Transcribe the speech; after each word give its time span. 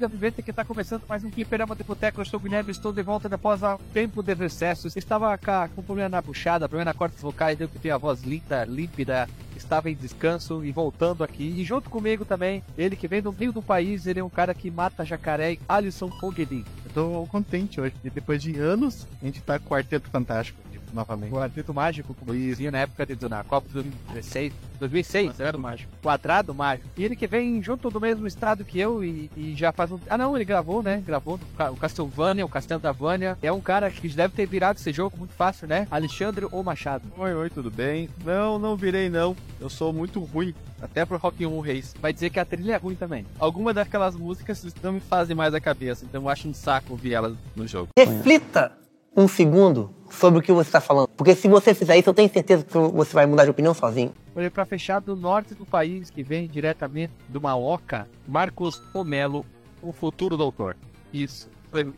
Chega 0.00 0.08
vivente 0.08 0.42
que 0.42 0.48
está 0.48 0.64
começando 0.64 1.02
mais 1.06 1.22
um 1.24 1.30
Fliperama 1.30 1.76
de 1.76 1.84
Boteco. 1.84 2.22
Eu 2.22 2.24
sou 2.24 2.40
o 2.40 2.42
Guilherme, 2.42 2.70
estou 2.70 2.90
de 2.90 3.02
volta 3.02 3.28
após 3.34 3.62
um 3.62 3.76
tempo 3.92 4.22
de 4.22 4.32
recesso. 4.32 4.88
Estava 4.96 5.38
com 5.76 5.82
problema 5.82 6.08
na 6.08 6.22
puxada, 6.22 6.66
problema 6.66 6.90
na 6.90 6.94
cordas 6.94 7.20
vocais, 7.20 7.58
deu 7.58 7.68
que 7.68 7.78
tem 7.78 7.90
a 7.90 7.98
voz 7.98 8.22
linda, 8.22 8.64
límpida, 8.64 9.28
estava 9.54 9.90
em 9.90 9.94
descanso 9.94 10.64
e 10.64 10.72
voltando 10.72 11.22
aqui. 11.22 11.44
E 11.54 11.62
junto 11.64 11.90
comigo 11.90 12.24
também, 12.24 12.64
ele 12.78 12.96
que 12.96 13.06
vem 13.06 13.20
do 13.20 13.30
meio 13.30 13.52
do 13.52 13.60
país, 13.60 14.06
ele 14.06 14.20
é 14.20 14.24
um 14.24 14.30
cara 14.30 14.54
que 14.54 14.70
mata 14.70 15.04
jacaré, 15.04 15.58
Alisson 15.68 16.08
Foguedin. 16.12 16.64
Eu 16.86 16.90
tô 16.94 17.26
contente 17.26 17.78
hoje, 17.78 17.94
depois 18.02 18.42
de 18.42 18.58
anos, 18.58 19.06
a 19.20 19.26
gente 19.26 19.42
tá 19.42 19.58
com 19.58 19.66
o 19.66 19.68
Quarteto 19.68 20.08
Fantástico 20.08 20.58
novamente. 20.92 21.32
O 21.32 21.36
Quarteto 21.36 21.74
Mágico, 21.74 22.14
como 22.14 22.32
dizia 22.32 22.70
na 22.70 22.78
época 22.78 23.06
de, 23.06 23.28
na 23.28 23.44
Copa 23.44 23.68
de 23.68 23.74
2016, 23.74 24.52
2006, 24.78 25.30
Quadrado 25.32 25.58
Mágico. 25.58 25.92
Quadrado 26.02 26.54
Mágico. 26.54 26.88
E 26.96 27.04
ele 27.04 27.16
que 27.16 27.26
vem 27.26 27.62
junto 27.62 27.90
do 27.90 28.00
mesmo 28.00 28.26
estado 28.26 28.64
que 28.64 28.78
eu 28.78 29.04
e, 29.04 29.30
e 29.36 29.54
já 29.54 29.72
faz 29.72 29.92
um... 29.92 29.98
Ah 30.08 30.18
não, 30.18 30.36
ele 30.36 30.44
gravou, 30.44 30.82
né? 30.82 31.02
Gravou 31.06 31.38
o 31.72 31.76
Castlevania, 31.76 32.44
o 32.44 32.48
Castelo 32.48 32.80
da 32.80 32.92
Vânia. 32.92 33.38
É 33.42 33.52
um 33.52 33.60
cara 33.60 33.90
que 33.90 34.08
deve 34.08 34.34
ter 34.34 34.46
virado 34.46 34.78
esse 34.78 34.92
jogo 34.92 35.16
muito 35.16 35.34
fácil, 35.34 35.68
né? 35.68 35.86
Alexandre 35.90 36.46
ou 36.50 36.62
Machado. 36.62 37.04
Oi, 37.16 37.34
oi, 37.34 37.50
tudo 37.50 37.70
bem? 37.70 38.08
Não, 38.24 38.58
não 38.58 38.76
virei 38.76 39.08
não. 39.08 39.36
Eu 39.60 39.68
sou 39.68 39.92
muito 39.92 40.20
ruim. 40.20 40.54
Até 40.80 41.04
pro 41.04 41.18
Rock 41.18 41.44
1 41.44 41.60
Reis. 41.60 41.94
Vai 42.00 42.12
dizer 42.12 42.30
que 42.30 42.40
a 42.40 42.44
trilha 42.44 42.74
é 42.74 42.76
ruim 42.76 42.94
também. 42.94 43.26
Alguma 43.38 43.74
daquelas 43.74 44.16
músicas 44.16 44.64
não 44.82 44.92
me 44.92 45.00
fazem 45.00 45.36
mais 45.36 45.52
a 45.52 45.60
cabeça, 45.60 46.04
então 46.04 46.22
eu 46.22 46.28
acho 46.28 46.48
um 46.48 46.54
saco 46.54 46.92
ouvir 46.92 47.12
elas 47.12 47.36
no 47.54 47.66
jogo. 47.66 47.88
Reflita 47.96 48.72
um 49.16 49.28
segundo 49.28 49.94
sobre 50.10 50.40
o 50.40 50.42
que 50.42 50.52
você 50.52 50.68
está 50.68 50.80
falando. 50.80 51.08
Porque 51.08 51.34
se 51.34 51.48
você 51.48 51.72
fizer 51.74 51.96
isso, 51.96 52.10
eu 52.10 52.14
tenho 52.14 52.30
certeza 52.30 52.64
que 52.64 52.72
você 52.72 53.14
vai 53.14 53.26
mudar 53.26 53.44
de 53.44 53.50
opinião 53.50 53.72
sozinho. 53.72 54.12
Olha, 54.34 54.50
para 54.50 54.64
fechar, 54.64 55.00
do 55.00 55.16
norte 55.16 55.54
do 55.54 55.64
país, 55.64 56.10
que 56.10 56.22
vem 56.22 56.46
diretamente 56.46 57.12
do 57.28 57.40
Maoca, 57.40 58.08
Marcos 58.26 58.76
Pomelo, 58.92 59.44
o 59.82 59.92
futuro 59.92 60.36
doutor. 60.36 60.76
Isso. 61.12 61.48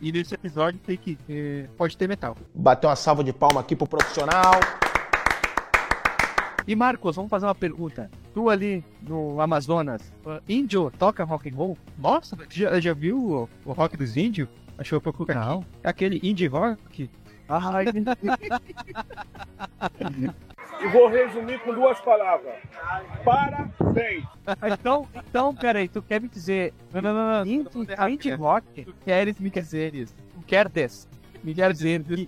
E 0.01 0.11
nesse 0.11 0.35
episódio 0.35 0.79
tem 0.85 0.97
que. 0.97 1.17
É, 1.27 1.65
pode 1.75 1.97
ter 1.97 2.07
metal. 2.07 2.37
Bateu 2.53 2.89
uma 2.89 2.95
salva 2.95 3.23
de 3.23 3.33
palma 3.33 3.61
aqui 3.61 3.75
pro 3.75 3.87
profissional. 3.87 4.53
E 6.65 6.75
Marcos, 6.75 7.15
vamos 7.15 7.29
fazer 7.29 7.45
uma 7.45 7.55
pergunta. 7.55 8.09
Tu 8.33 8.49
ali 8.49 8.83
no 9.01 9.41
Amazonas, 9.41 10.01
índio 10.47 10.91
toca 10.97 11.23
rock 11.23 11.49
and 11.49 11.55
roll? 11.55 11.77
Nossa, 11.97 12.37
já, 12.49 12.79
já 12.79 12.93
viu 12.93 13.17
o, 13.17 13.49
o 13.65 13.73
rock 13.73 13.97
dos 13.97 14.15
índios? 14.15 14.47
Achou 14.77 14.99
pouco 15.01 15.25
Não. 15.31 15.63
Aquele 15.83 16.19
indie 16.23 16.47
rock. 16.47 17.09
Ai, 17.61 17.85
e 20.81 20.87
vou 20.87 21.07
resumir 21.07 21.59
com 21.59 21.73
duas 21.73 21.99
palavras. 22.01 22.55
Parabéns. 23.23 24.25
Então, 24.73 25.07
então, 25.15 25.55
peraí, 25.55 25.87
tu 25.87 26.01
quer 26.01 26.19
me 26.19 26.27
dizer. 26.27 26.73
Não, 26.91 27.01
não, 27.01 27.13
não, 27.13 27.45
não. 27.45 27.45
Indie, 27.45 27.69
indie 28.09 28.31
rock? 28.33 28.83
Tu 28.83 28.93
queres 29.05 29.39
me 29.39 29.49
dizer 29.49 29.95
isso? 29.95 30.13
Tu 30.15 30.41
queres? 30.45 31.07
Me 31.43 31.53
quer 31.53 31.71
dizer 31.71 32.03
que 32.03 32.27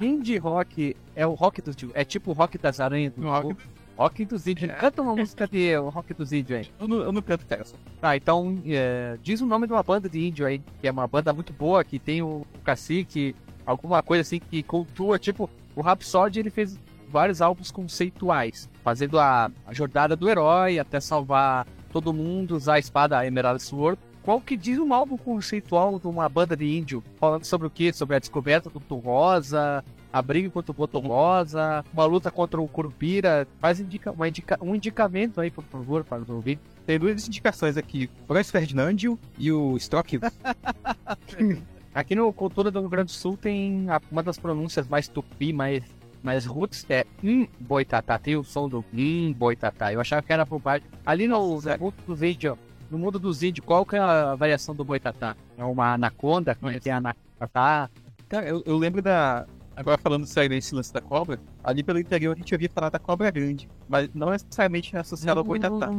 indie 0.00 0.38
rock 0.38 0.96
é 1.16 1.26
o 1.26 1.32
rock 1.32 1.62
dos. 1.62 1.74
É 1.94 2.04
tipo 2.04 2.30
o 2.30 2.34
rock 2.34 2.58
das 2.58 2.80
aranhas 2.80 3.12
do 3.14 3.22
rock. 3.22 3.56
Rock 3.96 4.24
dos 4.24 4.46
Índios. 4.46 4.72
Canta 4.72 5.02
uma 5.02 5.14
música 5.14 5.46
de 5.46 5.76
Rock 5.76 6.12
dos 6.14 6.32
Índios 6.32 6.58
aí. 6.58 6.68
Eu 6.80 6.88
não, 6.88 6.96
eu 6.98 7.12
não 7.12 7.22
canto 7.22 7.46
essa. 7.48 7.76
Tá, 8.00 8.16
então 8.16 8.60
é, 8.66 9.16
diz 9.22 9.40
o 9.40 9.46
nome 9.46 9.68
de 9.68 9.72
uma 9.72 9.84
banda 9.84 10.08
de 10.08 10.18
índio 10.18 10.44
aí, 10.44 10.60
que 10.80 10.88
é 10.88 10.90
uma 10.90 11.06
banda 11.06 11.32
muito 11.32 11.52
boa, 11.52 11.84
que 11.84 11.98
tem 12.00 12.20
o, 12.20 12.44
o 12.54 12.58
cacique, 12.64 13.36
alguma 13.64 14.02
coisa 14.02 14.22
assim 14.22 14.38
que 14.38 14.62
cultua, 14.62 15.18
tipo, 15.18 15.48
o 15.74 15.80
Rhapsody 15.80 16.40
ele 16.40 16.50
fez 16.50 16.78
vários 17.08 17.40
álbuns 17.40 17.70
conceituais, 17.70 18.68
fazendo 18.82 19.18
a, 19.18 19.50
a 19.66 19.72
jornada 19.72 20.16
do 20.16 20.28
herói 20.28 20.78
até 20.78 21.00
salvar 21.00 21.66
todo 21.92 22.12
mundo, 22.12 22.56
usar 22.56 22.74
a 22.74 22.78
espada 22.78 23.24
Emerald 23.24 23.62
Sword. 23.62 24.00
Qual 24.22 24.40
que 24.40 24.56
diz 24.56 24.78
um 24.78 24.92
álbum 24.92 25.16
conceitual 25.16 25.98
de 25.98 26.06
uma 26.08 26.28
banda 26.28 26.56
de 26.56 26.64
índio? 26.64 27.04
Falando 27.16 27.44
sobre 27.44 27.66
o 27.66 27.70
quê? 27.70 27.92
Sobre 27.92 28.16
a 28.16 28.18
descoberta 28.18 28.70
do 28.70 28.80
Tom 28.80 28.98
Rosa, 28.98 29.84
a 30.12 30.22
briga 30.22 30.48
contra 30.48 30.72
o 30.72 30.74
Boto 30.74 30.98
Rosa, 30.98 31.84
uma 31.92 32.04
luta 32.04 32.30
contra 32.30 32.60
o 32.60 32.66
Curupira. 32.66 33.46
Faz 33.60 33.80
indica, 33.80 34.10
uma 34.10 34.26
indica, 34.26 34.58
um 34.62 34.74
indicamento 34.74 35.40
aí, 35.40 35.50
por 35.50 35.64
favor, 35.64 36.04
para 36.04 36.22
os 36.22 36.30
ouvintes. 36.30 36.64
Tem 36.86 36.98
duas 36.98 37.28
indicações 37.28 37.76
aqui: 37.76 38.08
o 38.24 38.32
Bryce 38.32 38.50
Ferdinandio 38.50 39.18
e 39.38 39.52
o 39.52 39.76
Stock. 39.76 40.18
aqui 41.94 42.14
no 42.14 42.32
Cultura 42.32 42.70
do 42.70 42.80
Rio 42.80 42.88
Grande 42.88 43.12
do 43.12 43.16
Sul 43.16 43.36
tem 43.36 43.86
uma 44.10 44.22
das 44.22 44.38
pronúncias 44.38 44.88
mais 44.88 45.08
tupi, 45.08 45.52
mais 45.52 45.82
mais 46.22 46.46
roots 46.46 46.86
é 46.88 47.04
hum, 47.22 47.46
boitatá. 47.60 48.18
Tem 48.18 48.34
o 48.34 48.42
som 48.42 48.66
do 48.66 48.82
hum, 48.94 49.34
boitatá. 49.36 49.92
Eu 49.92 50.00
achava 50.00 50.22
que 50.22 50.32
era 50.32 50.46
por 50.46 50.58
parte. 50.58 50.86
Ali 51.04 51.28
no 51.28 51.38
mundo 51.38 51.94
do 52.06 52.14
vídeo, 52.16 52.58
no 52.90 52.98
mundo 52.98 53.18
dos 53.18 53.42
índios, 53.42 53.64
qual 53.64 53.84
que 53.84 53.94
é 53.94 53.98
a 53.98 54.34
variação 54.34 54.74
do 54.74 54.82
boitatá? 54.86 55.36
É 55.58 55.62
uma 55.62 55.92
anaconda? 55.92 56.54
Como 56.54 56.72
é 56.72 56.80
que 56.80 56.88
é 56.88 56.92
anaconda? 56.94 57.90
Cara, 58.26 58.48
eu, 58.48 58.62
eu 58.64 58.78
lembro 58.78 59.02
da, 59.02 59.46
Agora 59.76 59.98
falando 59.98 60.24
sério 60.24 60.50
nesse 60.50 60.74
lance 60.74 60.92
da 60.92 61.00
cobra, 61.00 61.40
ali 61.62 61.82
pelo 61.82 61.98
interior 61.98 62.32
a 62.32 62.36
gente 62.36 62.54
ouvia 62.54 62.70
falar 62.70 62.90
da 62.90 62.98
cobra 62.98 63.30
grande, 63.30 63.68
mas 63.88 64.08
não 64.14 64.30
necessariamente 64.30 64.96
associada 64.96 65.40
ao 65.40 65.44
boitatá. 65.44 65.90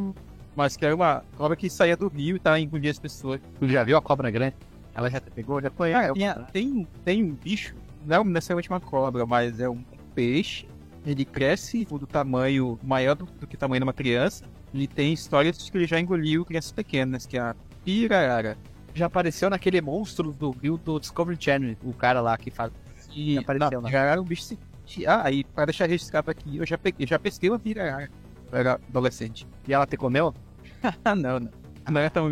Mas 0.56 0.78
que 0.78 0.86
era 0.86 0.96
uma 0.96 1.22
cobra 1.36 1.58
que 1.58 1.70
saía 1.70 1.98
do 1.98 2.08
rio 2.08 2.38
e 2.38 2.40
tava 2.40 2.58
engolindo 2.60 2.90
as 2.90 2.98
pessoas. 2.98 3.42
Tu 3.60 3.68
já 3.68 3.84
viu 3.84 3.98
a 3.98 4.02
cobra 4.02 4.32
grande? 4.32 4.56
Ela 4.96 5.10
já 5.10 5.20
pegou? 5.20 5.62
Já 5.62 5.70
conhece? 5.70 6.02
Cara, 6.02 6.14
tinha, 6.14 6.34
tem, 6.54 6.88
tem 7.04 7.24
um 7.24 7.34
bicho, 7.34 7.76
não 8.06 8.22
é 8.22 8.24
necessariamente 8.24 8.70
uma 8.70 8.80
cobra, 8.80 9.26
mas 9.26 9.60
é 9.60 9.70
um 9.70 9.84
peixe. 10.16 10.66
Ele 11.06 11.24
cresce 11.24 11.86
do 11.86 12.08
tamanho 12.08 12.80
maior 12.82 13.14
do, 13.14 13.26
do 13.26 13.46
que 13.46 13.56
o 13.56 13.58
tamanho 13.58 13.82
de 13.82 13.84
uma 13.84 13.94
criança. 13.94 14.46
Ele 14.74 14.88
tem 14.88 15.14
histórias 15.14 15.58
de 15.58 15.72
que 15.72 15.78
ele 15.78 15.86
já 15.86 16.00
engoliu 16.00 16.46
crianças 16.46 16.72
pequenas, 16.72 17.26
que 17.26 17.38
é 17.38 17.42
a 17.42 17.56
pirarara. 17.84 18.58
Já 18.94 19.06
apareceu 19.06 19.50
naquele 19.50 19.82
monstro 19.82 20.32
do 20.32 20.52
rio 20.52 20.78
do 20.78 21.00
Discovery 21.00 21.38
Channel, 21.40 21.76
o 21.84 21.94
cara 21.94 22.22
lá 22.22 22.38
que 22.38 22.50
faz 22.50 22.72
e 23.14 23.38
apareceu, 23.38 23.82
não, 23.82 23.90
já 23.90 24.00
era 24.00 24.22
um 24.22 24.26
bicho. 24.26 24.58
Ah, 25.08 25.22
aí 25.26 25.44
para 25.44 25.66
deixar 25.66 25.88
registrado 25.88 26.30
aqui, 26.30 26.58
eu 26.58 26.66
já, 26.66 26.78
peguei, 26.78 27.08
já 27.08 27.18
pesquei 27.18 27.50
uma 27.50 27.60
eu 28.52 28.58
era 28.58 28.74
adolescente. 28.74 29.48
E 29.68 29.74
ela 29.74 29.86
te 29.86 29.98
comeu? 29.98 30.34
não, 31.16 31.40
não. 31.40 31.50
Não 31.90 32.02
é, 32.02 32.10
tão, 32.10 32.30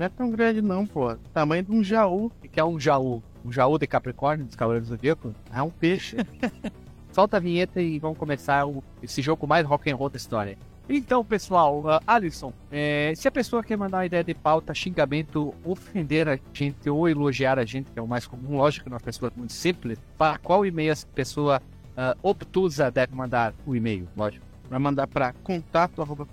não 0.00 0.06
é 0.06 0.08
tão 0.08 0.30
grande, 0.30 0.62
não, 0.62 0.86
pô. 0.86 1.14
Tamanho 1.34 1.62
de 1.62 1.72
um 1.72 1.84
jaú. 1.84 2.32
O 2.42 2.48
que 2.48 2.58
é 2.58 2.64
um 2.64 2.80
jaú? 2.80 3.22
Um 3.44 3.52
jaú 3.52 3.78
de 3.78 3.86
Capricórnio, 3.86 4.46
dos 4.46 4.56
Cavaleiros 4.56 4.88
do 4.88 4.94
Zodíaco? 4.94 5.34
É 5.52 5.60
um 5.60 5.68
peixe. 5.68 6.16
Solta 7.12 7.36
a 7.36 7.40
vinheta 7.40 7.82
e 7.82 7.98
vamos 7.98 8.16
começar 8.16 8.66
o, 8.66 8.82
esse 9.02 9.20
jogo 9.20 9.46
mais 9.46 9.66
rock 9.66 9.90
and 9.90 9.96
roll 9.96 10.08
da 10.08 10.16
história. 10.16 10.56
Então, 10.88 11.22
pessoal, 11.22 11.80
uh, 11.80 12.00
Alisson, 12.06 12.50
é, 12.72 13.12
se 13.14 13.28
a 13.28 13.30
pessoa 13.30 13.62
quer 13.62 13.76
mandar 13.76 13.98
uma 13.98 14.06
ideia 14.06 14.24
de 14.24 14.32
pauta, 14.32 14.72
xingamento, 14.72 15.54
ofender 15.64 16.28
a 16.28 16.38
gente 16.52 16.88
ou 16.88 17.06
elogiar 17.06 17.58
a 17.58 17.64
gente, 17.66 17.90
que 17.92 17.98
é 17.98 18.02
o 18.02 18.08
mais 18.08 18.26
comum, 18.26 18.56
lógico 18.56 18.88
uma 18.88 18.98
pessoa 18.98 19.30
muito 19.36 19.52
simples, 19.52 19.98
para 20.16 20.38
qual 20.38 20.64
e-mail 20.64 20.92
essa 20.92 21.06
pessoa 21.14 21.60
uh, 21.90 22.18
obtusa 22.22 22.90
deve 22.90 23.14
mandar 23.14 23.52
o 23.66 23.76
e-mail, 23.76 24.08
lógico? 24.16 24.49
Vai 24.70 24.78
mandar 24.78 25.08
para 25.08 25.32
contato 25.42 26.00
arroba 26.00 26.28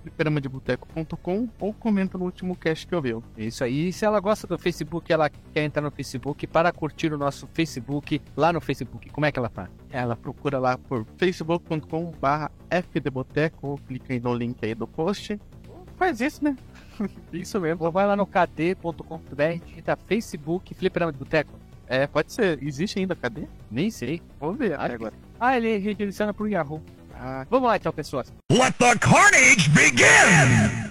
ou 1.59 1.73
comenta 1.73 2.19
no 2.19 2.25
último 2.25 2.55
cast 2.55 2.85
que 2.85 2.93
eu 2.93 3.01
vi. 3.01 3.17
Isso 3.35 3.63
aí. 3.63 3.87
E 3.87 3.91
se 3.93 4.05
ela 4.05 4.19
gosta 4.19 4.45
do 4.45 4.59
Facebook, 4.59 5.11
ela 5.11 5.27
quer 5.27 5.63
entrar 5.63 5.81
no 5.81 5.89
Facebook 5.89 6.45
para 6.45 6.71
curtir 6.71 7.11
o 7.11 7.17
nosso 7.17 7.47
Facebook 7.47 8.21
lá 8.35 8.53
no 8.53 8.61
Facebook, 8.61 9.09
como 9.09 9.25
é 9.25 9.31
que 9.31 9.39
ela 9.39 9.49
faz? 9.49 9.69
Ela 9.89 10.15
procura 10.15 10.59
lá 10.59 10.77
por 10.77 11.03
facebook.com 11.17 12.11
barra 12.22 12.51
fdboteco 12.69 13.69
ou 13.69 13.78
clica 13.79 14.13
aí 14.13 14.19
no 14.19 14.35
link 14.35 14.63
aí 14.63 14.75
do 14.75 14.85
post. 14.85 15.40
Faz 15.97 16.22
isso, 16.22 16.43
né? 16.43 16.55
isso 17.33 17.59
mesmo. 17.59 17.85
Ou 17.85 17.91
vai 17.91 18.05
lá 18.05 18.16
no 18.16 18.28
kd.com.br, 18.28 19.66
digita 19.66 19.95
Facebook 19.95 20.75
Fliperama 20.75 21.11
de 21.11 21.17
Boteco. 21.17 21.51
É, 21.87 22.05
pode 22.05 22.31
ser. 22.31 22.61
Existe 22.61 22.99
ainda 22.99 23.16
cadê? 23.16 23.47
Nem 23.72 23.90
sei. 23.90 24.22
Vamos 24.40 24.57
ver. 24.59 24.79
Ah, 24.79 24.85
agora. 24.85 25.13
Ah, 25.40 25.57
ele 25.57 25.78
redireciona 25.78 26.33
pro 26.33 26.47
Yahoo. 26.47 26.83
Ah, 27.19 27.46
vamos 27.49 27.67
lá 27.67 27.78
então, 27.78 27.91
pessoas. 27.91 28.31
Let 28.52 28.75
the 28.78 28.96
carnage 28.97 29.69
begin! 29.69 30.87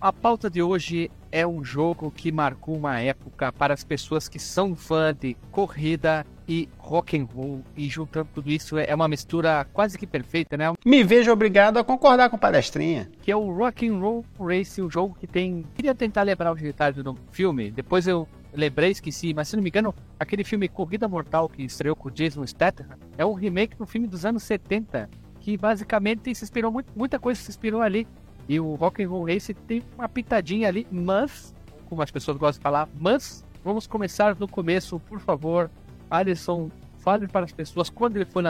A 0.00 0.10
pauta 0.10 0.48
de 0.48 0.62
hoje 0.62 1.10
é 1.30 1.46
um 1.46 1.62
jogo 1.62 2.10
que 2.10 2.32
marcou 2.32 2.74
uma 2.74 2.98
época 3.00 3.52
para 3.52 3.74
as 3.74 3.84
pessoas 3.84 4.28
que 4.30 4.38
são 4.38 4.74
fã 4.74 5.14
de 5.14 5.36
corrida 5.50 6.24
e 6.48 6.70
rock 6.78 7.18
and 7.18 7.28
roll 7.32 7.62
e 7.76 7.86
juntando 7.86 8.30
tudo 8.32 8.50
isso 8.50 8.78
é 8.78 8.94
uma 8.94 9.06
mistura 9.06 9.66
quase 9.74 9.98
que 9.98 10.06
perfeita, 10.06 10.56
né? 10.56 10.72
Me 10.86 11.04
vejo 11.04 11.30
obrigado 11.30 11.76
a 11.76 11.84
concordar 11.84 12.30
com 12.30 12.38
palestrinha. 12.38 13.10
Que 13.20 13.30
é 13.30 13.36
o 13.36 13.52
Rock 13.52 13.86
and 13.86 13.98
Roll 13.98 14.24
Race, 14.40 14.80
um 14.80 14.90
jogo 14.90 15.14
que 15.20 15.26
tem. 15.26 15.66
Queria 15.74 15.94
tentar 15.94 16.22
lembrar 16.22 16.52
os 16.52 16.62
detalhes 16.62 17.04
do 17.04 17.14
filme. 17.30 17.70
Depois 17.70 18.08
eu 18.08 18.26
lembrei, 18.54 18.90
esqueci, 18.90 19.34
mas 19.34 19.48
se 19.48 19.56
não 19.56 19.62
me 19.62 19.68
engano, 19.68 19.94
aquele 20.18 20.44
filme 20.44 20.66
Corrida 20.66 21.06
Mortal 21.06 21.46
que 21.46 21.62
estreou 21.62 21.94
com 21.94 22.10
Jason 22.10 22.46
Statham 22.46 22.86
é 23.18 23.24
um 23.24 23.34
remake 23.34 23.76
do 23.76 23.86
filme 23.86 24.06
dos 24.06 24.24
anos 24.24 24.42
70 24.44 25.08
que 25.40 25.56
basicamente 25.56 26.34
se 26.34 26.44
inspirou 26.44 26.70
muito, 26.70 26.92
muita 26.94 27.18
coisa 27.18 27.40
se 27.40 27.50
inspirou 27.50 27.82
ali. 27.82 28.06
E 28.48 28.60
o 28.60 28.74
Rock 28.74 29.02
and 29.02 29.08
Roll 29.08 29.26
Race 29.26 29.52
tem 29.54 29.82
uma 29.96 30.08
pitadinha 30.08 30.68
ali, 30.68 30.86
mas, 30.90 31.54
como 31.88 32.02
as 32.02 32.10
pessoas 32.10 32.36
gostam 32.36 32.60
de 32.60 32.62
falar, 32.62 32.88
mas 32.98 33.44
vamos 33.64 33.86
começar 33.86 34.36
no 34.38 34.48
começo, 34.48 34.98
por 35.00 35.20
favor. 35.20 35.70
Alisson, 36.10 36.70
fale 36.98 37.26
para 37.28 37.44
as 37.44 37.52
pessoas 37.52 37.88
quando 37.88 38.16
ele 38.16 38.24
foi 38.24 38.42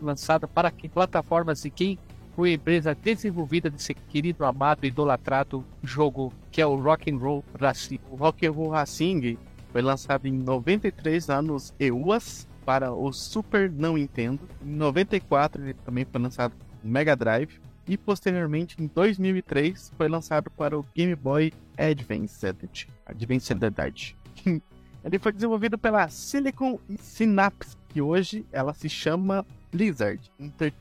lançado, 0.00 0.48
para 0.48 0.70
que 0.70 0.88
plataformas 0.88 1.64
e 1.64 1.70
quem 1.70 1.98
foi 2.34 2.50
a 2.50 2.54
empresa 2.54 2.94
desenvolvida 2.94 3.70
desse 3.70 3.94
querido, 3.94 4.44
amado, 4.44 4.84
idolatrado 4.84 5.64
jogo 5.82 6.32
que 6.50 6.60
é 6.60 6.66
o 6.66 6.76
Rock 6.76 7.10
and 7.10 7.16
Roll 7.16 7.42
Racing. 7.58 7.98
O 8.10 8.16
Rock 8.16 8.46
and 8.46 8.52
Roll 8.52 8.68
Racing 8.68 9.38
foi 9.72 9.80
lançado 9.80 10.26
em 10.26 10.32
93 10.32 11.30
anos 11.30 11.74
EUAS 11.80 12.46
para 12.66 12.92
o 12.92 13.12
Super 13.12 13.70
não 13.70 13.96
Nintendo. 13.96 14.40
Em 14.62 14.68
94 14.74 15.62
ele 15.62 15.74
também 15.74 16.04
foi 16.04 16.20
lançado 16.20 16.52
no 16.82 16.90
Mega 16.90 17.14
Drive 17.14 17.60
e 17.86 17.96
posteriormente 17.96 18.76
em 18.82 18.88
2003 18.88 19.92
foi 19.96 20.08
lançado 20.08 20.50
para 20.50 20.76
o 20.76 20.84
Game 20.94 21.14
Boy 21.14 21.52
Advanced. 21.78 22.88
Advanced. 23.06 24.16
ele 25.04 25.18
foi 25.20 25.32
desenvolvido 25.32 25.78
pela 25.78 26.08
Silicon 26.08 26.78
Synapse, 26.98 27.76
que 27.88 28.02
hoje 28.02 28.44
ela 28.52 28.74
se 28.74 28.88
chama 28.88 29.46
Blizzard. 29.70 30.20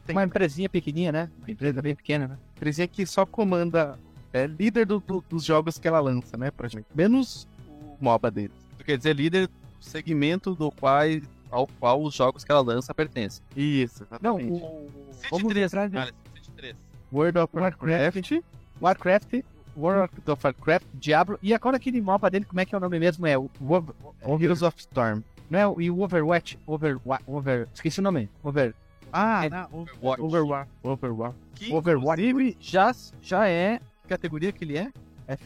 Uma 0.09 0.23
empresinha 0.23 0.67
pequenininha, 0.67 1.11
né? 1.11 1.29
Uma 1.39 1.51
empresa 1.51 1.81
bem 1.81 1.95
pequena, 1.95 2.27
né? 2.29 2.37
Empresinha 2.55 2.87
que 2.87 3.05
só 3.05 3.25
comanda, 3.25 3.99
é 4.33 4.47
líder 4.47 4.85
do- 4.87 4.99
do- 4.99 5.23
dos 5.29 5.43
jogos 5.43 5.77
que 5.77 5.87
ela 5.87 5.99
lança, 5.99 6.35
né? 6.35 6.49
Praticamente. 6.49 6.89
Menos 6.95 7.47
o 7.67 7.97
MOBA 8.03 8.31
deles. 8.31 8.51
Quer 8.83 8.97
dizer, 8.97 9.15
líder 9.15 9.47
do 9.47 9.53
segmento 9.79 10.53
do 10.55 10.71
qual, 10.71 11.01
ao 11.55 11.67
qual 11.79 12.01
os 12.03 12.13
jogos 12.13 12.43
que 12.43 12.51
ela 12.51 12.59
lança 12.61 12.93
pertencem. 12.93 13.41
Isso, 13.55 14.05
Não, 14.21 14.37
exatamente. 14.39 14.63
o. 14.63 14.89
City 15.13 15.27
Vamos 15.31 15.47
três, 15.53 15.73
atrás 15.73 15.91
de 15.91 16.51
três. 16.51 16.75
World 17.13 17.37
of 17.39 17.57
Warcraft, 17.57 18.31
Warcraft, 18.81 19.33
World 19.77 20.09
of 20.27 20.41
Warcraft, 20.45 20.85
Diablo. 20.95 21.39
E 21.41 21.53
agora 21.53 21.77
aquele 21.77 22.01
mapa 22.01 22.29
dele, 22.29 22.43
como 22.45 22.59
é 22.59 22.65
que 22.65 22.75
é 22.75 22.77
o 22.77 22.81
nome 22.81 22.99
mesmo? 22.99 23.25
É 23.25 23.37
o 23.37 23.49
Over, 23.61 23.95
Heroes 24.41 24.61
of 24.61 24.77
Storm. 24.79 25.21
não 25.49 25.59
é 25.59 25.67
o 25.67 25.79
e 25.81 25.89
o 25.89 26.01
Overwatch? 26.01 26.59
Over, 26.67 26.97
over, 27.25 27.67
esqueci 27.73 27.99
o 27.99 28.03
nome. 28.03 28.29
Over. 28.43 28.75
Ah, 29.13 29.45
É, 29.45 29.49
não, 29.49 29.67
Overwatch. 29.71 30.21
Overwatch. 30.21 30.71
Overwatch. 30.83 31.35
Que, 31.55 31.73
Overwatch. 31.73 32.57
já, 32.59 32.93
já 33.21 33.47
é... 33.47 33.79
Que 34.01 34.09
categoria 34.09 34.51
que 34.51 34.63
ele 34.65 34.77
é? 34.77 34.91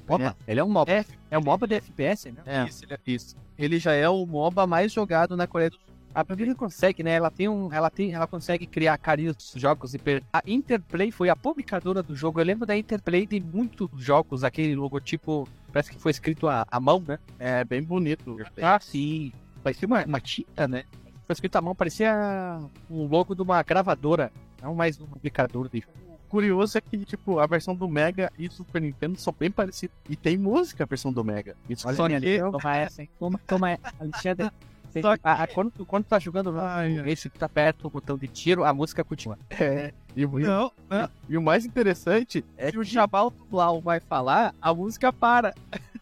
Opa, 0.07 0.35
ele 0.47 0.59
é 0.59 0.63
um 0.63 0.69
MOBA. 0.69 0.91
F. 0.91 1.17
É 1.31 1.38
um 1.38 1.41
MOBA 1.44 1.67
de 1.67 1.75
FPS, 1.75 2.31
né? 2.31 2.41
É. 2.45 2.65
Isso, 2.65 2.83
ele 2.83 2.94
é 2.94 3.00
isso. 3.05 3.35
Ele 3.57 3.79
já 3.79 3.94
é 3.94 4.09
o 4.09 4.25
MOBA 4.25 4.65
mais 4.67 4.91
jogado 4.91 5.38
na 5.38 5.45
Coreia 5.47 5.69
do 5.69 5.77
Sul. 5.77 5.85
A 6.13 6.23
Bravura 6.23 6.56
consegue, 6.56 7.03
né? 7.03 7.11
Ela 7.11 7.29
tem 7.29 7.47
um, 7.47 7.71
ela 7.71 7.89
tem, 7.89 8.13
ela 8.13 8.25
consegue 8.25 8.65
criar 8.65 8.97
carinhos 8.97 9.53
jogos 9.56 9.94
e 9.94 10.00
a 10.33 10.41
Interplay 10.47 11.11
foi 11.11 11.29
a 11.29 11.35
publicadora 11.35 12.01
do 12.01 12.15
jogo. 12.15 12.39
Eu 12.39 12.45
lembro 12.45 12.65
da 12.65 12.75
Interplay 12.75 13.25
de 13.25 13.39
muitos 13.39 13.89
jogos, 13.97 14.44
aquele 14.44 14.75
logotipo 14.75 15.47
parece 15.71 15.91
que 15.91 16.00
foi 16.00 16.11
escrito 16.11 16.47
à, 16.47 16.65
à 16.69 16.79
mão, 16.79 17.03
né? 17.07 17.19
É 17.38 17.63
bem 17.63 17.81
bonito. 17.81 18.38
Ah, 18.61 18.79
sim. 18.79 19.31
Parecia 19.63 19.88
uma, 19.88 20.03
uma 20.03 20.19
tinta, 20.19 20.67
né? 20.67 20.83
Foi 21.25 21.33
escrito 21.33 21.56
à 21.57 21.61
mão, 21.61 21.75
parecia 21.75 22.59
um 22.89 23.05
logo 23.05 23.35
de 23.35 23.41
uma 23.41 23.62
gravadora, 23.62 24.31
não 24.62 24.73
mais 24.73 25.00
um 25.00 25.05
publicador 25.05 25.69
de 25.69 25.83
O 26.07 26.29
curioso 26.29 26.77
é 26.77 26.81
que, 26.81 27.05
tipo, 27.05 27.39
a 27.39 27.45
versão 27.45 27.75
do 27.75 27.88
Mega 27.88 28.31
e 28.38 28.50
Super 28.50 28.81
Nintendo 28.81 29.19
são 29.19 29.33
bem 29.38 29.51
parecidas. 29.51 29.95
E 30.09 30.15
tem 30.15 30.38
música 30.38 30.85
a 30.85 30.88
versão 30.88 31.13
do 31.13 31.23
Mega. 31.23 31.55
Isso 31.69 31.88
Olha 31.88 31.97
só 31.97 32.05
ali, 32.05 32.19
que... 32.19 32.39
toma 32.39 32.75
essa, 32.75 33.01
hein? 33.03 33.09
Toma, 33.19 33.39
toma 33.45 33.71
essa. 33.71 33.94
Alexandre. 34.00 34.51
Você- 34.91 35.01
Só 35.01 35.15
que- 35.15 35.21
a- 35.24 35.44
a- 35.44 35.47
quando, 35.47 35.71
tu- 35.71 35.86
quando 35.86 36.03
tu 36.06 36.09
tá 36.09 36.19
jogando 36.19 36.53
Ai, 36.59 37.00
ai. 37.00 37.09
esse 37.12 37.30
que 37.30 37.38
tá 37.39 37.47
perto 37.50 37.83
do 37.83 37.89
botão 37.89 38.18
de 38.18 38.27
tiro, 38.27 38.63
a 38.63 38.74
música 38.74 39.03
continua. 39.03 39.38
É. 39.50 39.94
E, 40.15 40.25
o- 40.25 40.39
não, 40.39 40.71
não. 40.89 41.09
e 41.30 41.38
o 41.38 41.41
mais 41.41 41.65
interessante 41.65 42.44
é 42.57 42.71
que 42.71 42.77
o 42.80 42.83
Jabal 42.83 43.31
Blau 43.50 43.80
vai 43.81 44.00
falar, 44.00 44.53
a 44.62 44.74
música 44.74 45.12
para. 45.13 45.53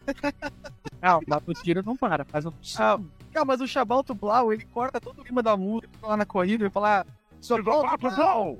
Não, 1.00 1.20
mas 1.28 1.42
o 1.46 1.52
tiro 1.54 1.80
não 1.84 1.96
para, 1.96 2.24
faz 2.24 2.44
um. 2.44 2.50
Ah, 2.78 2.98
mas 3.46 3.60
o 3.60 3.68
Chabal 3.68 4.02
Blau, 4.02 4.52
ele 4.52 4.64
corta 4.64 5.00
todo 5.00 5.20
o 5.20 5.24
clima 5.24 5.42
da 5.42 5.56
música, 5.56 5.88
lá 6.02 6.16
na 6.16 6.26
corrida 6.26 6.66
e 6.66 6.70
fala. 6.70 7.06
Chabal 7.40 7.84
Blau! 8.00 8.58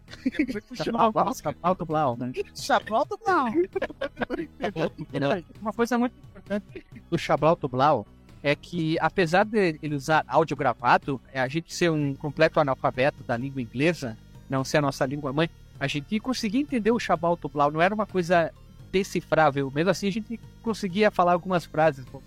Alto 1.61 1.85
Blau, 1.85 2.17
né? 2.17 2.31
Chabal 2.55 3.05
Blau! 3.25 3.49
Uma 5.61 5.73
coisa 5.73 5.99
muito 5.99 6.15
importante 6.17 6.87
do 7.11 7.19
Chablauto 7.19 7.69
Blau 7.69 8.07
é 8.43 8.55
que, 8.55 8.97
apesar 9.01 9.45
de 9.45 9.79
ele 9.83 9.95
usar 9.95 10.25
áudio 10.29 10.57
gravado, 10.57 11.21
é, 11.33 11.41
a 11.41 11.49
gente 11.49 11.75
ser 11.75 11.91
um 11.91 12.15
completo 12.15 12.61
analfabeto 12.61 13.23
da 13.25 13.37
língua 13.37 13.61
inglesa, 13.61 14.17
não 14.49 14.65
ser 14.65 14.79
a 14.79 14.83
nossa 14.83 15.05
língua 15.05 15.33
mãe, 15.33 15.51
a 15.79 15.87
gente 15.87 16.19
conseguia 16.21 16.61
entender 16.61 16.91
o 16.91 16.99
Chablauto 16.99 17.49
Blau, 17.49 17.71
não 17.71 17.81
era 17.81 17.95
uma 17.95 18.07
coisa 18.07 18.53
decifrável. 18.91 19.71
Mesmo 19.71 19.91
assim, 19.91 20.09
a 20.09 20.13
gente 20.13 20.41
conseguia 20.63 21.11
falar 21.11 21.33
algumas 21.33 21.65
frases, 21.65 22.05
como 22.07 22.25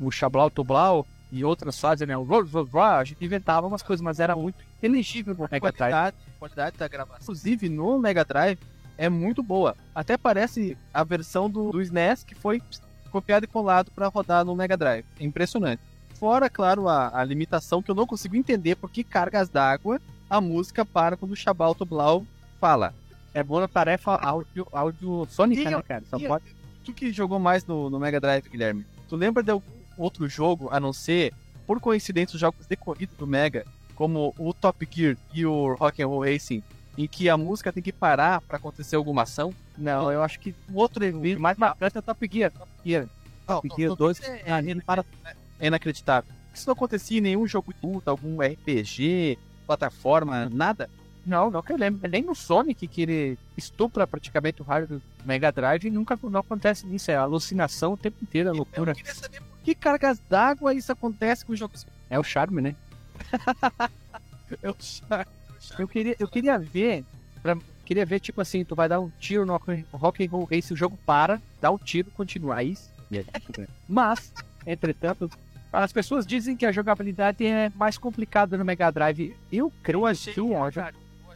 o 0.00 0.10
Chablauto 0.10 0.62
Blau 0.62 1.06
e 1.30 1.44
outras 1.44 1.78
frases, 1.78 2.06
né? 2.06 2.16
O 2.16 2.26
a 2.80 3.04
gente 3.04 3.24
inventava 3.24 3.66
umas 3.66 3.82
coisas, 3.82 4.02
mas 4.02 4.20
era 4.20 4.36
muito 4.36 4.56
inteligível 4.78 5.34
no 5.34 5.44
A 5.44 5.48
Mega 5.50 5.72
qualidade, 5.72 6.16
a 6.26 6.38
qualidade 6.38 6.76
da 6.76 6.88
gravação, 6.88 7.22
inclusive 7.22 7.68
no 7.68 7.98
Mega 7.98 8.24
Drive, 8.24 8.58
é 8.96 9.08
muito 9.08 9.42
boa. 9.42 9.76
Até 9.94 10.16
parece 10.16 10.76
a 10.92 11.04
versão 11.04 11.50
do, 11.50 11.70
do 11.70 11.82
SNES 11.82 12.24
que 12.24 12.34
foi 12.34 12.62
copiado 13.10 13.44
e 13.44 13.48
colado 13.48 13.90
para 13.90 14.08
rodar 14.08 14.44
no 14.44 14.54
Mega 14.54 14.76
Drive. 14.76 15.04
É 15.18 15.24
impressionante. 15.24 15.82
Fora, 16.18 16.48
claro, 16.48 16.88
a, 16.88 17.18
a 17.18 17.24
limitação 17.24 17.82
que 17.82 17.90
eu 17.90 17.94
não 17.94 18.06
consigo 18.06 18.36
entender 18.36 18.74
por 18.76 18.90
que 18.90 19.04
cargas 19.04 19.48
d'água 19.48 20.00
a 20.28 20.40
música 20.40 20.84
para 20.84 21.16
quando 21.16 21.32
o 21.32 21.36
Chabalto 21.36 21.84
Blau 21.84 22.26
fala. 22.60 22.94
É 23.34 23.42
boa 23.42 23.68
tarefa 23.68 24.14
áudio, 24.14 24.66
áudio 24.72 25.26
sônica, 25.30 25.70
né, 25.70 25.82
cara? 25.82 26.04
Só 26.08 26.18
pode. 26.18 26.44
Tu 26.84 26.92
que 26.92 27.12
jogou 27.12 27.38
mais 27.38 27.66
no, 27.66 27.90
no 27.90 27.98
Mega 27.98 28.18
Drive, 28.18 28.48
Guilherme, 28.48 28.86
tu 29.08 29.16
lembra 29.16 29.42
de 29.42 29.50
algum 29.50 29.66
outro 29.98 30.28
jogo, 30.28 30.68
a 30.70 30.80
não 30.80 30.92
ser, 30.92 31.34
por 31.66 31.80
coincidência, 31.80 32.34
os 32.34 32.40
jogos 32.40 32.66
de 32.66 32.76
corrida 32.76 33.12
do 33.18 33.26
Mega, 33.26 33.66
como 33.94 34.34
o 34.38 34.54
Top 34.54 34.88
Gear 34.90 35.16
e 35.34 35.44
o 35.44 35.74
Rock 35.74 36.02
and 36.02 36.06
Roll 36.06 36.24
Racing, 36.24 36.62
em 36.96 37.06
que 37.06 37.28
a 37.28 37.36
música 37.36 37.72
tem 37.72 37.82
que 37.82 37.92
parar 37.92 38.40
para 38.40 38.56
acontecer 38.56 38.96
alguma 38.96 39.22
ação? 39.22 39.52
Não, 39.78 40.10
eu 40.10 40.22
acho 40.22 40.38
que 40.40 40.54
Um 40.70 40.76
outro 40.76 41.02
o 41.02 41.06
evento 41.06 41.40
mais 41.40 41.56
marcante 41.58 41.96
é 41.96 42.00
o 42.00 42.02
Top 42.02 42.28
Gear. 42.32 42.50
Top 42.50 42.68
Gear. 42.84 43.06
Top 43.46 43.68
Gear 43.76 43.94
2. 43.94 44.20
é. 44.22 44.42
É 45.60 45.66
inacreditável. 45.68 46.30
Isso 46.54 46.66
não 46.66 46.72
acontecia 46.74 47.18
em 47.18 47.20
nenhum 47.22 47.46
jogo 47.46 47.72
de 47.72 47.86
luta, 47.86 48.10
algum 48.10 48.40
RPG, 48.40 49.38
plataforma, 49.66 50.48
nada. 50.50 50.88
Não, 51.24 51.50
não 51.50 51.60
que 51.62 51.72
eu 51.72 51.76
lembro. 51.76 52.08
Nem 52.08 52.22
no 52.22 52.34
Sonic, 52.34 52.86
que 52.86 53.02
ele 53.02 53.38
estupra 53.56 54.06
praticamente 54.06 54.62
o 54.62 54.64
raio 54.64 54.86
do 54.86 55.02
Mega 55.24 55.50
Drive, 55.50 55.90
nunca 55.90 56.18
não 56.22 56.40
acontece 56.40 56.86
nisso. 56.86 57.10
É 57.10 57.16
alucinação 57.16 57.92
o 57.92 57.96
tempo 57.96 58.16
inteiro, 58.22 58.48
é 58.48 58.52
loucura. 58.52 58.92
Eu 58.92 58.96
queria 58.96 59.14
saber 59.14 59.40
por 59.40 59.58
que 59.64 59.74
cargas 59.74 60.18
d'água 60.30 60.72
isso 60.72 60.92
acontece 60.92 61.44
com 61.44 61.54
jogos. 61.56 61.84
É 62.08 62.18
o 62.18 62.22
charme, 62.22 62.62
né? 62.62 62.76
Eu 64.62 64.76
Eu 65.78 65.88
queria, 65.88 66.16
eu 66.20 66.28
queria 66.28 66.58
ver. 66.58 67.04
pra- 67.42 67.56
queria 67.86 68.04
ver, 68.04 68.20
tipo 68.20 68.40
assim, 68.40 68.64
tu 68.64 68.74
vai 68.74 68.88
dar 68.88 69.00
um 69.00 69.10
tiro 69.18 69.46
no 69.46 69.56
Rock 69.92 70.24
and 70.24 70.28
Roll 70.30 70.44
Race, 70.50 70.72
o 70.72 70.76
jogo 70.76 70.98
para, 71.06 71.40
dá 71.60 71.70
o 71.70 71.78
tiro, 71.78 72.10
continua. 72.10 72.56
Aí. 72.56 72.76
Mas, 73.88 74.32
entretanto, 74.66 75.30
as 75.72 75.92
pessoas 75.92 76.26
dizem 76.26 76.56
que 76.56 76.66
a 76.66 76.72
jogabilidade 76.72 77.46
é 77.46 77.70
mais 77.74 77.96
complicada 77.96 78.56
no 78.58 78.64
Mega 78.64 78.90
Drive. 78.90 79.34
Eu 79.50 79.72
creio 79.82 80.02
que 80.34 80.40
o- 80.40 80.56
a, 80.56 80.70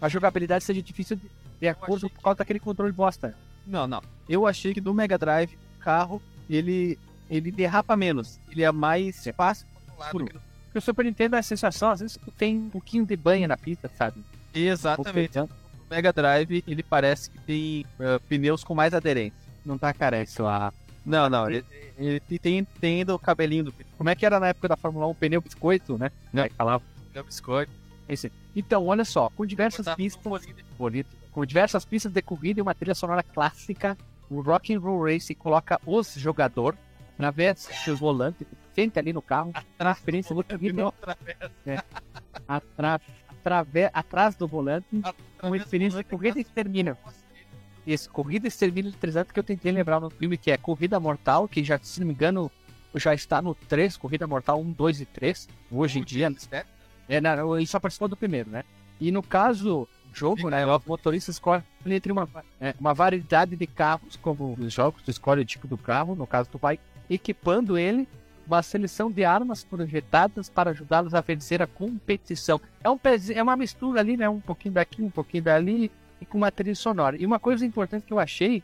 a 0.01 0.09
jogabilidade 0.09 0.65
seja 0.65 0.83
difícil 0.83 1.17
de, 1.17 1.23
de 1.61 1.69
acordo 1.69 2.11
por 2.11 2.23
causa 2.23 2.39
daquele 2.39 2.59
controle 2.61 2.93
bosta. 2.93 3.35
Não, 3.67 3.87
não. 3.87 4.03
Eu 4.29 4.47
achei 4.47 4.75
que 4.75 4.81
do 4.81 4.93
Mega 4.93 5.17
Drive, 5.19 5.55
o 5.79 5.83
carro, 5.83 6.21
ele, 6.49 6.99
ele 7.31 7.53
derrapa 7.53 7.97
menos. 7.97 8.41
Ele 8.51 8.63
é 8.63 8.73
mais 8.73 9.25
fácil 9.37 9.67
controlado. 9.87 10.19
Que 10.27 10.33
Porque 10.65 10.79
o 10.79 10.83
Super 10.83 11.05
Nintendo 11.05 11.37
é 11.37 11.39
a 11.39 11.43
sensação, 11.43 11.91
às 11.91 12.01
vezes 12.01 12.17
tu 12.17 12.31
tem 12.31 12.57
um 12.57 12.71
pouquinho 12.71 13.05
de 13.05 13.17
banha 13.17 13.47
na 13.49 13.57
pista, 13.57 13.91
sabe? 13.97 14.25
Exatamente. 14.55 15.39
O 15.39 15.49
Mega 15.91 16.13
Drive, 16.13 16.63
ele 16.67 16.83
parece 16.83 17.31
que 17.31 17.39
tem 17.41 17.87
eh, 17.99 18.19
pneus 18.29 18.63
com 18.63 18.75
mais 18.75 18.95
aderência. 18.95 19.39
Não 19.65 19.77
tá 19.77 19.93
careca 19.93 20.43
lá. 20.43 20.73
Não, 21.05 21.29
não. 21.29 21.51
Ele, 21.51 21.65
ele 21.99 22.21
tem, 22.39 22.65
tem, 22.65 22.99
ainda 22.99 23.15
o 23.15 23.19
cabelinho 23.19 23.65
do 23.65 23.75
Como 23.99 24.09
é 24.09 24.15
que 24.15 24.25
era 24.25 24.39
na 24.39 24.49
época 24.49 24.69
da 24.69 24.77
Fórmula 24.77 25.07
1 25.07 25.11
o 25.11 25.15
pneu 25.15 25.41
biscoito, 25.41 25.99
né? 25.99 26.11
Não. 26.33 26.43
Aí 26.45 26.51
falava. 26.51 26.83
pneu 27.13 27.25
biscoito. 27.25 27.73
Esse. 28.09 28.31
Então, 28.55 28.87
olha 28.87 29.05
só, 29.05 29.29
com 29.31 29.45
diversas 29.47 29.87
pistas. 29.95 30.23
bonito. 30.79 31.09
Com 31.33 31.45
diversas 31.45 31.85
pistas 31.85 32.13
de 32.13 32.23
corrida 32.23 32.61
e 32.61 32.63
uma 32.63 32.75
trilha 32.75 32.95
sonora 32.95 33.23
clássica, 33.23 33.97
o 34.29 34.41
Rock 34.41 34.75
and 34.75 34.81
Roll 34.81 35.05
Race 35.05 35.35
coloca 35.35 35.81
os 35.87 36.15
jogador 36.15 36.77
vez 37.31 37.69
seus 37.85 38.01
volantes, 38.01 38.47
sente 38.75 38.99
ali 38.99 39.13
no 39.13 39.21
carro, 39.21 39.53
na 39.79 39.93
experiência 39.93 40.35
muito 40.35 40.57
Pneu 40.59 40.95
bonita, 41.67 41.77
através- 42.49 43.03
atrás, 43.41 43.67
atrave- 43.69 43.91
atrás 43.93 44.35
do 44.35 44.47
volante, 44.47 44.87
com 44.91 45.09
através 45.39 45.63
experiência 45.63 45.99
de 45.99 46.05
corrida 46.05 46.39
e 46.39 46.43
extermínio. 46.43 46.97
Esse 47.87 48.09
Corrida 48.09 48.47
e 48.47 48.49
Extermínio 48.49 48.91
de 48.93 48.97
300 48.99 49.33
que 49.33 49.39
eu 49.41 49.43
tentei 49.43 49.73
lembrar 49.73 49.99
no 50.01 50.11
filme, 50.11 50.37
que 50.37 50.51
é 50.51 50.57
Corrida 50.57 51.01
Mortal, 51.01 51.49
que 51.49 51.65
já, 51.65 51.79
se 51.83 51.99
não 52.01 52.07
me 52.07 52.13
engano, 52.13 52.51
já 52.95 53.15
está 53.15 53.41
no 53.41 53.55
3, 53.55 53.97
Corrida 53.97 54.27
Mortal 54.27 54.61
1, 54.61 54.71
2 54.73 55.01
e 55.01 55.07
3, 55.07 55.49
hoje 55.73 55.99
em 55.99 56.05
dia. 56.05 56.27
É, 57.09 57.21
não, 57.21 57.57
ele 57.57 57.67
só 57.67 57.81
participou 57.81 58.07
do 58.07 58.17
primeiro, 58.17 58.51
né? 58.51 58.65
E 59.01 59.11
no 59.11 59.23
caso, 59.23 59.89
jogo, 60.13 60.51
né? 60.51 60.65
O 60.67 60.83
motorista 60.87 61.31
escolhe 61.31 61.63
entre 61.87 62.13
uma, 62.13 62.29
é, 62.61 62.75
uma 62.79 62.93
variedade 62.93 63.57
de 63.57 63.67
carros, 63.67 64.15
como 64.17 64.55
os 64.61 64.73
jogos, 64.73 65.03
tu 65.03 65.11
escolhe 65.11 65.41
o 65.41 65.45
tipo 65.45 65.67
do 65.67 65.79
carro, 65.79 66.15
no 66.15 66.27
caso, 66.27 66.51
tu 66.51 66.59
vai 66.59 66.79
equipando 67.09 67.79
ele 67.79 68.07
uma 68.55 68.63
seleção 68.63 69.11
de 69.11 69.25
armas 69.25 69.63
projetadas 69.63 70.49
para 70.49 70.71
ajudá-los 70.71 71.15
a 71.15 71.21
vencer 71.21 71.63
a 71.63 71.67
competição. 71.67 72.61
É, 72.83 72.91
um, 72.91 72.99
é 73.35 73.43
uma 73.43 73.57
mistura 73.57 74.01
ali, 74.01 74.17
né? 74.17 74.29
Um 74.29 74.41
pouquinho 74.41 74.75
daqui, 74.75 75.03
um 75.03 75.11
pouquinho 75.11 75.45
dali. 75.45 75.91
e 76.21 76.27
com 76.27 76.39
uma 76.39 76.51
trilha 76.51 76.75
sonora. 76.75 77.17
E 77.17 77.25
uma 77.25 77.39
coisa 77.39 77.65
importante 77.65 78.05
que 78.07 78.13
eu 78.13 78.19
achei, 78.19 78.63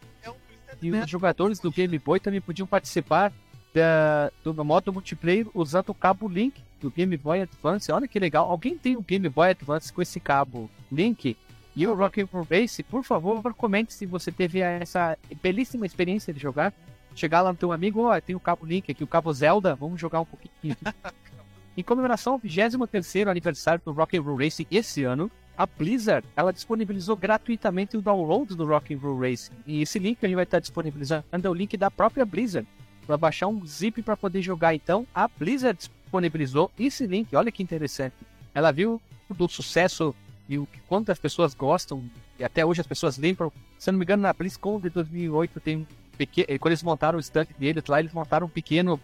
que 0.81 0.90
os 0.90 1.09
jogadores 1.09 1.59
do 1.59 1.71
Game 1.71 1.99
Boy 1.99 2.21
também 2.21 2.40
podiam 2.40 2.66
participar 2.66 3.33
da, 3.73 4.31
do 4.43 4.64
modo 4.64 4.93
multiplayer 4.93 5.47
usando 5.55 5.90
o 5.90 5.95
cabo 5.95 6.28
Link 6.28 6.62
do 6.81 6.90
Game 6.90 7.16
Boy 7.16 7.43
Advance. 7.43 7.90
Olha 7.93 8.09
que 8.09 8.19
legal. 8.19 8.50
Alguém 8.50 8.76
tem 8.76 8.97
o 8.97 9.02
Game 9.02 9.28
Boy 9.28 9.50
Advance 9.50 9.93
com 9.93 10.02
esse 10.02 10.19
cabo 10.19 10.71
Link? 10.90 11.37
E 11.75 11.87
o 11.87 11.95
Rock'n'Roll 11.95 12.47
Race, 12.50 12.83
por 12.83 13.05
favor, 13.05 13.52
comente 13.52 13.93
se 13.93 14.07
você 14.07 14.33
teve 14.33 14.61
essa 14.61 15.16
belíssima 15.43 15.85
experiência 15.85 16.33
de 16.33 16.40
jogar. 16.40 16.73
Chegar 17.17 17.41
lá 17.41 17.51
no 17.51 17.59
teu 17.59 17.73
amigo, 17.73 18.03
ó, 18.03 18.21
tem 18.21 18.37
o 18.37 18.41
cabo 18.41 18.67
Link 18.67 18.93
aqui, 18.93 19.03
o 19.03 19.07
cabo 19.07 19.33
Zelda, 19.33 19.75
vamos 19.75 19.99
jogar 19.99 20.21
um 20.21 20.25
pouquinho. 20.27 20.77
em 21.75 21.83
comemoração 21.83 22.35
ao 22.35 22.39
23º 22.39 23.29
aniversário 23.29 23.81
do 23.83 23.91
Rock'n'Roll 23.91 24.37
Race 24.37 24.67
esse 24.71 25.03
ano, 25.03 25.31
a 25.57 25.65
Blizzard, 25.65 26.27
ela 26.37 26.53
disponibilizou 26.53 27.17
gratuitamente 27.17 27.97
o 27.97 28.03
download 28.03 28.55
do 28.55 28.67
Rock'n'Roll 28.67 29.19
Race. 29.19 29.51
E 29.67 29.81
esse 29.81 29.99
link 29.99 30.19
a 30.23 30.27
gente 30.27 30.35
vai 30.35 30.45
estar 30.45 30.61
disponibilizando 30.61 31.25
é 31.33 31.49
o 31.49 31.55
link 31.55 31.75
da 31.79 31.91
própria 31.91 32.27
Blizzard. 32.27 32.69
Para 33.07 33.17
baixar 33.17 33.47
um 33.47 33.65
zip 33.65 34.03
para 34.03 34.17
poder 34.17 34.43
jogar, 34.43 34.75
então, 34.75 35.07
a 35.15 35.27
Blizzard 35.27 35.79
disponibilizou 35.79 36.71
esse 36.79 37.07
link. 37.07 37.35
Olha 37.35 37.51
que 37.51 37.63
interessante. 37.63 38.17
Ela 38.53 38.71
viu 38.71 39.01
do 39.31 39.49
sucesso 39.49 40.15
e 40.49 40.59
o 40.59 40.67
que 40.67 40.81
quantas 40.81 41.19
pessoas 41.19 41.55
gostam 41.55 42.05
e 42.39 42.45
até 42.45 42.65
hoje 42.65 42.81
as 42.81 42.87
pessoas 42.87 43.17
lembram. 43.17 43.53
Se 43.79 43.91
não 43.91 43.99
me 43.99 44.05
engano, 44.05 44.23
na 44.23 44.33
BlizzCon 44.33 44.81
de 44.81 44.91
2008 44.91 45.61
tem 45.61 45.87
pequeno, 46.17 46.47
quando 46.59 46.73
eles 46.73 46.83
montaram 46.83 47.17
o 47.19 47.21
stand 47.21 47.47
deles 47.59 47.85
lá, 47.87 48.01
eles 48.01 48.13
montaram 48.13 48.47
um 48.47 48.51
pequeno 48.51 49.01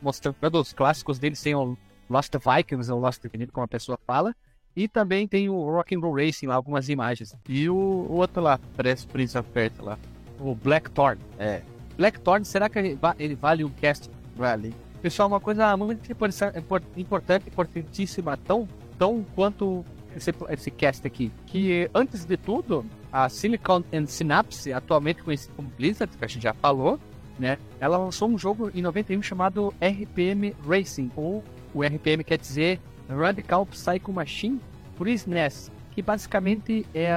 mostrando 0.00 0.60
os 0.60 0.72
clássicos 0.72 1.18
deles, 1.18 1.42
tem 1.42 1.54
o 1.54 1.76
Lost 2.08 2.32
Vikings 2.34 2.90
ou 2.90 2.98
Lost 3.00 3.24
Infinite, 3.24 3.52
como 3.52 3.64
a 3.64 3.68
pessoa 3.68 3.98
fala. 4.06 4.34
E 4.74 4.86
também 4.86 5.26
tem 5.26 5.48
o 5.48 5.64
Rock'n'Roll 5.70 6.14
Racing 6.14 6.46
lá, 6.46 6.54
algumas 6.54 6.88
imagens. 6.88 7.34
E 7.48 7.68
o, 7.68 7.74
o 7.74 8.12
outro 8.14 8.40
lá, 8.40 8.58
parece 8.76 9.06
Prince 9.06 9.36
of 9.36 9.48
Persia 9.50 9.82
lá. 9.82 9.98
O 10.38 10.54
Blackthorn. 10.54 11.20
É. 11.38 11.62
Blackthorn, 11.96 12.44
será 12.44 12.68
que 12.68 12.78
ele, 12.78 12.94
va- 12.94 13.16
ele 13.18 13.34
vale 13.34 13.64
um 13.64 13.68
cast? 13.68 14.08
Vale. 14.36 14.74
Pessoal, 15.02 15.28
uma 15.28 15.40
coisa 15.40 15.76
muito 15.76 16.10
importan- 16.10 16.52
impor- 16.56 16.82
importante, 16.96 17.48
importantíssima, 17.48 18.36
tão, 18.36 18.68
tão 18.96 19.24
quanto 19.34 19.84
esse, 20.16 20.32
esse 20.50 20.70
cast 20.70 21.04
aqui, 21.06 21.32
que 21.46 21.90
antes 21.92 22.24
de 22.24 22.36
tudo, 22.36 22.86
a 23.12 23.28
Silicon 23.28 23.82
and 23.92 24.06
Synapse, 24.06 24.72
atualmente 24.72 25.22
conhecida 25.22 25.52
como 25.56 25.68
Blizzard, 25.76 26.16
que 26.16 26.24
a 26.24 26.28
gente 26.28 26.42
já 26.42 26.54
falou, 26.54 26.98
né? 27.38 27.58
Ela 27.80 27.96
lançou 27.96 28.28
um 28.28 28.38
jogo 28.38 28.70
em 28.74 28.82
91 28.82 29.22
chamado 29.22 29.74
RPM 29.80 30.54
Racing, 30.66 31.10
ou 31.16 31.42
o 31.74 31.82
RPM 31.82 32.22
quer 32.24 32.38
dizer 32.38 32.80
Radical 33.08 33.66
Psycho 33.66 34.12
Machine 34.12 34.60
por 34.96 35.08
SNES, 35.08 35.70
que 35.92 36.02
basicamente 36.02 36.86
é 36.94 37.12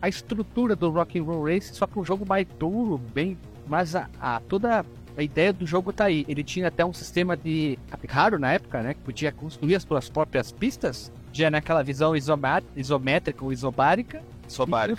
a 0.00 0.08
estrutura 0.08 0.76
do 0.76 0.90
Rock'n'Roll 0.90 1.44
Race, 1.46 1.74
só 1.74 1.86
que 1.86 1.98
um 1.98 2.04
jogo 2.04 2.24
mais 2.26 2.46
duro, 2.58 2.98
bem, 3.12 3.36
mas 3.66 3.94
a, 3.96 4.08
a- 4.20 4.40
toda 4.48 4.84
a 5.16 5.22
ideia 5.22 5.52
do 5.52 5.66
jogo 5.66 5.92
tá 5.92 6.04
aí. 6.04 6.24
Ele 6.28 6.44
tinha 6.44 6.68
até 6.68 6.84
um 6.84 6.92
sistema 6.92 7.36
de 7.36 7.78
raro 8.08 8.38
na 8.38 8.52
época, 8.52 8.82
né, 8.82 8.94
que 8.94 9.00
podia 9.00 9.32
construir 9.32 9.74
as 9.74 9.82
suas 9.82 10.08
próprias 10.08 10.52
pistas, 10.52 11.10
já 11.32 11.50
naquela 11.50 11.82
visão 11.82 12.14
isomá- 12.14 12.62
isométrica 12.76 13.44
ou 13.44 13.52
isobárica, 13.52 14.22
O 14.92 14.96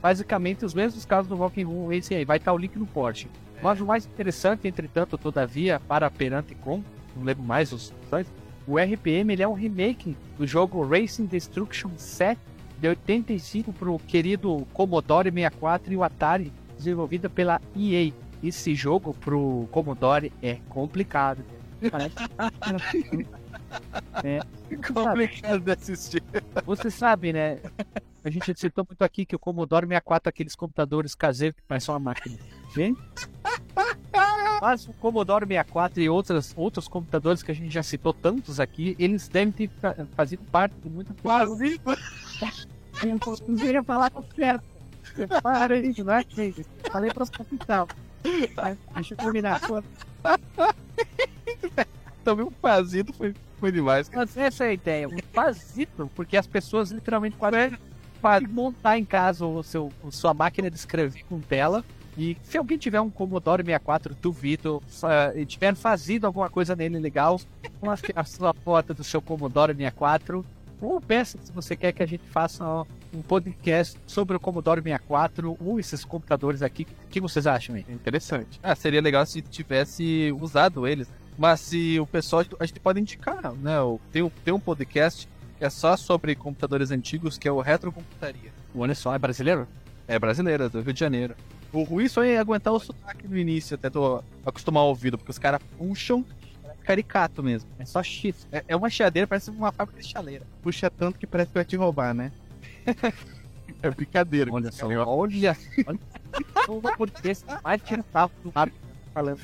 basicamente 0.00 0.64
os 0.64 0.74
mesmos 0.74 1.04
casos 1.04 1.28
do 1.28 1.36
Rock'n'Roll 1.36 1.88
Racing 1.88 2.14
aí, 2.16 2.24
vai 2.24 2.36
estar 2.36 2.52
o 2.52 2.58
link 2.58 2.76
no 2.76 2.86
Porsche. 2.86 3.28
Mas 3.62 3.80
o 3.80 3.86
mais 3.86 4.06
interessante, 4.06 4.68
entretanto, 4.68 5.18
todavia, 5.18 5.80
para 5.88 6.08
perante 6.10 6.54
com, 6.54 6.82
não 7.16 7.24
lembro 7.24 7.42
mais 7.42 7.72
os 7.72 7.92
sites, 8.08 8.30
o 8.66 8.78
RPM 8.78 9.32
ele 9.32 9.42
é 9.42 9.48
um 9.48 9.54
remake 9.54 10.16
do 10.36 10.46
jogo 10.46 10.86
Racing 10.86 11.26
Destruction 11.26 11.90
7 11.96 12.38
de 12.78 12.86
85 12.88 13.72
para 13.72 13.90
o 13.90 13.98
querido 13.98 14.64
Commodore 14.72 15.32
64 15.32 15.92
e 15.92 15.96
o 15.96 16.04
Atari, 16.04 16.52
desenvolvida 16.76 17.28
pela 17.28 17.60
EA. 17.76 18.12
Esse 18.40 18.72
jogo 18.76 19.12
pro 19.14 19.66
Commodore 19.72 20.32
é 20.40 20.58
complicado. 20.68 21.42
Parece- 21.90 22.14
é, 24.22 24.40
Complicado 24.92 25.60
de 25.60 25.72
assistir. 25.72 26.22
você 26.64 26.88
sabe, 26.90 27.32
né? 27.32 27.58
A 28.24 28.30
gente 28.30 28.52
citou 28.58 28.84
muito 28.88 29.02
aqui 29.02 29.24
que 29.24 29.36
o 29.36 29.38
Commodore 29.38 29.86
64 29.86 30.28
é 30.28 30.30
aqueles 30.30 30.54
computadores 30.56 31.14
caseiros 31.14 31.56
que 31.56 31.62
parecem 31.66 31.92
uma 31.94 32.00
máquina. 32.00 32.36
Vem? 32.74 32.96
Mas 34.60 34.86
o 34.88 34.92
Commodore 34.94 35.46
64 35.46 36.00
e 36.02 36.08
outras, 36.08 36.52
outros 36.56 36.88
computadores 36.88 37.42
que 37.42 37.50
a 37.52 37.54
gente 37.54 37.72
já 37.72 37.82
citou 37.82 38.12
tantos 38.12 38.58
aqui, 38.58 38.96
eles 38.98 39.28
devem 39.28 39.52
ter 39.52 39.70
fa- 39.80 39.94
fazido 40.16 40.42
parte 40.50 40.74
de 40.82 40.90
muita 40.90 41.14
Quase. 41.22 41.80
Eu 43.02 43.18
não 43.46 43.64
ia 43.64 43.82
falar 43.84 44.10
com 44.10 44.22
certo. 44.34 44.64
Para 45.42 45.76
isso, 45.78 46.04
não 46.04 46.12
é 46.14 46.24
que 46.24 46.54
Falei 46.90 47.10
para 47.12 47.22
os 47.22 47.30
capital. 47.30 47.88
Deixa 48.94 49.14
eu 49.14 49.16
terminar. 49.16 49.60
Também 52.24 52.44
um 52.44 52.50
fazido 52.50 53.12
foi, 53.12 53.34
foi 53.58 53.72
demais. 53.72 54.10
Mas 54.12 54.36
essa 54.36 54.64
é 54.64 54.68
a 54.68 54.72
ideia. 54.72 55.08
Um 55.08 55.16
fazito, 55.32 56.10
porque 56.14 56.36
as 56.36 56.46
pessoas 56.46 56.90
literalmente 56.90 57.36
quase 57.36 57.78
montar 58.48 58.98
em 58.98 59.04
casa 59.04 59.44
o 59.46 59.62
seu, 59.62 59.92
sua 60.10 60.34
máquina 60.34 60.70
de 60.70 60.76
escrever 60.76 61.24
com 61.28 61.40
tela. 61.40 61.84
E 62.16 62.36
se 62.42 62.58
alguém 62.58 62.76
tiver 62.76 63.00
um 63.00 63.10
Commodore 63.10 63.62
64, 63.62 64.14
duvido, 64.20 64.82
só- 64.88 65.32
e 65.36 65.46
tiver 65.46 65.74
fazido 65.76 66.26
alguma 66.26 66.50
coisa 66.50 66.74
nele 66.74 66.98
legal, 66.98 67.40
com 67.80 67.88
a, 67.90 68.24
sua 68.24 68.52
foto 68.52 68.92
do 68.92 69.04
seu 69.04 69.22
Commodore 69.22 69.72
64, 69.72 70.44
ou 70.80 71.00
peça 71.00 71.38
se 71.42 71.52
você 71.52 71.76
quer 71.76 71.92
que 71.92 72.02
a 72.02 72.06
gente 72.06 72.24
faça 72.28 72.64
um 73.14 73.22
podcast 73.22 73.96
sobre 74.06 74.36
o 74.36 74.40
Commodore 74.40 74.82
64 74.82 75.56
ou 75.60 75.78
esses 75.78 76.04
computadores 76.04 76.60
aqui. 76.62 76.86
O 77.04 77.08
que 77.08 77.20
vocês 77.20 77.46
acham 77.46 77.76
aí? 77.76 77.84
Interessante. 77.88 78.58
Ah, 78.62 78.74
seria 78.74 79.00
legal 79.00 79.24
se 79.24 79.40
tivesse 79.40 80.34
usado 80.40 80.86
eles. 80.86 81.08
Mas 81.36 81.60
se 81.60 82.00
o 82.00 82.06
pessoal. 82.06 82.44
A 82.58 82.66
gente 82.66 82.80
pode 82.80 83.00
indicar, 83.00 83.40
né? 83.54 83.76
Tem, 84.10 84.28
tem 84.44 84.52
um 84.52 84.58
podcast 84.58 85.28
que 85.58 85.64
é 85.64 85.70
só 85.70 85.96
sobre 85.96 86.34
computadores 86.34 86.90
antigos, 86.90 87.36
que 87.36 87.48
é 87.48 87.52
o 87.52 87.60
Retrocomputaria. 87.60 88.52
Olha 88.74 88.94
só, 88.94 89.14
é 89.14 89.18
brasileiro? 89.18 89.66
É 90.06 90.18
brasileira, 90.18 90.68
do 90.68 90.80
Rio 90.80 90.92
de 90.92 91.00
Janeiro. 91.00 91.34
O 91.72 91.82
ruim 91.82 92.08
só 92.08 92.22
é 92.22 92.38
aguentar 92.38 92.72
o 92.72 92.80
sotaque 92.80 93.28
no 93.28 93.36
início, 93.36 93.74
até 93.74 93.90
tô 93.90 94.22
acostumar 94.46 94.82
ao 94.82 94.88
ouvido, 94.88 95.18
porque 95.18 95.30
os 95.30 95.38
caras 95.38 95.60
puxam 95.76 96.24
caricato 96.88 97.42
mesmo. 97.42 97.68
É 97.78 97.84
só 97.84 98.02
X. 98.02 98.46
É, 98.50 98.64
é 98.68 98.74
uma 98.74 98.88
chiadeira, 98.88 99.26
parece 99.26 99.50
uma 99.50 99.70
fábrica 99.70 100.00
de 100.00 100.08
chaleira. 100.08 100.46
Puxa 100.62 100.88
tanto 100.88 101.18
que 101.18 101.26
parece 101.26 101.50
que 101.50 101.54
vai 101.54 101.64
te 101.64 101.76
roubar, 101.76 102.14
né? 102.14 102.32
é 103.82 103.90
brincadeira. 103.90 104.50
Olha 104.50 104.72
só, 104.72 104.86
olha, 104.86 105.06
olha 105.06 105.56
o 106.66 106.80
podcast 106.96 107.44
mais 107.62 107.82
tirado 107.82 108.32
do 108.42 108.50
ar 108.54 108.70
falando. 109.12 109.40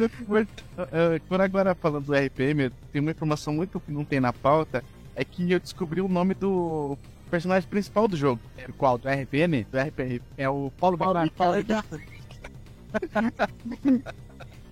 Eh, 0.00 1.20
Por 1.28 1.40
agora, 1.40 1.76
falando 1.76 2.06
do 2.06 2.14
RPM, 2.14 2.70
tem 2.92 3.00
uma 3.00 3.12
informação 3.12 3.52
muito 3.52 3.78
que 3.78 3.92
não 3.92 4.04
tem 4.04 4.18
na 4.18 4.32
pauta, 4.32 4.82
é 5.20 5.24
que 5.24 5.52
eu 5.52 5.60
descobri 5.60 6.00
o 6.00 6.08
nome 6.08 6.32
do 6.32 6.96
personagem 7.30 7.68
principal 7.68 8.08
do 8.08 8.16
jogo. 8.16 8.40
Qual? 8.78 8.96
Do 8.96 9.06
RPM? 9.06 9.64
Do 9.64 9.78
RPM. 9.78 10.22
É 10.34 10.48
o 10.48 10.72
Paulo 10.78 10.96
Ricardo. 10.96 11.30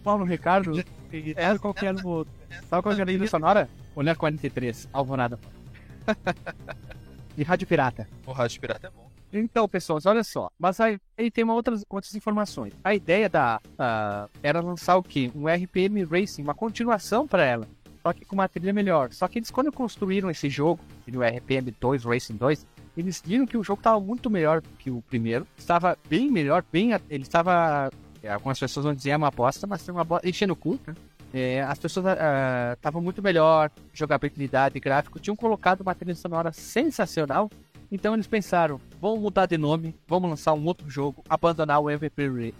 Paulo 0.02 0.24
Ricardo. 0.24 0.82
É 1.36 1.58
qual 1.58 1.74
que 1.74 1.84
era 1.84 1.98
o. 1.98 2.26
Sabe 2.70 2.82
qual 2.82 2.94
que 2.94 3.00
era 3.00 3.02
a 3.02 3.06
trilha 3.06 3.28
sonora? 3.28 3.68
Olhar 3.94 4.16
43, 4.16 4.88
Alvorada. 4.90 5.38
e 7.36 7.42
Rádio 7.42 7.66
Pirata. 7.66 8.08
O 8.24 8.32
Rádio 8.32 8.58
Pirata 8.58 8.86
é 8.86 8.90
bom. 8.90 9.06
Então, 9.30 9.68
pessoas, 9.68 10.06
olha 10.06 10.24
só. 10.24 10.50
Mas 10.58 10.80
aí, 10.80 10.98
aí 11.16 11.30
tem 11.30 11.44
uma 11.44 11.52
outras, 11.52 11.84
outras 11.90 12.14
informações. 12.14 12.72
A 12.82 12.94
ideia 12.94 13.28
da 13.28 13.60
ah, 13.78 14.28
era 14.42 14.60
lançar 14.60 14.96
o 14.96 15.02
quê? 15.02 15.30
Um 15.34 15.46
RPM 15.46 16.04
Racing, 16.04 16.42
uma 16.42 16.54
continuação 16.54 17.28
para 17.28 17.44
ela. 17.44 17.68
Só 18.02 18.12
que 18.12 18.24
com 18.24 18.34
uma 18.34 18.48
trilha 18.48 18.72
melhor. 18.72 19.12
Só 19.12 19.26
que 19.28 19.38
eles, 19.38 19.50
quando 19.50 19.72
construíram 19.72 20.30
esse 20.30 20.48
jogo, 20.48 20.80
o 21.06 21.22
RPM 21.22 21.74
2 21.78 22.04
Racing 22.04 22.36
2, 22.36 22.66
eles 22.96 23.22
viram 23.24 23.46
que 23.46 23.56
o 23.56 23.62
jogo 23.62 23.80
estava 23.80 24.00
muito 24.00 24.28
melhor 24.28 24.62
que 24.78 24.90
o 24.90 25.02
primeiro. 25.02 25.46
Estava 25.56 25.96
bem 26.08 26.30
melhor, 26.30 26.64
bem. 26.70 26.90
Ele 27.08 27.22
estava. 27.22 27.90
é, 28.22 28.32
Algumas 28.32 28.58
pessoas 28.58 28.84
vão 28.84 28.94
dizer 28.94 29.10
é 29.10 29.16
uma 29.16 29.28
aposta, 29.28 29.66
mas 29.66 29.84
tem 29.84 29.94
uma 29.94 30.04
bosta. 30.04 30.28
Enchendo 30.28 30.52
o 30.52 30.56
cu, 30.56 30.78
né? 30.86 30.94
É, 31.32 31.62
as 31.62 31.78
pessoas 31.78 32.06
estavam 32.74 33.02
muito 33.02 33.22
melhor, 33.22 33.70
jogabilidade, 33.92 34.80
gráfico, 34.80 35.20
tinham 35.20 35.36
colocado 35.36 35.82
uma 35.82 35.94
trilha 35.94 36.14
sonora 36.14 36.52
sensacional. 36.52 37.50
Então 37.90 38.14
eles 38.14 38.26
pensaram, 38.26 38.80
vamos 39.00 39.20
mudar 39.20 39.46
de 39.46 39.56
nome, 39.56 39.94
vamos 40.06 40.28
lançar 40.30 40.52
um 40.54 40.64
outro 40.64 40.88
jogo, 40.90 41.22
abandonar 41.28 41.80
o 41.80 41.88
RPM 41.88 42.52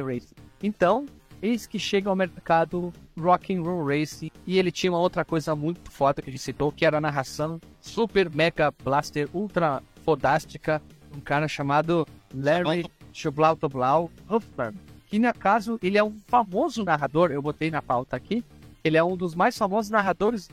Racing. 0.00 0.34
Então, 0.62 1.06
eis 1.42 1.66
que 1.66 1.78
chega 1.78 2.08
ao 2.08 2.16
mercado 2.16 2.92
Rock'n'Roll 3.18 3.84
Racing 3.84 4.30
e 4.46 4.58
ele 4.58 4.70
tinha 4.70 4.92
uma 4.92 5.00
outra 5.00 5.24
coisa 5.24 5.54
muito 5.56 5.90
foda 5.90 6.22
que 6.22 6.30
a 6.30 6.32
gente 6.32 6.42
citou, 6.42 6.70
que 6.70 6.86
era 6.86 6.98
a 6.98 7.00
narração 7.00 7.60
Super 7.80 8.30
Mega 8.30 8.72
Blaster 8.82 9.28
Ultra 9.34 9.82
Fodástica, 10.04 10.80
um 11.14 11.20
cara 11.20 11.48
chamado 11.48 12.06
Larry 12.32 12.86
Schublautablau 13.12 14.10
Huffman, 14.30 14.72
que 15.06 15.18
no 15.18 15.34
caso 15.34 15.78
ele 15.82 15.98
é 15.98 16.04
um 16.04 16.16
famoso 16.28 16.84
narrador, 16.84 17.32
eu 17.32 17.42
botei 17.42 17.70
na 17.70 17.82
pauta 17.82 18.16
aqui, 18.16 18.44
ele 18.84 18.96
é 18.96 19.04
um 19.04 19.16
dos 19.16 19.34
mais 19.34 19.58
famosos 19.58 19.90
narradores 19.90 20.48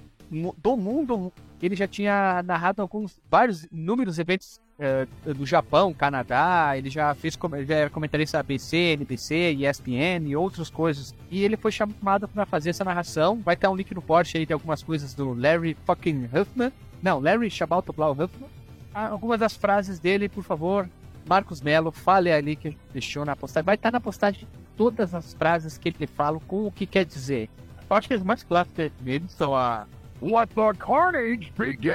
do 0.57 0.75
mundo 0.75 1.31
ele 1.65 1.75
já 1.75 1.87
tinha 1.87 2.41
narrado 2.43 2.81
alguns, 2.81 3.19
vários, 3.29 3.65
inúmeros 3.65 4.19
eventos 4.19 4.59
eh, 4.81 5.05
do 5.25 5.45
Japão, 5.45 5.93
Canadá, 5.93 6.71
ele 6.77 6.89
já 6.89 7.13
fez, 7.13 7.37
já 7.67 7.75
era 7.75 7.89
comentarista 7.89 8.39
ABC, 8.39 8.77
NBC, 8.93 9.57
ESPN 9.59 10.25
e 10.27 10.35
outras 10.37 10.69
coisas. 10.69 11.13
E 11.29 11.43
ele 11.43 11.57
foi 11.57 11.71
chamado 11.71 12.29
para 12.29 12.45
fazer 12.45 12.69
essa 12.69 12.85
narração. 12.85 13.41
Vai 13.43 13.57
ter 13.57 13.67
um 13.67 13.75
link 13.75 13.93
no 13.93 14.01
post 14.01 14.37
aí 14.37 14.45
de 14.45 14.53
algumas 14.53 14.81
coisas 14.81 15.13
do 15.13 15.33
Larry 15.33 15.75
fucking 15.85 16.29
Huffman. 16.33 16.71
Não, 17.01 17.19
Larry 17.19 17.49
Shabaltoblau 17.49 18.13
Huffman. 18.13 18.49
Ah, 18.93 19.09
Algumas 19.09 19.39
das 19.39 19.53
frases 19.53 19.99
dele, 19.99 20.29
por 20.29 20.45
favor, 20.45 20.89
Marcos 21.27 21.61
Melo, 21.61 21.91
fale 21.91 22.31
ali 22.31 22.55
que 22.55 22.77
deixou 22.93 23.25
na 23.25 23.35
postagem. 23.35 23.65
Vai 23.65 23.75
estar 23.75 23.91
na 23.91 23.99
postagem 23.99 24.47
todas 24.77 25.13
as 25.13 25.33
frases 25.33 25.77
que 25.77 25.89
ele 25.89 26.07
fala 26.07 26.39
com 26.47 26.65
o 26.65 26.71
que 26.71 26.85
quer 26.85 27.03
dizer. 27.03 27.49
Eu 27.89 27.95
acho 27.97 28.07
que 28.07 28.13
as 28.13 28.23
mais 28.23 28.43
clássicas 28.43 28.91
dele 29.01 29.25
são 29.27 29.53
a 29.53 29.85
Let 30.21 30.49
the 30.53 30.73
carnage 30.77 31.51
begin. 31.57 31.91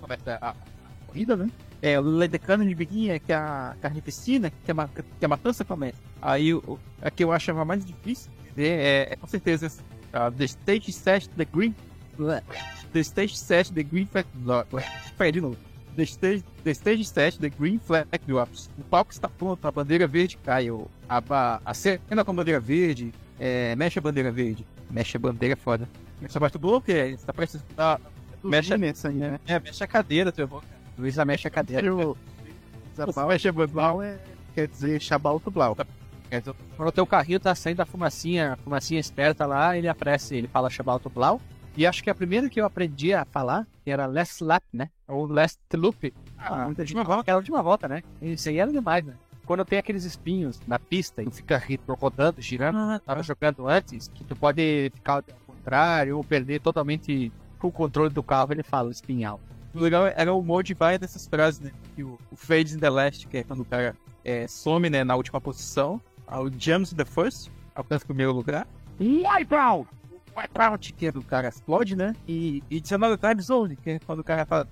começa 0.00 0.38
a, 0.40 0.50
a 0.50 0.54
corrida, 1.06 1.36
né? 1.36 1.50
É, 1.80 1.98
o 1.98 2.02
Let 2.02 2.30
the 2.30 2.38
Carnage 2.38 2.74
Begin, 2.76 3.18
que 3.18 3.32
é 3.32 3.34
a 3.34 3.74
carnificina, 3.80 4.50
que 4.64 4.70
é, 4.70 4.74
ma- 4.74 4.88
que 5.18 5.24
a 5.24 5.28
matança 5.28 5.64
começa. 5.64 5.98
Aí, 6.20 6.54
o, 6.54 6.78
a 7.02 7.10
que 7.10 7.24
eu 7.24 7.32
achava 7.32 7.64
mais 7.64 7.84
difícil 7.84 8.30
de 8.42 8.48
dizer 8.50 8.68
é, 8.78 9.08
é 9.12 9.16
com 9.16 9.26
certeza 9.26 9.68
a 10.12 10.30
The 10.30 10.44
Stage 10.44 10.92
Set 10.92 11.28
The 11.30 11.44
Green... 11.44 11.74
The 12.92 13.00
Stage 13.00 13.36
Set 13.36 13.72
The 13.72 13.82
Green 13.82 14.06
Flag... 14.06 14.28
Peraí, 15.18 15.32
de 15.32 15.40
novo. 15.40 15.56
The 15.96 16.04
Stage, 16.04 16.44
the 16.64 16.70
stage 16.70 17.04
Set 17.04 17.38
The 17.38 17.50
Green 17.50 17.78
Flag 17.78 18.06
Drops. 18.26 18.70
O 18.78 18.82
palco 18.84 19.10
está 19.12 19.28
pronto, 19.28 19.66
a 19.66 19.70
bandeira 19.72 20.06
verde 20.06 20.38
cai. 20.38 20.68
A, 21.08 21.22
a, 21.28 21.60
a 21.64 21.74
cena 21.74 22.24
com 22.24 22.30
a 22.30 22.34
bandeira 22.34 22.60
verde, 22.60 23.12
é, 23.40 23.74
mexe 23.76 23.98
a 23.98 24.02
bandeira 24.02 24.30
verde. 24.30 24.64
Mexe 24.90 25.16
a 25.16 25.20
bandeira 25.20 25.54
é 25.54 25.56
foda. 25.56 25.88
Mexe 26.22 26.38
a 26.38 26.40
parte 26.40 26.52
do 26.52 26.60
bloco, 26.60 26.90
é, 26.90 27.10
você 27.10 27.26
tá 27.26 27.32
prestes 27.32 27.64
a... 27.76 28.00
Mexe 28.44 28.72
a, 28.72 28.78
né? 28.78 29.40
é, 29.46 29.58
mexe 29.58 29.82
a 29.82 29.86
cadeira, 29.86 30.30
teu 30.30 30.44
irmão. 30.44 30.62
Luísa 30.96 31.24
mexe 31.24 31.48
a 31.48 31.50
cadeira. 31.50 31.94
O 31.94 32.16
Zabal 32.96 33.32
é 33.32 33.38
Jabal, 33.38 34.02
é, 34.02 34.18
quer 34.54 34.68
dizer 34.68 35.00
Shabalto 35.00 35.50
Blau. 35.50 35.76
Quando 36.76 36.88
o 36.88 36.92
teu 36.92 37.06
carrinho 37.06 37.40
tá 37.40 37.54
saindo 37.54 37.80
a 37.80 37.86
fumacinha, 37.86 38.52
a 38.52 38.56
fumacinha 38.56 39.00
esperta 39.00 39.46
lá, 39.46 39.76
ele 39.76 39.88
aparece, 39.88 40.36
ele 40.36 40.48
fala 40.48 40.70
Shabalto 40.70 41.10
Blau. 41.10 41.40
E 41.76 41.86
acho 41.86 42.02
que 42.02 42.10
a 42.10 42.14
primeira 42.14 42.48
que 42.48 42.60
eu 42.60 42.66
aprendi 42.66 43.12
a 43.14 43.24
falar 43.24 43.66
era 43.84 44.06
Last 44.06 44.44
Lap, 44.44 44.62
né? 44.72 44.90
Ou 45.08 45.26
Last 45.26 45.58
Loop. 45.74 46.12
Ah, 46.38 46.66
muita 46.66 46.84
gente 46.86 47.04
fala 47.04 47.24
que 47.24 47.30
era 47.30 47.36
a 47.36 47.40
última 47.40 47.62
volta, 47.62 47.88
né? 47.88 48.02
Isso 48.20 48.48
aí 48.48 48.58
era 48.58 48.70
demais, 48.70 49.04
né? 49.04 49.14
Quando 49.46 49.64
tem 49.64 49.78
aqueles 49.78 50.04
espinhos 50.04 50.60
na 50.66 50.78
pista 50.78 51.22
e 51.22 51.26
tu 51.26 51.32
fica 51.32 51.60
rodando, 51.88 52.40
girando, 52.40 52.78
Ah, 52.78 53.00
tava 53.04 53.22
jogando 53.22 53.66
antes, 53.66 54.08
que 54.08 54.22
tu 54.22 54.36
pode 54.36 54.90
ficar 54.94 55.24
contrário 55.62 56.16
ou 56.16 56.24
perder 56.24 56.60
totalmente 56.60 57.32
o 57.62 57.70
controle 57.70 58.10
do 58.10 58.22
carro, 58.22 58.52
ele 58.52 58.62
fala 58.62 58.90
espinhal. 58.90 59.40
O 59.72 59.78
legal 59.78 60.06
era 60.06 60.34
o 60.34 60.44
vai 60.76 60.98
dessas 60.98 61.26
frases, 61.26 61.60
né? 61.60 61.70
Que 61.94 62.02
o, 62.02 62.18
o 62.30 62.36
Fades 62.36 62.74
in 62.74 62.78
the 62.78 62.90
Last, 62.90 63.26
que 63.28 63.38
é 63.38 63.44
quando 63.44 63.60
o 63.60 63.64
cara 63.64 63.96
é, 64.24 64.46
some, 64.48 64.90
né, 64.90 65.04
na 65.04 65.14
última 65.14 65.40
posição. 65.40 66.00
Ah, 66.26 66.40
O 66.40 66.50
Jumps 66.50 66.92
in 66.92 66.96
the 66.96 67.04
First, 67.04 67.50
alcança 67.74 68.04
o 68.04 68.08
primeiro 68.08 68.32
lugar. 68.32 68.66
Wipeout. 69.00 69.88
Wipeout, 70.36 70.92
que 70.92 71.06
é 71.06 71.12
do 71.12 71.22
cara 71.22 71.48
explode, 71.48 71.96
né? 71.96 72.14
E, 72.26 72.62
e 72.70 72.76
It's 72.76 72.92
Another 72.92 73.18
Time 73.18 73.40
Zone, 73.40 73.76
que 73.76 73.90
é 73.90 73.98
quando 74.00 74.20
o 74.20 74.24
cara 74.24 74.44
tá... 74.44 74.66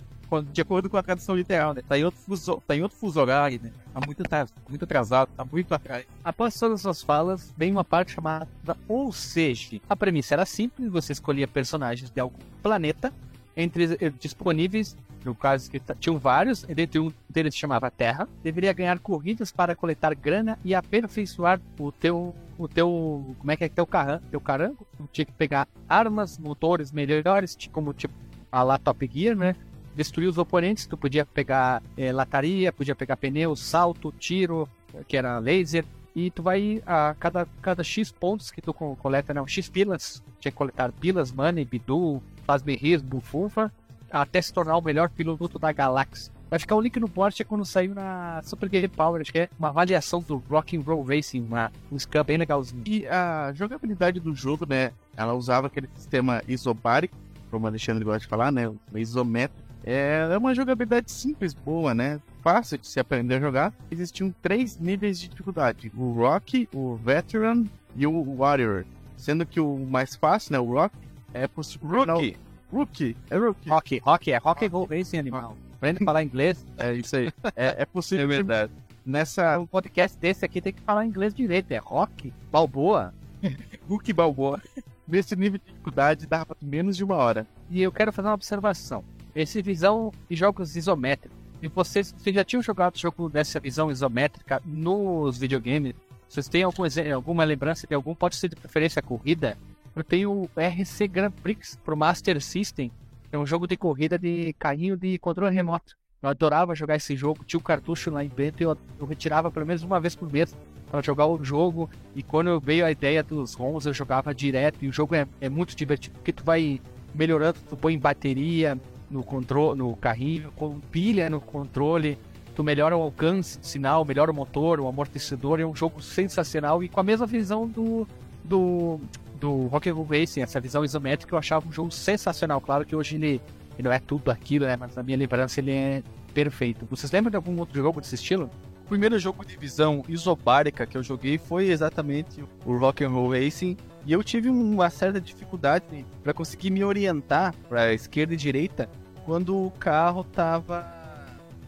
De 0.53 0.61
acordo 0.61 0.89
com 0.89 0.97
a 0.97 1.03
tradução 1.03 1.35
literal, 1.35 1.75
né? 1.75 1.83
Tá 1.89 1.99
em 1.99 2.05
outro 2.05 2.21
fuso, 2.21 2.63
tá 2.67 2.77
em 2.77 2.83
outro 2.83 2.97
fuso 2.97 3.21
horário, 3.21 3.61
né? 3.63 3.71
Tá 3.93 4.01
muito, 4.05 4.23
tá 4.23 4.47
muito 4.69 4.85
atrasado, 4.85 5.29
tá 5.37 5.45
muito 5.45 5.75
atrás. 5.75 6.07
Após 6.25 6.55
todas 6.59 6.87
as 6.87 7.03
falas, 7.03 7.53
vem 7.57 7.73
uma 7.73 7.85
parte 7.85 8.13
chamada 8.13 8.47
Ou 8.87 9.13
seja. 9.13 9.81
A 9.89 9.97
premissa 9.97 10.35
era 10.35 10.47
simples, 10.47 10.91
você 10.91 11.13
escolhia 11.13 11.49
personagens 11.49 12.11
de 12.11 12.21
algum 12.21 12.39
planeta, 12.63 13.13
entre 13.57 13.97
eh, 14.01 14.11
disponíveis, 14.21 14.97
no 15.25 15.35
caso 15.35 15.71
que 15.71 15.81
tinham 15.99 16.17
vários, 16.19 16.63
dentre 16.63 16.99
um 16.99 17.13
deles 17.29 17.55
chamava 17.55 17.91
Terra, 17.91 18.27
deveria 18.43 18.73
ganhar 18.73 18.99
corridas 19.01 19.51
para 19.53 19.75
coletar 19.75 20.15
grana 20.15 20.59
e 20.65 20.75
aperfeiçoar 20.75 21.61
o 21.79 21.93
teu, 21.93 22.35
o 22.57 22.67
teu, 22.69 23.35
como 23.39 23.51
é 23.51 23.57
que 23.57 23.65
é, 23.65 23.69
teu 23.69 23.87
carran, 23.87 24.21
teu 24.31 24.41
carango, 24.41 24.87
tinha 25.13 25.25
que 25.27 25.33
pegar 25.33 25.69
armas, 25.89 26.39
motores 26.39 26.91
melhores, 26.93 27.55
ti- 27.55 27.69
como 27.69 27.93
tipo 27.93 28.15
a 28.51 28.63
lá 28.63 28.79
Top 28.79 29.09
Gear, 29.13 29.37
né? 29.37 29.55
Destruir 29.95 30.29
os 30.29 30.39
oponentes, 30.39 30.87
tu 30.87 30.97
podia 30.97 31.27
pegar 31.27 31.83
eh, 31.97 32.13
lataria, 32.13 32.73
podia 32.73 32.95
pegar 32.95 33.17
pneu, 33.17 33.55
salto, 33.57 34.13
tiro, 34.19 34.69
que 35.09 35.17
era 35.17 35.39
laser, 35.39 35.85
e 36.15 36.31
tu 36.31 36.43
vai 36.43 36.83
a 36.87 37.15
cada, 37.19 37.47
cada 37.61 37.83
X 37.85 38.11
pontos 38.11 38.51
que 38.51 38.61
tu 38.63 38.73
co- 38.73 38.97
coleta, 38.97 39.35
não, 39.35 39.47
X 39.47 39.69
pilas, 39.69 40.23
tinha 40.39 40.51
que 40.53 40.59
coletar 40.59 40.91
pilas, 40.93 41.33
money, 41.33 41.65
bidu, 41.65 42.23
fazberris, 42.47 43.03
bufunfa, 43.03 43.73
até 44.11 44.41
se 44.41 44.53
tornar 44.53 44.77
o 44.77 44.81
melhor 44.83 45.09
piloto 45.11 45.59
da 45.59 45.73
galáxia. 45.73 46.33
Vai 46.49 46.59
ficar 46.59 46.75
o 46.75 46.81
link 46.81 46.99
no 46.99 47.09
post 47.09 47.41
é 47.41 47.45
quando 47.45 47.65
saiu 47.65 47.95
na 47.95 48.41
Super 48.45 48.69
Game 48.69 48.89
Power, 48.89 49.21
acho 49.21 49.31
que 49.31 49.39
é 49.39 49.49
uma 49.57 49.69
avaliação 49.69 50.21
do 50.21 50.43
Rock 50.51 50.77
and 50.77 50.81
Roll 50.81 51.05
Racing, 51.05 51.43
uma, 51.43 51.71
um 51.93 51.97
scan 51.97 52.25
bem 52.25 52.37
legalzinho. 52.39 52.83
E 52.87 53.07
a 53.07 53.53
jogabilidade 53.55 54.19
do 54.19 54.35
jogo, 54.35 54.67
né? 54.69 54.91
Ela 55.17 55.33
usava 55.35 55.69
aquele 55.69 55.89
sistema 55.95 56.43
isobárico, 56.49 57.17
como 57.53 57.67
o 57.67 57.69
Alexandre 57.69 58.05
gosta 58.05 58.21
de 58.21 58.27
falar, 58.27 58.51
né? 58.51 58.69
Isométrico. 58.97 59.70
É 59.85 60.29
é 60.31 60.39
uma 60.39 60.55
jogabilidade 60.55 61.11
simples, 61.11 61.55
boa, 61.55 61.95
né? 61.95 62.21
Fácil 62.43 62.79
de 62.79 62.87
se 62.87 63.01
aprender 63.01 63.37
a 63.37 63.41
jogar. 63.41 63.73
Existiam 63.91 64.35
três 64.43 64.79
níveis 64.79 65.19
de 65.19 65.29
dificuldade: 65.29 65.91
o 65.97 66.13
Rock, 66.13 66.69
o 66.75 66.97
Veteran 66.97 67.65
e 67.97 68.07
o 68.07 68.37
Warrior. 68.37 68.85
Sendo 69.17 69.45
que 69.45 69.61
o 69.61 69.79
mais 69.79 70.15
fácil, 70.15 70.53
né? 70.53 70.59
O 70.59 70.73
Rock 70.73 70.95
é 71.35 71.47
possível. 71.47 71.89
Rookie. 71.89 72.37
Rookie. 72.73 73.17
É 73.29 73.37
Rookie. 73.37 73.69
Rock, 73.69 73.99
Rock 73.99 74.33
é 74.33 74.37
Rock 74.39 74.67
and 74.67 74.71
Roll 74.71 74.87
Racing 74.87 75.19
animal. 75.19 75.57
Aprende 75.77 76.03
a 76.03 76.05
falar 76.05 76.23
inglês. 76.23 76.65
É 76.79 76.93
isso 76.95 77.17
aí. 77.17 77.33
É, 77.57 77.83
é 77.83 77.85
possível. 77.85 78.25
É 78.29 78.29
verdade. 78.29 78.73
Nessa. 79.05 79.59
Um 79.59 79.67
podcast 79.67 80.17
desse 80.19 80.45
aqui 80.45 80.61
tem 80.61 80.73
que 80.73 80.83
falar 80.83 81.05
inglês 81.07 81.35
direito. 81.35 81.73
É 81.73 81.79
Rock, 81.79 82.33
Balboa. 82.51 83.15
Rookie 83.89 84.13
Balboa. 84.13 84.61
Nesse 85.09 85.35
nível 85.35 85.59
de 85.59 85.65
dificuldade 85.65 86.27
dava 86.27 86.57
menos 86.63 86.97
de 86.97 87.03
uma 87.03 87.17
hora. 87.17 87.47
E 87.69 87.83
eu 87.83 87.91
quero 87.91 88.13
fazer 88.13 88.29
uma 88.29 88.35
observação. 88.35 89.03
Esse 89.35 89.63
visão 89.63 90.13
de 90.29 90.37
jogos 90.37 90.77
isométricos. 90.77 91.39
E 91.63 91.69
vocês, 91.69 92.15
vocês 92.17 92.35
já 92.35 92.43
tinham 92.43 92.63
jogado 92.63 92.99
jogo 92.99 93.29
dessa 93.29 93.61
visão 93.61 93.91
isométrica 93.91 94.63
nos 94.65 95.39
videogames? 95.39 95.95
Vocês 96.29 96.49
têm 96.49 96.63
algum, 96.63 96.85
alguma 97.15 97.45
lembrança 97.45 97.87
de 97.87 97.95
algum? 97.95 98.15
Pode 98.15 98.37
ser 98.37 98.49
de 98.49 98.57
preferência 98.57 99.03
corrida? 99.03 99.59
Eu 99.95 100.03
tenho 100.03 100.31
o 100.31 100.51
RC 100.57 101.09
Grand 101.09 101.31
Prix 101.31 101.77
pro 101.85 101.97
Master 101.97 102.41
System. 102.41 102.91
É 103.31 103.39
um 103.39 103.45
jogo 103.45 103.67
de 103.67 103.77
corrida 103.77 104.19
de 104.19 104.53
carrinho 104.55 104.97
de 104.97 105.19
controle 105.19 105.55
remoto. 105.55 105.97
Eu 106.23 106.29
adorava 106.29 106.75
jogar 106.75 106.97
esse 106.97 107.15
jogo. 107.15 107.45
Tinha 107.45 107.59
o 107.59 107.63
cartucho 107.63 108.11
lá 108.11 108.25
em 108.25 108.29
Bento 108.29 108.63
e 108.63 108.65
eu, 108.65 108.77
eu 108.99 109.07
retirava 109.07 109.51
pelo 109.51 109.67
menos 109.67 109.83
uma 109.83 110.01
vez 110.01 110.15
por 110.15 110.33
mês 110.33 110.57
para 110.91 111.03
jogar 111.03 111.27
o 111.27 111.43
jogo. 111.45 111.91
E 112.15 112.23
quando 112.23 112.59
veio 112.59 112.87
a 112.87 112.91
ideia 112.91 113.23
dos 113.23 113.55
ROMs, 113.55 113.87
eu 113.87 113.93
jogava 113.93 114.35
direto. 114.35 114.85
E 114.85 114.89
o 114.89 114.93
jogo 114.93 115.15
é, 115.15 115.27
é 115.41 115.49
muito 115.49 115.77
divertido 115.77 116.15
porque 116.15 116.33
tu 116.33 116.43
vai 116.43 116.81
melhorando, 117.15 117.59
tu 117.69 117.77
põe 117.77 117.99
bateria 117.99 118.79
no 119.11 119.23
controle, 119.25 119.79
no 119.79 119.97
carrinho, 119.97 120.53
com 120.53 120.79
pilha 120.79 121.29
no 121.29 121.41
controle, 121.41 122.17
tu 122.55 122.63
melhora 122.63 122.97
o 122.97 123.03
alcance 123.03 123.59
do 123.59 123.67
sinal, 123.67 124.05
melhora 124.05 124.31
o 124.31 124.35
motor, 124.35 124.81
o 124.81 124.87
amortecedor, 124.87 125.61
é 125.61 125.67
um 125.67 125.75
jogo 125.75 126.01
sensacional 126.01 126.83
e 126.83 126.89
com 126.89 127.01
a 127.01 127.03
mesma 127.03 127.27
visão 127.27 127.67
do 127.67 128.07
do 128.45 129.01
do 129.41 129.67
Rock 129.69 129.89
and 129.89 129.95
Roll 129.95 130.05
Racing, 130.05 130.43
essa 130.43 130.61
visão 130.61 130.85
isométrica 130.85 131.35
eu 131.35 131.39
achava 131.39 131.67
um 131.67 131.73
jogo 131.73 131.91
sensacional. 131.91 132.61
Claro 132.61 132.85
que 132.85 132.95
hoje 132.95 133.17
ele, 133.17 133.41
ele 133.79 133.89
não 133.89 133.91
é 133.91 133.99
tudo 133.99 134.31
aquilo, 134.31 134.67
né, 134.67 134.77
mas 134.77 134.95
na 134.95 135.03
minha 135.03 135.17
lembrança 135.17 135.61
ele 135.61 135.73
é 135.73 136.03
perfeito. 136.35 136.87
Vocês 136.91 137.11
lembram 137.11 137.31
de 137.31 137.37
algum 137.37 137.59
outro 137.59 137.81
jogo 137.81 138.01
desse 138.01 138.17
estilo? 138.17 138.51
O 138.85 138.89
primeiro 138.91 139.19
jogo 139.19 139.45
de 139.45 139.57
visão 139.57 140.05
isobárica 140.09 140.85
que 140.85 140.97
eu 140.97 141.03
joguei 141.03 141.39
foi 141.39 141.69
exatamente 141.69 142.45
o 142.67 142.77
Rock 142.77 143.03
and 143.03 143.09
Roll 143.09 143.33
Racing 143.33 143.77
e 144.05 144.13
eu 144.13 144.23
tive 144.23 144.51
uma 144.51 144.91
certa 144.91 145.21
dificuldade 145.21 146.05
para 146.23 146.35
conseguir 146.35 146.71
me 146.71 146.85
orientar 146.85 147.55
para 147.69 147.95
esquerda 147.95 148.35
e 148.35 148.37
direita 148.37 148.91
quando 149.31 149.57
o 149.57 149.71
carro 149.71 150.25
tava 150.25 150.85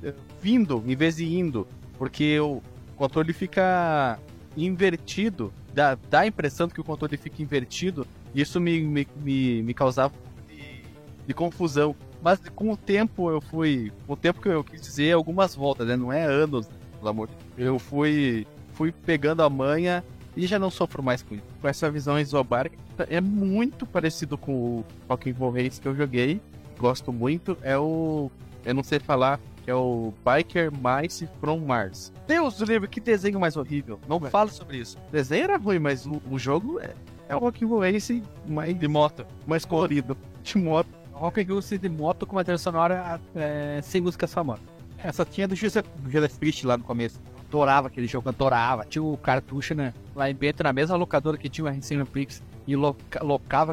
eh, 0.02 0.12
vindo 0.40 0.82
em 0.84 0.96
vez 0.96 1.14
de 1.14 1.32
indo, 1.32 1.64
porque 1.96 2.40
o 2.40 2.60
controle 2.96 3.32
fica 3.32 4.18
invertido, 4.56 5.52
dá, 5.72 5.96
dá 6.10 6.20
a 6.22 6.26
impressão 6.26 6.68
que 6.68 6.80
o 6.80 6.82
controle 6.82 7.16
fica 7.16 7.40
invertido 7.40 8.04
e 8.34 8.40
isso 8.40 8.60
me, 8.60 8.80
me, 8.80 9.06
me, 9.14 9.62
me 9.62 9.74
causava 9.74 10.12
de, 10.48 10.82
de 11.24 11.32
confusão. 11.32 11.94
Mas 12.20 12.40
com 12.48 12.72
o 12.72 12.76
tempo 12.76 13.30
eu 13.30 13.40
fui, 13.40 13.92
com 14.08 14.14
o 14.14 14.16
tempo 14.16 14.42
que 14.42 14.48
eu 14.48 14.64
quis 14.64 14.80
dizer, 14.80 15.12
algumas 15.12 15.54
voltas, 15.54 15.86
né? 15.86 15.94
Não 15.94 16.12
é 16.12 16.24
anos, 16.24 16.68
pelo 16.98 17.10
amor 17.10 17.28
de 17.28 17.34
Deus. 17.34 17.68
Eu 17.68 17.78
fui, 17.78 18.44
fui 18.72 18.90
pegando 18.90 19.40
a 19.40 19.48
manha 19.48 20.02
e 20.36 20.48
já 20.48 20.58
não 20.58 20.68
sofro 20.68 21.00
mais 21.00 21.22
com 21.22 21.36
isso. 21.36 21.44
Com 21.60 21.68
essa 21.68 21.88
visão 21.88 22.18
isobárica, 22.18 22.76
é 23.08 23.20
muito 23.20 23.86
parecido 23.86 24.36
com 24.36 24.52
o 24.52 24.84
Rock 25.08 25.30
Race 25.30 25.80
que 25.80 25.86
eu 25.86 25.94
joguei. 25.94 26.40
Gosto 26.78 27.12
muito. 27.12 27.56
É 27.62 27.76
o. 27.78 28.30
Eu 28.64 28.74
não 28.74 28.82
sei 28.82 28.98
falar. 28.98 29.38
Que 29.64 29.70
é 29.70 29.74
o 29.76 30.12
Biker 30.26 30.72
Mice 30.72 31.28
from 31.40 31.58
Mars. 31.58 32.12
Deus 32.26 32.56
do 32.56 32.64
livro, 32.64 32.88
que 32.88 33.00
desenho 33.00 33.38
mais 33.38 33.56
horrível. 33.56 34.00
Não 34.08 34.18
Ué. 34.20 34.28
fala 34.28 34.50
sobre 34.50 34.78
isso. 34.78 34.98
O 35.08 35.12
desenho 35.12 35.44
era 35.44 35.56
ruim, 35.56 35.78
mas 35.78 36.04
o, 36.04 36.20
o 36.28 36.36
jogo 36.36 36.80
é, 36.80 36.90
é 37.28 37.36
o 37.36 37.38
Rock 37.38 37.64
and 37.64 37.68
Roll 37.68 37.80
Race 37.82 38.20
mais, 38.48 38.76
De 38.76 38.88
moto. 38.88 39.24
mais 39.46 39.64
colorido. 39.64 40.16
De 40.42 40.58
moto. 40.58 40.88
Rock 41.12 41.44
Ghost 41.44 41.78
de 41.78 41.88
moto 41.88 42.26
com 42.26 42.34
uma 42.34 42.42
trilha 42.42 42.58
sonora 42.58 43.20
é, 43.36 43.78
sem 43.82 44.00
músicas 44.00 44.34
famosas. 44.34 44.64
Essa 44.98 45.24
tinha 45.24 45.46
do 45.46 45.54
Judas 45.54 45.84
do 45.84 46.38
Priest 46.40 46.66
lá 46.66 46.76
no 46.76 46.82
começo. 46.82 47.20
Adorava 47.48 47.86
aquele 47.86 48.08
jogo, 48.08 48.28
adorava. 48.28 48.84
Tinha 48.84 49.04
o 49.04 49.16
cartucho, 49.16 49.72
né? 49.72 49.94
Lá 50.16 50.28
em 50.28 50.34
Bento, 50.34 50.64
na 50.64 50.72
mesma 50.72 50.96
locadora 50.96 51.36
que 51.38 51.48
tinha 51.48 51.64
o 51.64 51.68
RC 51.68 52.04
Prix. 52.06 52.42
E 52.66 52.74
loca, 52.74 53.22
locava 53.22 53.72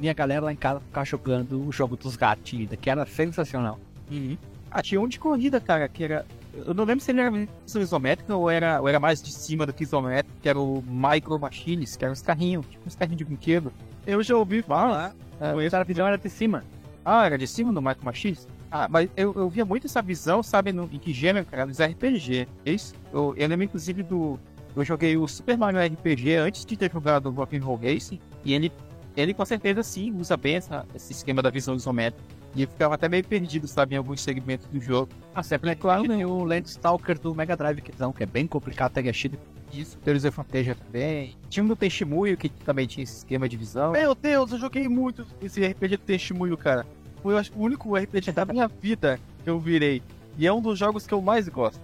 aquela 0.00 0.02
minha 0.02 0.14
galera 0.14 0.44
lá 0.46 0.52
em 0.52 0.56
casa 0.56 0.80
ficava 0.80 1.04
jogando 1.04 1.66
o 1.66 1.72
jogo 1.72 1.96
dos 1.96 2.16
gatinhos, 2.16 2.70
que 2.80 2.88
era 2.88 3.04
sensacional. 3.06 3.78
Uhum. 4.10 4.36
Ah, 4.70 4.82
tinha 4.82 5.00
um 5.00 5.08
de 5.08 5.18
corrida, 5.18 5.60
cara, 5.60 5.88
que 5.88 6.04
era. 6.04 6.24
Eu 6.54 6.74
não 6.74 6.84
lembro 6.84 7.04
se 7.04 7.10
ele 7.10 7.20
era 7.20 7.30
visão 7.30 7.82
isométrica 7.82 8.34
ou 8.34 8.50
era, 8.50 8.80
ou 8.80 8.88
era 8.88 8.98
mais 8.98 9.22
de 9.22 9.32
cima 9.32 9.66
do 9.66 9.72
que 9.72 9.82
isométrico, 9.82 10.38
que 10.40 10.48
era 10.48 10.58
o 10.58 10.82
Micro 10.86 11.38
Machines, 11.38 11.96
que 11.96 12.04
eram 12.04 12.12
uns 12.12 12.22
carrinhos, 12.22 12.66
tipo 12.66 12.86
uns 12.86 12.94
carrinhos 12.94 13.18
de 13.18 13.24
brinquedo. 13.24 13.72
Eu 14.06 14.22
já 14.22 14.36
ouvi 14.36 14.62
falar. 14.62 15.14
Ah, 15.40 15.52
a 15.52 15.84
visão 15.84 16.06
era 16.06 16.18
de 16.18 16.28
cima. 16.28 16.64
Ah, 17.04 17.26
era 17.26 17.38
de 17.38 17.46
cima 17.46 17.72
do 17.72 17.80
Micro 17.80 18.04
Machines? 18.04 18.46
Ah, 18.70 18.88
mas 18.88 19.10
eu, 19.16 19.32
eu 19.34 19.48
via 19.48 19.64
muito 19.64 19.86
essa 19.86 20.00
visão, 20.00 20.42
sabe, 20.42 20.72
no, 20.72 20.84
em 20.92 20.98
que 20.98 21.12
gênero, 21.12 21.44
cara? 21.46 21.66
Nos 21.66 21.80
RPG. 21.80 22.46
É 22.64 22.72
isso? 22.72 22.94
Eu, 23.12 23.34
eu 23.36 23.48
lembro, 23.48 23.64
inclusive, 23.64 24.02
do. 24.02 24.38
Eu 24.76 24.84
joguei 24.84 25.16
o 25.16 25.26
Super 25.26 25.58
Mario 25.58 25.80
RPG 25.80 26.36
antes 26.36 26.64
de 26.64 26.76
ter 26.76 26.92
jogado 26.92 27.26
o 27.26 27.32
Rock'n'Roll 27.32 27.80
Racing, 27.82 28.20
e 28.44 28.54
ele, 28.54 28.72
ele 29.16 29.34
com 29.34 29.44
certeza 29.44 29.82
sim 29.82 30.12
usa 30.18 30.36
bem 30.36 30.56
essa, 30.56 30.86
esse 30.94 31.12
esquema 31.12 31.42
da 31.42 31.50
visão 31.50 31.74
isométrica. 31.74 32.24
E 32.54 32.62
eu 32.62 32.68
ficava 32.68 32.94
até 32.94 33.08
meio 33.08 33.24
perdido, 33.24 33.68
sabe, 33.68 33.94
em 33.94 33.98
alguns 33.98 34.20
segmentos 34.20 34.66
do 34.66 34.80
jogo. 34.80 35.12
Ah, 35.34 35.42
sempre 35.42 35.70
é 35.70 35.74
claro, 35.74 36.04
né? 36.04 36.26
O 36.26 36.42
Landstalker 36.42 37.18
do 37.18 37.32
Mega 37.34 37.56
Drive, 37.56 37.80
que 37.80 37.92
é 38.22 38.26
bem 38.26 38.46
complicado 38.46 38.92
ter 38.92 39.02
gastido. 39.02 39.38
Isso, 39.72 39.96
Tears 39.98 40.24
of 40.24 40.34
Fantasia 40.34 40.74
também. 40.74 41.36
Tinha 41.48 41.62
um 41.62 41.68
do 41.68 41.76
Testemunho 41.76 42.36
que 42.36 42.48
também 42.48 42.88
tinha 42.88 43.04
esse 43.04 43.18
esquema 43.18 43.48
de 43.48 43.56
visão. 43.56 43.92
Meu 43.92 44.16
Deus, 44.16 44.50
eu 44.50 44.58
joguei 44.58 44.88
muito 44.88 45.24
esse 45.40 45.64
RPG 45.64 45.96
do 45.96 46.02
Testemunho, 46.02 46.56
cara. 46.56 46.84
Foi, 47.22 47.34
eu 47.34 47.38
acho, 47.38 47.52
o 47.54 47.62
único 47.62 47.96
RPG 47.96 48.32
da 48.32 48.44
minha 48.44 48.66
vida 48.66 49.20
que 49.44 49.48
eu 49.48 49.60
virei. 49.60 50.02
E 50.36 50.46
é 50.46 50.52
um 50.52 50.60
dos 50.60 50.78
jogos 50.78 51.06
que 51.06 51.14
eu 51.14 51.22
mais 51.22 51.48
gosto. 51.48 51.80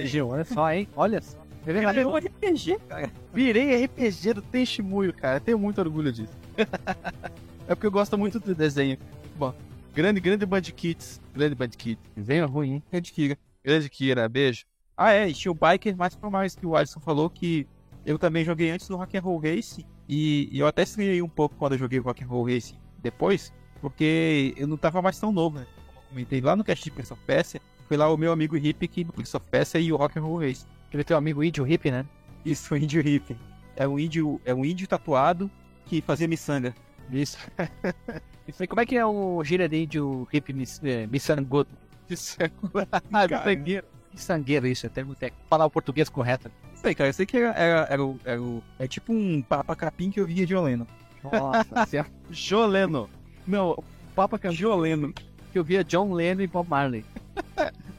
RPG, 0.00 0.22
olha 0.22 0.44
só, 0.44 0.72
hein? 0.72 0.88
Olha 0.96 1.20
só. 1.22 1.38
Virei 1.66 2.04
um 2.04 2.16
RPG, 2.16 2.78
cara. 2.88 3.10
Virei 3.34 3.84
RPG 3.84 4.34
do 4.34 4.42
Testemunho, 4.42 5.12
cara. 5.12 5.40
Tenho 5.40 5.58
muito 5.58 5.80
orgulho 5.80 6.12
disso. 6.12 6.32
é 7.66 7.74
porque 7.74 7.88
eu 7.88 7.90
gosto 7.90 8.16
muito 8.16 8.38
do 8.38 8.54
desenho. 8.54 8.96
Bom, 9.36 9.52
grande, 9.92 10.20
grande 10.20 10.46
Band 10.46 10.62
Kids. 10.62 11.20
Grande 11.34 11.56
Band 11.56 11.70
Kids. 11.70 12.02
Desenho 12.14 12.46
ruim, 12.46 12.74
hein? 12.74 12.82
Grande 12.88 13.12
Kira. 13.12 13.36
Grande 13.64 13.90
Kira, 13.90 14.28
beijo. 14.28 14.64
Ah, 14.96 15.12
é, 15.12 15.28
e 15.28 15.34
tinha 15.34 15.50
o 15.50 15.54
Biker 15.54 15.96
mais 15.96 16.14
pra 16.14 16.30
mais 16.30 16.54
que 16.54 16.64
o 16.64 16.76
Alisson 16.76 17.00
falou 17.00 17.28
que 17.28 17.66
eu 18.04 18.16
também 18.16 18.44
joguei 18.44 18.70
antes 18.70 18.86
do 18.86 18.96
Rock'n'Roll 18.96 19.38
Race. 19.38 19.84
E, 20.08 20.48
e 20.52 20.60
eu 20.60 20.68
até 20.68 20.84
estranhei 20.84 21.20
um 21.20 21.28
pouco 21.28 21.56
quando 21.56 21.72
eu 21.72 21.78
joguei 21.78 21.98
o 21.98 22.02
Rock'n'Roll 22.02 22.48
Race 22.48 22.76
depois, 23.02 23.52
porque 23.80 24.54
eu 24.56 24.68
não 24.68 24.76
tava 24.76 25.02
mais 25.02 25.18
tão 25.18 25.32
novo, 25.32 25.58
né? 25.58 25.66
Como 25.84 25.98
eu 25.98 26.08
comentei 26.10 26.40
lá 26.40 26.54
no 26.54 26.62
cast 26.62 26.84
de 26.84 26.92
Prince 26.92 27.12
of 27.12 27.20
Persia, 27.26 27.60
foi 27.88 27.96
lá 27.96 28.08
o 28.08 28.16
meu 28.16 28.30
amigo 28.30 28.56
Hip 28.56 28.86
que 28.86 29.02
no 29.02 29.12
Prince 29.12 29.36
of 29.36 29.44
Persia 29.50 29.80
e 29.80 29.92
o 29.92 29.96
Rock'n'Roll 29.96 30.44
Race. 30.86 30.88
Aquele 30.88 31.04
teu 31.04 31.16
amigo 31.16 31.42
índio 31.42 31.66
Hip, 31.66 31.90
né? 31.90 32.04
Isso, 32.44 32.74
o 32.74 32.76
índio 32.78 33.06
Hip. 33.06 33.36
É 33.74 33.86
um 33.86 33.98
índio, 33.98 34.40
é 34.44 34.54
um 34.54 34.64
índio 34.64 34.86
tatuado 34.86 35.50
que 35.86 36.00
fazia 36.00 36.28
miçanga. 36.28 36.74
Isso. 37.10 37.38
Isso 38.48 38.62
aí, 38.62 38.66
como 38.66 38.80
é 38.80 38.86
que 38.86 38.96
é 38.96 39.04
o 39.04 39.42
gira 39.42 39.68
de 39.68 39.82
índio 39.82 40.28
Hip 40.32 40.52
miçangudo? 40.52 41.68
Miçangueiro. 42.08 43.84
Miçangueiro, 44.12 44.66
isso, 44.66 44.86
é 44.86 44.88
termo 44.88 45.14
técnico. 45.14 45.44
Falar 45.50 45.66
o 45.66 45.70
português 45.70 46.08
correto. 46.08 46.50
Isso 46.72 46.86
aí, 46.86 46.94
cara, 46.94 47.10
eu 47.10 47.12
sei 47.12 47.26
que 47.26 47.36
era, 47.36 47.52
era, 47.52 47.86
era, 47.90 48.04
o, 48.04 48.18
era 48.24 48.40
o, 48.40 48.62
é 48.78 48.86
tipo 48.86 49.12
um 49.12 49.42
papa 49.42 49.74
capim 49.74 50.10
que 50.10 50.20
eu 50.20 50.26
via 50.26 50.46
de 50.46 50.54
Oleno. 50.54 50.86
Nossa, 51.24 51.86
certo. 51.86 52.12
Joleno. 52.30 53.10
Não, 53.46 53.70
o 53.70 53.84
Papa 54.14 54.38
Capim 54.38 54.56
Joleno. 54.56 55.12
que 55.52 55.58
eu 55.58 55.64
via 55.64 55.84
John 55.84 56.12
Lennon 56.12 56.42
e 56.42 56.46
Bob 56.46 56.68
Marley. 56.68 57.04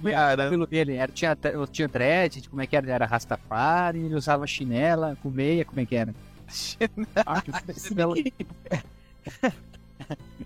Cara, 0.04 0.50
Pelo 0.50 0.68
dele, 0.68 0.94
era, 0.96 1.12
tinha, 1.12 1.38
eu 1.52 1.66
tinha 1.68 1.88
dread, 1.88 2.48
como 2.50 2.62
é 2.62 2.68
que 2.68 2.76
era? 2.76 2.90
Era 2.92 3.06
Rastafari, 3.06 4.00
ele 4.00 4.16
usava 4.16 4.46
chinela 4.48 5.18
com 5.22 5.30
meia, 5.30 5.66
como 5.66 5.80
é 5.80 5.86
que 5.86 5.96
era? 5.96 6.14
Ah, 7.26 7.42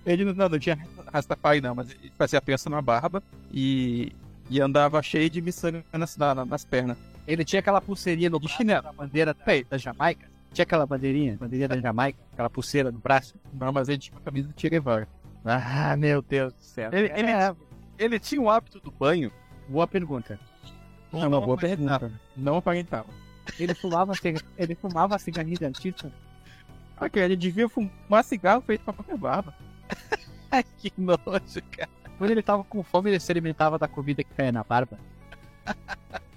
ele 0.06 0.26
não, 0.26 0.50
não, 0.50 0.60
tinha 0.60 0.78
Rastafari 1.12 1.62
não, 1.62 1.76
mas 1.76 1.92
ele 1.92 2.12
fazia 2.18 2.42
peça 2.42 2.70
na 2.70 2.82
barba 2.82 3.22
e, 3.54 4.12
e 4.50 4.60
andava 4.62 5.02
cheio 5.04 5.30
de 5.30 5.42
miçanga 5.42 5.84
nas, 5.94 6.18
na- 6.18 6.46
nas 6.46 6.66
pernas. 6.66 6.98
Ele 7.28 7.46
tinha 7.46 7.60
aquela 7.60 7.80
pulseirinha 7.82 8.30
no 8.30 8.40
De 8.40 8.46
braço, 8.46 8.58
chinelo. 8.58 8.88
a 8.88 8.94
bandeira 8.94 9.34
da, 9.34 9.44
da 9.70 9.78
Jamaica. 9.78 10.28
Tinha 10.54 10.64
aquela 10.64 10.86
bandeirinha, 10.86 11.38
bandeirinha 11.40 11.68
da 11.68 11.80
Jamaica, 11.80 12.18
aquela 12.34 12.50
pulseira 12.50 12.92
no 12.92 12.98
braço. 13.00 13.36
Não, 13.54 13.72
mas 13.72 13.88
ele 13.88 14.00
tinha 14.00 14.16
uma 14.16 14.22
camisa 14.22 14.48
do 14.48 14.60
Che 14.60 14.70
Guevara. 14.70 15.08
Ah, 15.46 15.96
meu 15.96 16.22
Deus 16.22 16.52
do 16.54 16.62
céu. 16.64 16.90
Ele- 16.92 17.12
ele- 17.16 17.30
é, 17.30 17.54
ele 18.04 18.20
tinha 18.20 18.42
o 18.42 18.50
hábito 18.50 18.80
do 18.80 18.92
banho. 18.92 19.32
boa 19.68 19.88
pergunta. 19.88 20.40
É 21.14 21.28
uma 21.28 21.42
boa 21.42 21.58
pergunta. 21.58 22.12
Não 22.36 22.58
aparentava. 22.58 23.08
Ele 23.60 23.74
fumava, 23.74 24.14
ciga- 24.16 24.42
ele 24.58 24.76
fumava 24.76 25.18
cigarrinho 25.20 25.58
de 25.58 25.66
artista. 25.66 26.12
Ah, 26.98 27.10
cara, 27.10 27.26
ele 27.26 27.36
devia 27.36 27.68
fumar 27.68 28.24
cigarro 28.24 28.62
feito 28.62 28.84
pra 28.84 28.94
qualquer 28.94 29.18
barba. 29.18 29.54
que 30.78 30.92
nojo, 30.98 31.62
cara. 31.72 31.90
Quando 32.18 32.32
ele 32.32 32.42
tava 32.44 32.64
com 32.64 32.84
fome, 32.84 33.10
ele 33.10 33.20
se 33.20 33.32
alimentava 33.32 33.78
da 33.80 33.88
comida 33.88 34.24
que 34.24 34.34
caia 34.34 34.52
na 34.52 34.64
barba. 34.64 34.98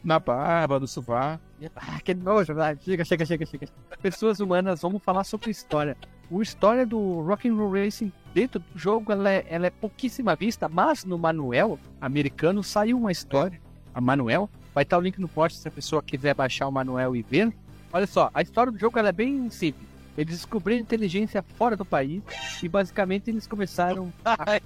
Na 0.03 0.19
barba, 0.19 0.79
no 0.79 0.87
sovaco. 0.87 1.43
Ah, 1.75 1.99
que 1.99 2.13
nojo. 2.15 2.53
Chega, 2.83 3.05
chega, 3.07 3.25
chega, 3.25 3.47
chega. 3.47 3.69
Pessoas 4.03 4.39
humanas, 4.39 4.83
vamos 4.83 5.03
falar 5.03 5.25
sobre 5.25 5.51
história. 5.51 5.97
O 6.31 6.43
história 6.43 6.85
do 6.85 7.23
Rock'n'Roll 7.23 7.73
Racing 7.73 8.13
dentro 8.35 8.59
do 8.59 8.79
jogo, 8.79 9.13
ela 9.13 9.31
é, 9.31 9.47
ela 9.49 9.67
é 9.69 9.71
pouquíssima 9.71 10.35
vista, 10.35 10.69
mas 10.69 11.05
no 11.05 11.17
manual 11.17 11.79
americano 12.01 12.63
saiu 12.63 12.99
uma 12.99 13.13
história. 13.13 13.63
A 13.95 14.01
manual. 14.01 14.51
Vai 14.75 14.83
estar 14.83 14.99
o 14.99 15.01
link 15.01 15.21
no 15.21 15.29
post 15.29 15.57
se 15.57 15.69
a 15.69 15.71
pessoa 15.71 16.03
quiser 16.03 16.35
baixar 16.35 16.67
o 16.67 16.73
manual 16.73 17.15
e 17.15 17.23
ver. 17.23 17.55
Olha 17.93 18.09
só, 18.09 18.29
a 18.35 18.43
história 18.43 18.73
do 18.73 18.79
jogo 18.79 18.99
ela 18.99 19.11
é 19.11 19.13
bem 19.13 19.49
simples. 19.51 19.87
Eles 20.19 20.35
descobriram 20.35 20.83
inteligência 20.83 21.45
fora 21.57 21.77
do 21.77 21.85
país 21.85 22.23
e 22.61 22.69
basicamente 22.69 23.31
eles 23.31 23.47
começaram 23.47 24.13
a 24.25 24.61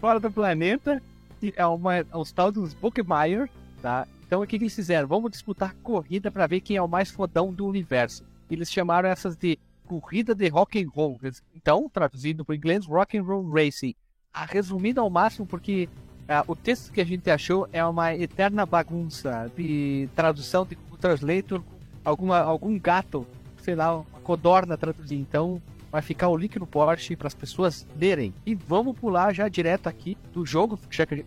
fora 0.00 0.18
do 0.18 0.28
planeta. 0.28 1.00
E 1.40 1.54
é 1.54 1.64
uma, 1.64 1.98
é 1.98 2.06
os 2.14 2.32
tal 2.32 2.50
dos 2.50 2.74
Bookmeyer, 2.74 3.48
tá? 3.80 4.08
Então 4.26 4.42
o 4.42 4.46
que, 4.46 4.58
que 4.58 4.64
eles 4.64 4.74
fizeram? 4.74 5.06
Vamos 5.06 5.30
disputar 5.30 5.72
corrida 5.84 6.32
para 6.32 6.48
ver 6.48 6.60
quem 6.60 6.76
é 6.76 6.82
o 6.82 6.88
mais 6.88 7.12
fodão 7.12 7.52
do 7.52 7.64
universo. 7.64 8.24
Eles 8.50 8.72
chamaram 8.72 9.08
essas 9.08 9.36
de 9.36 9.56
corrida 9.88 10.34
de 10.34 10.48
rock 10.48 10.82
and 10.82 10.88
roll. 10.94 11.18
Então, 11.54 11.88
traduzindo 11.88 12.44
para 12.44 12.52
o 12.52 12.56
inglês, 12.56 12.84
rock 12.84 13.16
and 13.16 13.22
roll 13.22 13.50
racing. 13.50 13.94
Ah, 14.32 14.44
resumindo 14.44 15.00
ao 15.00 15.08
máximo, 15.08 15.46
porque 15.46 15.88
ah, 16.28 16.44
o 16.46 16.54
texto 16.54 16.92
que 16.92 17.00
a 17.00 17.04
gente 17.04 17.30
achou 17.30 17.66
é 17.72 17.84
uma 17.84 18.14
eterna 18.14 18.66
bagunça 18.66 19.50
de 19.56 20.08
tradução 20.14 20.66
de 20.66 20.74
Google 20.74 20.98
Translator, 20.98 21.62
alguma, 22.04 22.38
algum 22.38 22.78
gato, 22.78 23.26
sei 23.62 23.74
lá, 23.74 23.96
uma 23.96 24.20
codorna 24.22 24.76
traduzir. 24.76 25.16
Então, 25.16 25.60
vai 25.90 26.02
ficar 26.02 26.28
o 26.28 26.36
link 26.36 26.58
no 26.58 26.66
post 26.66 27.16
para 27.16 27.28
as 27.28 27.34
pessoas 27.34 27.86
lerem. 27.98 28.34
E 28.44 28.54
vamos 28.54 28.98
pular 28.98 29.34
já 29.34 29.48
direto 29.48 29.88
aqui 29.88 30.16
do 30.32 30.44
jogo 30.44 30.78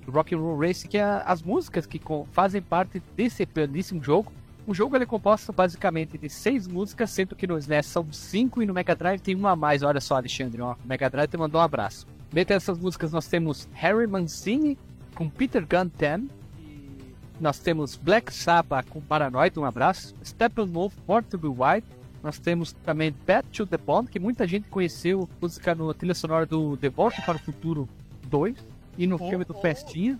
Rock 0.07 0.35
and 0.35 0.39
Roll 0.39 0.59
Racing, 0.59 0.87
que 0.87 0.97
é 0.99 1.23
as 1.25 1.41
músicas 1.41 1.87
que 1.87 1.99
fazem 2.31 2.61
parte 2.61 3.01
desse 3.15 3.45
belíssimo 3.45 4.03
jogo. 4.03 4.31
O 4.65 4.73
jogo 4.73 4.95
ele 4.95 5.03
é 5.03 5.07
composto 5.07 5.51
basicamente 5.51 6.17
de 6.17 6.29
seis 6.29 6.67
músicas, 6.67 7.09
sendo 7.09 7.35
que 7.35 7.47
no 7.47 7.57
SNES 7.57 7.87
são 7.87 8.05
cinco 8.11 8.61
e 8.61 8.65
no 8.65 8.73
Mega 8.73 8.95
Drive 8.95 9.19
tem 9.19 9.35
uma 9.35 9.51
a 9.51 9.55
mais. 9.55 9.81
Olha 9.81 9.99
só, 9.99 10.15
Alexandre, 10.15 10.61
ó, 10.61 10.73
o 10.73 10.87
Mega 10.87 11.09
Drive 11.09 11.29
te 11.29 11.37
mandou 11.37 11.59
um 11.59 11.63
abraço. 11.63 12.05
Dentre 12.31 12.55
essas 12.55 12.77
músicas 12.77 13.11
nós 13.11 13.27
temos 13.27 13.67
Harry 13.73 14.07
Mancini 14.07 14.77
com 15.15 15.29
Peter 15.29 15.65
Gunn 15.65 15.89
10. 15.97 16.21
E 16.59 16.99
Nós 17.39 17.57
temos 17.57 17.95
Black 17.95 18.31
Sabbath 18.31 18.87
com 18.87 19.01
Paranoid, 19.01 19.57
um 19.59 19.65
abraço. 19.65 20.13
Steppenwolf, 20.23 20.93
Born 21.07 21.27
to 21.27 21.37
Be 21.37 21.47
Wild. 21.47 21.85
Nós 22.23 22.37
temos 22.37 22.71
também 22.71 23.13
Back 23.25 23.49
to 23.49 23.65
the 23.65 23.77
Bond, 23.77 24.11
que 24.11 24.19
muita 24.19 24.47
gente 24.47 24.69
conheceu 24.69 25.27
música 25.41 25.73
no 25.73 25.91
trilha 25.91 26.13
sonora 26.13 26.45
do 26.45 26.77
De 26.77 26.87
Volta 26.87 27.19
para 27.23 27.35
o 27.35 27.39
Futuro 27.39 27.89
2 28.27 28.55
e 28.95 29.07
no 29.07 29.17
filme 29.17 29.43
do 29.43 29.55
Festinha. 29.55 30.19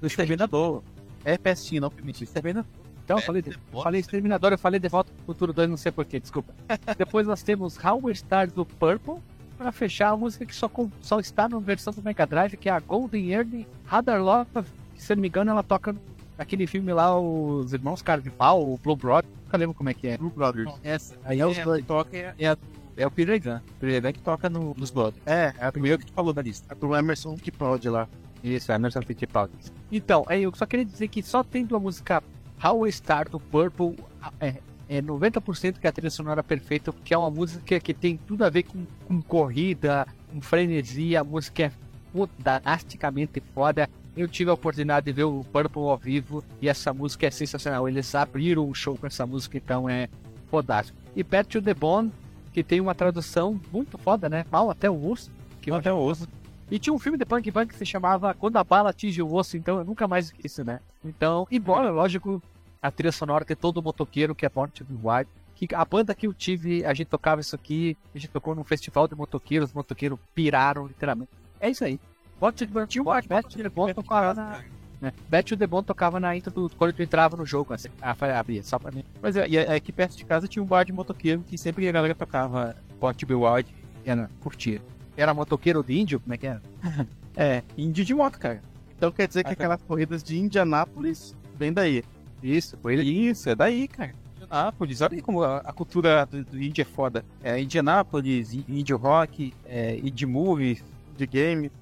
Do 0.00 0.06
Exterminador. 0.06 0.82
É 1.22 1.36
pestinho, 1.36 1.82
não 1.82 1.90
permite. 1.90 2.24
Exterminador. 2.24 2.83
Então, 3.04 3.18
eu 3.18 3.22
falei, 3.22 3.42
de, 3.42 3.56
falei 3.82 4.00
Exterminador, 4.00 4.52
eu 4.52 4.58
falei 4.58 4.80
De 4.80 4.88
Volta 4.88 5.12
para 5.12 5.22
o 5.22 5.26
Futuro 5.26 5.52
2, 5.52 5.68
não 5.68 5.76
sei 5.76 5.92
porquê, 5.92 6.18
desculpa. 6.18 6.52
Depois 6.96 7.26
nós 7.26 7.42
temos 7.42 7.78
How 7.82 8.10
Stars 8.10 8.52
do 8.52 8.64
Purple, 8.64 9.16
para 9.58 9.70
fechar 9.70 10.08
a 10.08 10.16
música 10.16 10.44
que 10.46 10.54
só, 10.54 10.68
com- 10.68 10.90
só 11.00 11.20
está 11.20 11.48
na 11.48 11.58
versão 11.58 11.92
do 11.92 12.02
Mega 12.02 12.26
Drive, 12.26 12.56
que 12.56 12.68
é 12.68 12.72
a 12.72 12.80
Golden 12.80 13.30
Earring 13.30 13.66
Radar 13.84 14.22
Love, 14.22 14.48
que 14.94 15.02
se 15.02 15.12
eu 15.12 15.16
não 15.16 15.20
me 15.22 15.28
engano 15.28 15.50
ela 15.50 15.62
toca 15.62 15.94
naquele 16.36 16.66
filme 16.66 16.92
lá, 16.92 17.16
os 17.18 17.72
Irmãos 17.72 18.02
Carnival, 18.02 18.62
o 18.62 18.78
Blue 18.82 18.96
Broad, 18.96 19.28
nunca 19.44 19.56
lembro 19.56 19.74
como 19.74 19.90
é 19.90 19.94
que 19.94 20.08
é. 20.08 20.16
Blue 20.18 20.30
Brothers. 20.30 20.72
Essa. 20.82 21.14
Aí 21.24 21.38
é 21.40 21.46
os 21.46 21.56
É, 21.58 21.82
toca 21.82 22.16
é, 22.16 22.34
é, 22.38 22.48
a- 22.48 22.56
é 22.96 23.06
o 23.06 23.10
Peter 23.10 23.40
Gunn. 23.40 23.56
O 23.58 23.80
Peter 23.80 24.02
Gunn 24.02 24.12
que 24.12 24.20
toca 24.22 24.48
no, 24.50 24.74
nos 24.76 24.90
Brothers. 24.90 25.22
É, 25.26 25.52
é 25.58 25.66
É 25.66 25.68
o 25.68 25.72
primeiro 25.72 25.98
que 25.98 26.06
tu 26.06 26.12
falou 26.12 26.32
da 26.32 26.42
lista. 26.42 26.66
a 26.72 26.74
do 26.74 26.96
Emerson 26.96 27.36
que 27.36 27.52
pode 27.52 27.88
lá. 27.88 28.08
Isso, 28.42 28.72
é 28.72 28.74
Emerson 28.74 29.02
Fittipaldi. 29.02 29.52
Então, 29.92 30.26
é, 30.28 30.40
eu 30.40 30.52
só 30.54 30.66
queria 30.66 30.84
dizer 30.84 31.06
que 31.08 31.22
só 31.22 31.44
tendo 31.44 31.76
a 31.76 31.80
música 31.80 32.22
How 32.62 32.80
We 32.80 32.88
Start 32.90 33.30
do 33.30 33.40
Purple, 33.40 33.96
é, 34.40 34.54
é 34.88 35.02
90% 35.02 35.78
que 35.78 35.86
é 35.86 35.90
a 35.90 35.92
trilha 35.92 36.10
sonora 36.10 36.42
perfeita, 36.42 36.92
porque 36.92 37.14
é 37.14 37.18
uma 37.18 37.30
música 37.30 37.78
que 37.80 37.94
tem 37.94 38.16
tudo 38.16 38.44
a 38.44 38.50
ver 38.50 38.64
com, 38.64 38.84
com 39.06 39.22
corrida, 39.22 40.06
com 40.32 40.40
frenesia, 40.40 41.20
a 41.20 41.24
música 41.24 41.64
é 41.64 41.72
fodasticamente 42.12 43.42
foda. 43.54 43.88
Eu 44.16 44.28
tive 44.28 44.50
a 44.50 44.54
oportunidade 44.54 45.06
de 45.06 45.12
ver 45.12 45.24
o 45.24 45.44
Purple 45.52 45.82
ao 45.82 45.98
vivo 45.98 46.44
e 46.62 46.68
essa 46.68 46.92
música 46.92 47.26
é 47.26 47.30
sensacional. 47.30 47.88
Eles 47.88 48.14
abriram 48.14 48.68
o 48.68 48.74
show 48.74 48.96
com 48.96 49.06
essa 49.06 49.26
música, 49.26 49.56
então 49.56 49.88
é 49.88 50.08
fodástico. 50.48 50.96
E 51.16 51.22
Back 51.22 51.48
to 51.48 51.60
the 51.60 51.74
Bone, 51.74 52.12
que 52.52 52.62
tem 52.62 52.80
uma 52.80 52.94
tradução 52.94 53.60
muito 53.72 53.98
foda, 53.98 54.28
né? 54.28 54.44
Mal 54.50 54.70
até 54.70 54.88
o 54.88 55.10
osso. 55.10 55.30
Que 55.60 55.70
eu 55.70 55.74
Até 55.74 55.92
o 55.92 55.98
osso. 55.98 56.28
E 56.70 56.78
tinha 56.78 56.92
um 56.92 56.98
filme 56.98 57.18
de 57.18 57.24
punk 57.24 57.50
punk 57.52 57.68
que 57.68 57.78
se 57.78 57.86
chamava 57.86 58.34
Quando 58.34 58.56
a 58.56 58.64
Bala 58.64 58.90
Atinge 58.90 59.22
o 59.22 59.34
Osso, 59.34 59.56
então 59.56 59.78
eu 59.78 59.84
nunca 59.84 60.08
mais 60.08 60.26
esqueci, 60.26 60.64
né? 60.64 60.80
Então, 61.04 61.46
embora, 61.50 61.90
lógico, 61.90 62.42
a 62.80 62.90
trilha 62.90 63.12
sonora 63.12 63.44
ter 63.44 63.56
todo 63.56 63.82
motoqueiro 63.82 64.34
que 64.34 64.46
é 64.46 64.48
Born 64.48 64.72
to 64.72 64.84
Be 64.84 64.94
Wild, 65.02 65.28
que 65.54 65.74
a 65.74 65.84
banda 65.84 66.14
que 66.14 66.26
eu 66.26 66.34
tive, 66.34 66.84
a 66.84 66.92
gente 66.92 67.08
tocava 67.08 67.40
isso 67.40 67.54
aqui, 67.54 67.96
a 68.14 68.18
gente 68.18 68.30
tocou 68.30 68.54
num 68.54 68.64
festival 68.64 69.06
de 69.06 69.14
motoqueiros, 69.14 69.70
os 69.70 69.74
motoqueiros 69.74 70.18
piraram, 70.34 70.86
literalmente. 70.86 71.30
É 71.60 71.70
isso 71.70 71.84
aí. 71.84 72.00
Wild, 72.40 73.28
Bat 73.28 73.48
to 73.48 73.62
the 73.62 73.68
Bone 73.68 73.94
tocava 73.94 74.34
na... 74.34 74.62
Né? 75.00 75.12
The 75.30 75.66
Bone 75.66 75.84
tocava 75.84 76.18
na 76.18 76.36
intro 76.36 76.50
do, 76.50 76.70
quando 76.70 76.94
tu 76.94 77.02
entrava 77.02 77.36
no 77.36 77.46
jogo, 77.46 77.72
assim. 77.72 77.88
Ah, 78.00 78.16
abria, 78.38 78.62
só 78.62 78.78
pra 78.78 78.90
mim. 78.90 79.04
Mas 79.20 79.36
é, 79.36 79.48
e 79.48 79.58
aqui 79.58 79.92
perto 79.92 80.16
de 80.16 80.24
casa 80.24 80.48
tinha 80.48 80.62
um 80.62 80.66
bar 80.66 80.84
de 80.84 80.92
motoqueiro 80.92 81.42
que 81.42 81.56
sempre 81.56 81.88
a 81.88 81.92
galera 81.92 82.14
tocava 82.14 82.74
to 83.16 83.26
Be 83.26 83.34
Wild 83.34 83.72
e 84.04 84.10
era, 84.10 84.30
curtia. 84.40 84.80
Era 85.16 85.32
motoqueiro 85.34 85.82
de 85.82 85.98
índio? 85.98 86.20
Como 86.20 86.34
é 86.34 86.38
que 86.38 86.46
era? 86.46 86.62
É, 87.36 87.64
índio 87.76 88.04
de 88.04 88.14
moto, 88.14 88.38
cara. 88.38 88.62
Então 88.96 89.10
quer 89.10 89.26
dizer 89.26 89.42
que 89.42 89.48
Ah, 89.50 89.56
tá. 89.56 89.64
aquelas 89.64 89.82
corridas 89.82 90.22
de 90.22 90.38
Indianápolis 90.38 91.34
vem 91.56 91.72
daí. 91.72 92.04
Isso, 92.40 92.76
foi. 92.80 92.94
Isso, 93.02 93.50
é 93.50 93.56
daí, 93.56 93.88
cara. 93.88 94.14
Indianápolis, 94.36 95.00
olha 95.00 95.20
como 95.20 95.42
a, 95.42 95.56
a 95.58 95.72
cultura 95.72 96.26
do, 96.26 96.44
do 96.44 96.62
índio 96.62 96.82
é 96.82 96.84
foda. 96.84 97.24
É 97.42 97.60
Indianápolis, 97.60 98.52
índio 98.68 98.96
rock, 98.96 99.52
é, 99.66 99.96
indie 99.96 100.26
movies, 100.26 100.84
De 101.16 101.26
game. 101.26 101.72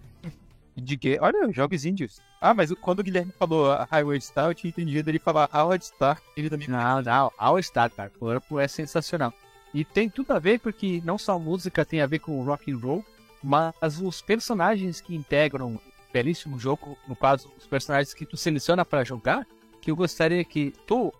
indie 0.75 0.97
gay. 0.97 1.19
Olha, 1.21 1.53
jogos 1.53 1.85
índios. 1.85 2.19
Ah, 2.41 2.55
mas 2.55 2.71
o- 2.71 2.77
quando 2.77 3.01
o 3.01 3.03
Guilherme 3.05 3.33
falou 3.39 3.71
a 3.73 3.87
Highway 3.91 4.21
Star, 4.23 4.47
eu 4.49 4.55
tinha 4.55 4.71
entendido 4.71 5.11
ele 5.11 5.19
falar 5.19 5.51
Howard 5.53 5.85
Star. 5.85 6.19
Ele 6.35 6.49
também 6.49 6.67
Não, 6.69 7.03
não, 7.03 7.31
All 7.37 7.63
Star, 7.63 7.91
cara. 7.91 8.11
Purple 8.19 8.59
é 8.59 8.67
sensacional. 8.69 9.35
E 9.75 9.85
tem 9.85 10.09
tudo 10.09 10.33
a 10.33 10.39
ver, 10.39 10.61
porque 10.61 11.03
não 11.05 11.19
só 11.19 11.35
a 11.35 11.39
música 11.39 11.85
tem 11.85 12.01
a 12.01 12.07
ver 12.07 12.21
com 12.21 12.41
o 12.41 12.45
rock 12.45 12.73
and 12.73 12.79
roll, 12.79 13.05
mas 13.43 14.01
os 14.01 14.23
personagens 14.23 15.01
que 15.01 15.15
integram 15.15 15.81
belíssimo 16.13 16.59
jogo, 16.59 16.97
no 17.09 17.17
caso, 17.17 17.51
os 17.59 17.67
personagens 17.67 18.13
que 18.13 18.27
tu 18.27 18.37
seleciona 18.37 18.85
para 18.85 19.03
jogar, 19.05 19.47
que 19.81 19.91
eu 19.91 19.97
gostaria 19.97 20.45
que 20.45 20.73
tu, 20.87 21.13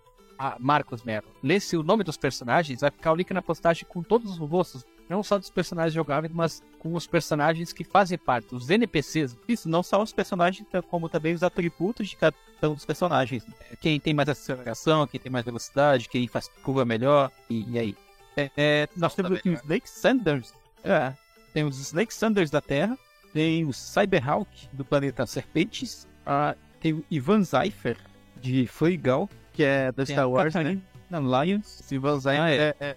Marcos 0.59 1.03
Melo, 1.03 1.27
lesse 1.41 1.75
o 1.75 1.83
nome 1.83 2.03
dos 2.03 2.15
personagens, 2.15 2.81
vai 2.81 2.91
ficar 2.91 3.11
o 3.11 3.15
link 3.15 3.31
na 3.33 3.41
postagem 3.41 3.85
com 3.89 4.03
todos 4.03 4.31
os 4.31 4.37
rostos, 4.37 4.85
não 5.09 5.21
só 5.21 5.37
dos 5.37 5.49
personagens 5.49 5.93
jogáveis, 5.93 6.31
mas 6.33 6.63
com 6.79 6.93
os 6.93 7.05
personagens 7.05 7.73
que 7.73 7.83
fazem 7.83 8.17
parte, 8.17 8.55
os 8.55 8.69
NPCs. 8.69 9.35
Isso, 9.47 9.67
não 9.67 9.83
só 9.83 10.01
os 10.01 10.13
personagens, 10.13 10.65
tá- 10.69 10.81
como 10.81 11.09
também 11.09 11.33
os 11.33 11.43
atributos 11.43 12.09
de 12.09 12.15
cada 12.15 12.35
um 12.63 12.73
dos 12.73 12.85
personagens. 12.85 13.45
Quem 13.81 13.99
tem 13.99 14.13
mais 14.13 14.29
aceleração, 14.29 15.05
quem 15.07 15.19
tem 15.19 15.31
mais 15.31 15.43
velocidade, 15.45 16.07
quem 16.07 16.27
faz 16.27 16.47
curva 16.63 16.85
melhor, 16.85 17.31
e, 17.49 17.69
e 17.71 17.79
aí. 17.79 17.95
É, 18.35 18.49
é, 18.55 18.89
nós 18.95 19.13
temos 19.13 19.33
aqui 19.33 19.49
os 19.49 19.59
Snake 19.61 19.89
Sanders. 19.89 20.53
É, 20.83 21.13
tem 21.53 21.63
os 21.63 21.77
Snake 21.79 22.13
Sanders 22.13 22.49
da 22.49 22.59
Terra, 22.61 22.97
tem 23.33 23.65
o 23.65 23.71
Cyberhawk 23.73 24.49
do 24.73 24.83
planeta 24.83 25.25
Serpentes, 25.25 26.07
ah, 26.25 26.55
tem 26.79 26.93
o 26.93 27.05
Ivan 27.09 27.43
Zeifer 27.43 27.97
de 28.41 28.67
Freigal, 28.67 29.29
Que 29.53 29.63
é 29.63 29.91
da 29.91 30.05
Star 30.05 30.25
a 30.25 30.27
Wars, 30.27 30.53
né? 30.55 30.79
Catarina 31.09 31.43
Lions. 31.43 31.79
Esse 31.79 31.97
Van 31.97 32.19
Zyne 32.19 32.37
Ah, 32.39 32.49
é. 32.49 32.55
é. 32.57 32.75
é 32.79 32.95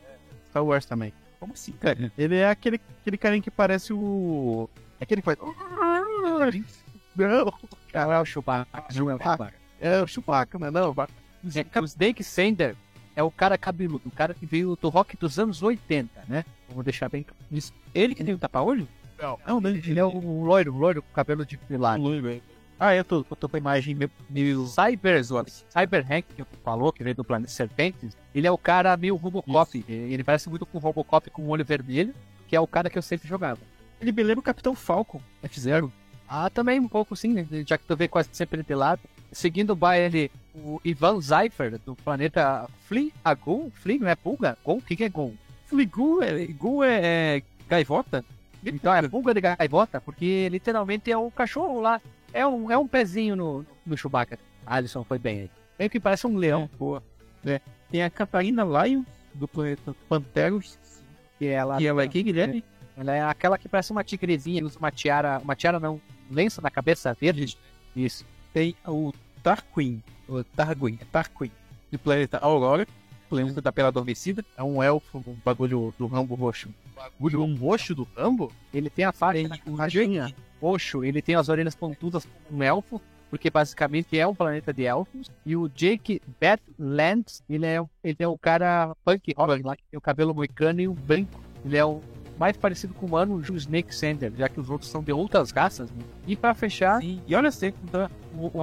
Star 0.50 0.64
Wars 0.64 0.86
também. 0.86 1.12
Como 1.38 1.52
assim, 1.52 1.72
cara? 1.72 2.10
Ele 2.16 2.36
é 2.36 2.48
aquele, 2.48 2.80
aquele 3.00 3.18
carinha 3.18 3.42
que 3.42 3.50
parece 3.50 3.92
o. 3.92 4.68
É 4.98 5.04
aquele 5.04 5.20
que 5.20 5.26
faz. 5.26 5.38
Não, 7.14 7.52
Cara, 7.92 8.14
é 8.14 8.20
o 8.20 8.24
Chewbacca. 8.24 8.84
Não 8.94 9.10
é 9.10 9.14
o 9.14 9.18
Chewbacca. 9.18 9.54
é 9.80 10.02
o 10.02 10.06
Chewbacca? 10.06 10.58
Não, 10.58 10.94
É, 11.74 11.80
o 11.80 11.84
Snake 11.84 12.24
Sander 12.24 12.74
é 13.16 13.22
o 13.22 13.30
cara 13.30 13.56
cabeludo, 13.56 14.02
o 14.06 14.10
cara 14.10 14.34
que 14.34 14.44
veio 14.44 14.76
do 14.76 14.88
rock 14.90 15.16
dos 15.16 15.38
anos 15.38 15.62
80, 15.62 16.24
né? 16.28 16.44
Vamos 16.68 16.84
deixar 16.84 17.08
bem 17.08 17.22
claro. 17.22 17.42
Isso. 17.50 17.72
Ele 17.94 18.14
que 18.14 18.22
tem 18.22 18.34
o 18.34 18.38
tapa-olho? 18.38 18.86
Não, 19.18 19.60
não, 19.60 19.70
ele 19.70 19.98
é 19.98 20.04
o 20.04 20.44
loiro, 20.44 20.74
o 20.74 20.78
loiro 20.78 21.00
com 21.00 21.12
cabelo 21.14 21.46
de 21.46 21.56
pilar. 21.56 21.98
Ah, 22.78 22.94
eu 22.94 23.02
tô, 23.02 23.24
eu 23.30 23.36
tô 23.36 23.48
com 23.48 23.56
a 23.56 23.58
imagem 23.58 23.94
meio, 23.94 24.10
meio 24.28 24.66
Cyber, 24.66 25.22
Hank, 26.12 26.26
que 26.36 26.44
falou, 26.62 26.92
que 26.92 27.02
veio 27.02 27.16
do 27.16 27.24
planeta 27.24 27.50
Serpentes, 27.50 28.14
ele 28.34 28.46
é 28.46 28.50
o 28.50 28.58
cara 28.58 28.94
meio 28.98 29.16
Robocop. 29.16 29.82
Ele 29.88 30.22
parece 30.22 30.50
muito 30.50 30.66
com 30.66 30.76
o 30.76 30.80
Robocop 30.80 31.30
com 31.30 31.42
o 31.42 31.48
olho 31.48 31.64
vermelho, 31.64 32.14
que 32.46 32.54
é 32.54 32.60
o 32.60 32.66
cara 32.66 32.90
que 32.90 32.98
eu 32.98 33.02
sempre 33.02 33.26
jogava. 33.26 33.60
Ele 33.98 34.12
me 34.12 34.22
lembra 34.22 34.40
o 34.40 34.42
Capitão 34.42 34.74
Falcon, 34.74 35.22
F-Zero. 35.42 35.90
Ah, 36.28 36.50
também 36.50 36.78
um 36.78 36.88
pouco 36.88 37.16
sim, 37.16 37.32
né? 37.32 37.46
já 37.66 37.78
que 37.78 37.86
tu 37.86 37.96
vê 37.96 38.08
quase 38.08 38.28
sempre 38.32 38.62
de 38.62 38.74
lado. 38.74 39.00
Seguindo 39.32 39.76
o 39.80 39.92
ele, 39.92 40.30
o 40.64 40.80
Ivan 40.84 41.20
Zeifer, 41.20 41.78
do 41.84 41.94
planeta 41.96 42.68
Flea, 42.86 43.10
a 43.24 43.36
Flea, 43.72 43.98
não 43.98 44.08
é 44.08 44.14
Pulga? 44.16 44.56
Gol? 44.64 44.78
O 44.78 44.82
que, 44.82 44.96
que 44.96 45.04
é 45.04 45.08
Gol? 45.08 45.34
Fligu 45.66 46.22
é, 46.22 46.46
Gu 46.46 46.84
é, 46.84 47.36
é 47.36 47.42
gaivota? 47.68 48.24
Então 48.64 48.92
é 48.92 49.08
pulga 49.08 49.32
de 49.32 49.40
gaivota, 49.40 50.00
porque 50.00 50.48
literalmente 50.48 51.10
é 51.10 51.16
o 51.16 51.30
cachorro 51.30 51.80
lá. 51.80 52.00
É 52.32 52.44
um, 52.46 52.70
é 52.70 52.76
um 52.76 52.86
pezinho 52.86 53.36
no, 53.36 53.66
no 53.84 53.96
Chewbacca. 53.96 54.38
Alisson 54.66 55.04
foi 55.04 55.18
bem 55.18 55.42
aí. 55.42 55.50
Meio 55.78 55.90
que 55.90 56.00
parece 56.00 56.26
um 56.26 56.36
leão. 56.36 56.68
boa. 56.78 57.02
É. 57.44 57.60
Tem 57.90 58.02
a 58.02 58.10
Catarina 58.10 58.64
Lion, 58.64 59.04
do 59.34 59.46
planeta 59.46 59.94
Panteros. 60.08 60.78
Que 61.38 61.46
ela, 61.46 61.80
E 61.80 61.86
ela 61.86 62.02
é 62.02 62.08
quem, 62.08 62.24
Guilherme? 62.24 62.64
ela 62.96 63.14
é 63.14 63.22
aquela 63.22 63.58
que 63.58 63.68
parece 63.68 63.92
uma 63.92 64.02
tigrezinha, 64.02 64.64
usa 64.64 64.78
uma 64.78 64.90
tiara, 64.90 65.38
uma 65.38 65.54
tiara 65.54 65.78
não, 65.78 66.00
um 66.30 66.34
lenço 66.34 66.60
na 66.60 66.70
cabeça 66.70 67.14
verde. 67.14 67.56
Isso. 67.94 68.24
Tem 68.52 68.74
o 68.86 69.12
Tarquin, 69.42 70.02
o 70.28 70.42
Targuin, 70.42 70.98
é 71.00 71.04
Tarquin, 71.04 71.50
do 71.90 71.98
planeta 71.98 72.38
Aurora, 72.38 72.86
planeta 73.28 73.60
da 73.60 73.72
Pela 73.72 73.88
Adormecida. 73.88 74.44
É 74.56 74.62
um 74.62 74.82
elfo, 74.82 75.18
um 75.18 75.36
bagulho 75.44 75.92
do 75.98 76.06
Rambo 76.06 76.34
roxo. 76.34 76.68
Bagulho 76.94 77.42
um 77.42 77.54
roxo 77.56 77.94
do 77.94 78.06
Rambo? 78.16 78.52
Ele 78.72 78.88
tem 78.88 79.04
a 79.04 79.12
na 79.12 79.58
o 79.66 79.76
faixinha 79.76 80.34
roxo, 80.60 81.04
ele 81.04 81.20
tem 81.20 81.34
as 81.34 81.48
orelhas 81.48 81.74
pontudas 81.74 82.26
como 82.46 82.60
um 82.60 82.62
elfo, 82.62 83.00
porque 83.28 83.50
basicamente 83.50 84.18
é 84.18 84.26
um 84.26 84.34
planeta 84.34 84.72
de 84.72 84.84
elfos. 84.84 85.30
E 85.44 85.56
o 85.56 85.68
Jake 85.68 86.22
Badlands, 86.40 87.42
ele 87.48 87.66
é, 87.66 87.84
ele 88.02 88.16
é 88.18 88.28
o 88.28 88.38
cara 88.38 88.94
punk 89.04 89.34
rock 89.36 89.62
lá, 89.62 89.76
que 89.76 89.82
tem 89.90 89.98
o 89.98 90.00
cabelo 90.00 90.34
moicano 90.34 90.80
e 90.80 90.88
o 90.88 90.94
branco. 90.94 91.40
Ele 91.64 91.76
é 91.76 91.84
o 91.84 92.00
mais 92.38 92.56
parecido 92.56 92.94
com 92.94 93.06
o 93.06 93.08
humano 93.08 93.36
o 93.36 93.56
Snake 93.56 93.94
Sander, 93.94 94.32
já 94.36 94.48
que 94.48 94.60
os 94.60 94.68
outros 94.68 94.90
são 94.90 95.02
de 95.02 95.12
outras 95.12 95.50
raças. 95.50 95.90
né? 95.90 96.02
E 96.26 96.36
pra 96.36 96.54
fechar, 96.54 97.00
Sim. 97.00 97.20
E 97.26 97.34
olha 97.34 97.48
assim, 97.48 97.72
o, 98.34 98.58
o 98.58 98.60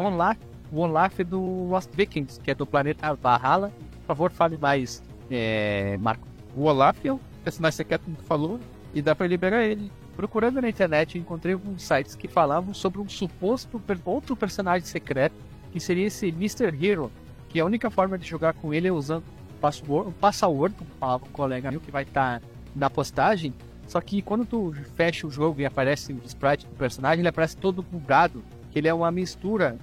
o 0.74 0.80
Olaf 0.80 1.20
do 1.20 1.40
Lost 1.70 1.90
Vikings, 1.96 2.40
que 2.40 2.52
é 2.52 2.56
do 2.56 2.66
planeta 2.66 3.14
Valhalla. 3.14 3.72
Por 4.02 4.08
favor, 4.08 4.32
fale 4.32 4.58
mais, 4.58 5.02
é, 5.30 5.98
Marco. 6.02 6.28
o 6.56 6.64
Olaf 6.64 6.98
é 7.06 7.14
o 7.14 7.20
personagem 7.44 7.78
secreto 7.78 8.04
que 8.10 8.24
falou, 8.24 8.60
e 8.94 9.02
dá 9.02 9.16
pra 9.16 9.28
liberar 9.28 9.64
ele. 9.64 9.92
Procurando 10.16 10.62
na 10.62 10.70
internet, 10.70 11.18
encontrei 11.18 11.54
alguns 11.54 11.82
sites 11.84 12.16
que 12.16 12.28
falavam 12.28 12.74
sobre 12.74 13.00
um 13.02 13.10
suposto 13.10 13.80
per- 13.80 13.98
outro 14.06 14.36
personagem 14.36 14.86
secreto, 14.88 15.36
que 15.72 15.80
seria 15.80 16.06
esse 16.08 16.28
Mr. 16.28 16.66
Hero, 16.86 17.12
que 17.50 17.60
a 17.60 17.66
única 17.66 17.90
forma 17.90 18.18
de 18.18 18.28
jogar 18.28 18.54
com 18.54 18.74
ele 18.74 18.88
é 18.88 18.92
usando 18.92 19.24
o 19.24 19.60
password, 19.60 20.10
o 20.10 20.12
password 20.14 20.76
como 20.76 20.90
falava 21.00 21.24
um 21.26 21.30
colega 21.32 21.72
meu, 21.72 21.80
que 21.80 21.90
vai 21.92 22.04
estar 22.04 22.42
na 22.76 22.90
postagem. 22.90 23.54
Só 23.88 24.00
que 24.02 24.22
quando 24.22 24.46
tu 24.46 24.74
fecha 24.96 25.26
o 25.28 25.32
jogo 25.32 25.60
e 25.62 25.66
aparece 25.66 26.14
o 26.14 26.22
sprite 26.26 26.66
do 26.68 26.76
personagem, 26.76 27.20
ele 27.22 27.28
aparece 27.28 27.58
todo 27.58 27.82
bugado, 27.82 28.44
que 28.72 28.78
ele 28.80 28.88
é 28.88 28.94
uma 28.94 29.12
mistura 29.12 29.78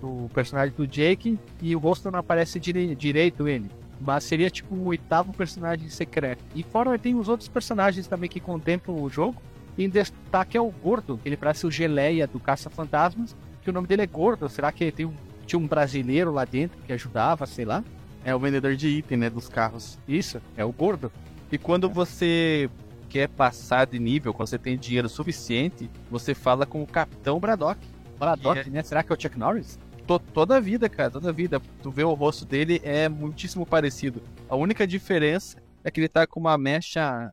do 0.00 0.28
personagem 0.32 0.74
do 0.76 0.86
Jake 0.86 1.38
e 1.60 1.74
o 1.76 1.78
rosto 1.78 2.10
não 2.10 2.18
aparece 2.18 2.58
dire- 2.58 2.94
direito 2.94 3.46
ele. 3.48 3.70
Mas 4.00 4.24
seria 4.24 4.48
tipo 4.48 4.74
o 4.74 4.86
oitavo 4.86 5.32
personagem 5.32 5.88
secreto. 5.88 6.42
E 6.54 6.62
fora 6.62 6.98
tem 6.98 7.14
os 7.14 7.28
outros 7.28 7.48
personagens 7.48 8.06
também 8.06 8.30
que 8.30 8.40
contemplam 8.40 8.96
o 8.96 9.10
jogo. 9.10 9.36
Em 9.78 9.88
destaque 9.88 10.56
é 10.56 10.60
o 10.60 10.70
Gordo, 10.70 11.20
ele 11.24 11.36
parece 11.36 11.66
o 11.66 11.70
Geleia 11.70 12.26
do 12.26 12.40
Caça-Fantasmas, 12.40 13.36
que 13.62 13.70
o 13.70 13.72
nome 13.72 13.86
dele 13.86 14.02
é 14.02 14.06
Gordo. 14.06 14.48
Será 14.48 14.72
que 14.72 14.90
tem 14.90 15.06
um, 15.06 15.12
tinha 15.46 15.58
um 15.58 15.66
brasileiro 15.66 16.32
lá 16.32 16.44
dentro 16.44 16.78
que 16.86 16.92
ajudava, 16.92 17.46
sei 17.46 17.64
lá? 17.64 17.84
É 18.24 18.34
o 18.34 18.38
vendedor 18.38 18.74
de 18.74 18.88
item, 18.88 19.18
né? 19.18 19.30
Dos 19.30 19.48
carros. 19.48 19.98
Isso, 20.08 20.40
é 20.56 20.64
o 20.64 20.72
Gordo. 20.72 21.10
E 21.52 21.58
quando 21.58 21.88
você 21.88 22.68
quer 23.08 23.28
passar 23.28 23.86
de 23.86 23.98
nível, 23.98 24.32
quando 24.32 24.48
você 24.48 24.58
tem 24.58 24.78
dinheiro 24.78 25.08
suficiente, 25.08 25.90
você 26.10 26.34
fala 26.34 26.64
com 26.64 26.82
o 26.82 26.86
Capitão 26.86 27.38
Braddock. 27.40 27.80
Braddock, 28.18 28.68
né? 28.70 28.82
Será 28.82 29.02
que 29.02 29.12
é 29.12 29.16
o 29.16 29.20
Chuck 29.20 29.38
Norris? 29.38 29.78
To- 30.10 30.18
toda 30.18 30.56
a 30.56 30.60
vida, 30.60 30.88
cara, 30.88 31.08
toda 31.08 31.28
a 31.28 31.32
vida. 31.32 31.62
Tu 31.84 31.88
vê 31.92 32.02
o 32.02 32.12
rosto 32.14 32.44
dele, 32.44 32.80
é 32.82 33.08
muitíssimo 33.08 33.64
parecido. 33.64 34.20
A 34.48 34.56
única 34.56 34.84
diferença 34.84 35.62
é 35.84 35.90
que 35.90 36.00
ele 36.00 36.08
tá 36.08 36.26
com 36.26 36.40
uma 36.40 36.58
mecha 36.58 37.32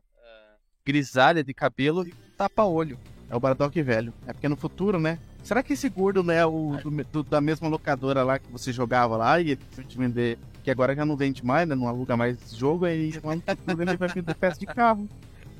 grisalha 0.86 1.42
de 1.42 1.52
cabelo 1.52 2.06
e 2.06 2.12
tapa-olho. 2.36 2.96
É 3.28 3.34
o 3.34 3.40
Braddock 3.40 3.82
velho. 3.82 4.14
É 4.28 4.32
porque 4.32 4.48
no 4.48 4.54
futuro, 4.54 5.00
né? 5.00 5.18
Será 5.42 5.60
que 5.60 5.72
esse 5.72 5.88
gordo 5.88 6.22
não 6.22 6.32
é 6.32 6.46
o 6.46 6.76
do- 6.80 7.04
do- 7.04 7.22
da 7.24 7.40
mesma 7.40 7.66
locadora 7.68 8.22
lá 8.22 8.38
que 8.38 8.48
você 8.52 8.72
jogava 8.72 9.16
lá 9.16 9.40
e 9.40 9.50
ele 9.50 9.60
te 9.88 9.98
vender 9.98 10.38
que 10.62 10.70
agora 10.70 10.94
já 10.94 11.04
não 11.04 11.16
vende 11.16 11.44
mais, 11.44 11.66
né? 11.68 11.74
Não 11.74 11.88
aluga 11.88 12.16
mais 12.16 12.38
jogo, 12.54 12.84
aí 12.84 13.10
ele 13.10 13.96
vai 13.96 14.08
vender 14.08 14.34
peça 14.36 14.60
de 14.60 14.66
carro. 14.66 15.08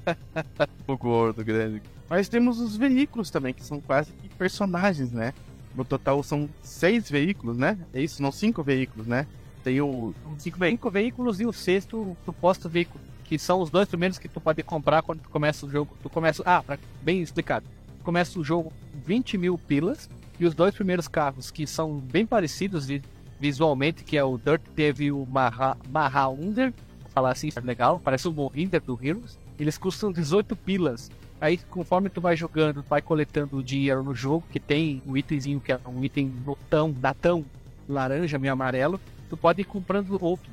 O 0.86 0.96
gordo, 0.96 1.44
grande. 1.44 1.82
Mas 2.08 2.28
temos 2.28 2.60
os 2.60 2.76
veículos 2.76 3.28
também, 3.28 3.52
que 3.52 3.62
são 3.64 3.80
quase 3.80 4.12
que 4.12 4.28
personagens, 4.30 5.10
né? 5.12 5.34
No 5.78 5.84
total 5.84 6.24
são 6.24 6.48
seis 6.60 7.08
veículos, 7.08 7.56
né? 7.56 7.78
É 7.94 8.02
isso? 8.02 8.20
Não, 8.20 8.32
cinco 8.32 8.64
veículos, 8.64 9.06
né? 9.06 9.28
Tem 9.62 9.80
o. 9.80 10.12
Cinco, 10.36 10.58
cinco 10.58 10.90
veículos 10.90 11.40
e 11.40 11.46
o 11.46 11.52
sexto 11.52 11.96
o 11.98 12.16
suposto 12.24 12.68
veículo. 12.68 12.98
Que 13.24 13.38
são 13.38 13.60
os 13.60 13.70
dois 13.70 13.86
primeiros 13.88 14.18
que 14.18 14.28
tu 14.28 14.40
pode 14.40 14.60
comprar 14.64 15.02
quando 15.02 15.20
tu 15.20 15.28
começa 15.30 15.64
o 15.64 15.70
jogo. 15.70 15.96
Tu 16.02 16.10
começa. 16.10 16.42
Ah, 16.44 16.64
pra, 16.64 16.76
bem 17.00 17.22
explicado. 17.22 17.64
Começa 18.02 18.40
o 18.40 18.42
jogo 18.44 18.70
com 18.92 18.98
20 19.06 19.38
mil 19.38 19.56
pilas. 19.56 20.10
E 20.40 20.44
os 20.46 20.52
dois 20.54 20.74
primeiros 20.74 21.06
carros, 21.06 21.50
que 21.50 21.64
são 21.66 21.98
bem 21.98 22.26
parecidos 22.26 22.86
vi- 22.86 23.02
visualmente, 23.38 24.02
que 24.02 24.16
é 24.16 24.24
o 24.24 24.36
Dirt 24.36 24.62
teve 24.74 25.04
e 25.06 25.12
o 25.12 25.24
Maha, 25.26 25.76
Mahaunder. 25.90 26.72
Vou 27.02 27.10
Falar 27.12 27.30
assim, 27.32 27.50
legal. 27.62 28.00
Parece 28.02 28.26
o 28.26 28.32
Mohinder 28.32 28.80
do 28.80 28.98
Heroes. 29.00 29.38
Eles 29.60 29.78
custam 29.78 30.10
18 30.10 30.56
pilas. 30.56 31.08
Aí, 31.40 31.56
conforme 31.70 32.08
tu 32.08 32.20
vai 32.20 32.36
jogando, 32.36 32.82
tu 32.82 32.88
vai 32.88 33.00
coletando 33.00 33.62
dinheiro 33.62 34.02
no 34.02 34.14
jogo, 34.14 34.44
que 34.50 34.58
tem 34.58 35.00
um 35.06 35.16
itemzinho 35.16 35.60
que 35.60 35.70
é 35.72 35.78
um 35.86 36.02
item 36.04 36.26
botão, 36.26 36.90
datão, 36.90 37.44
laranja, 37.88 38.38
meio 38.38 38.52
amarelo. 38.52 39.00
Tu 39.30 39.36
pode 39.36 39.60
ir 39.60 39.64
comprando 39.64 40.18
outros, 40.20 40.50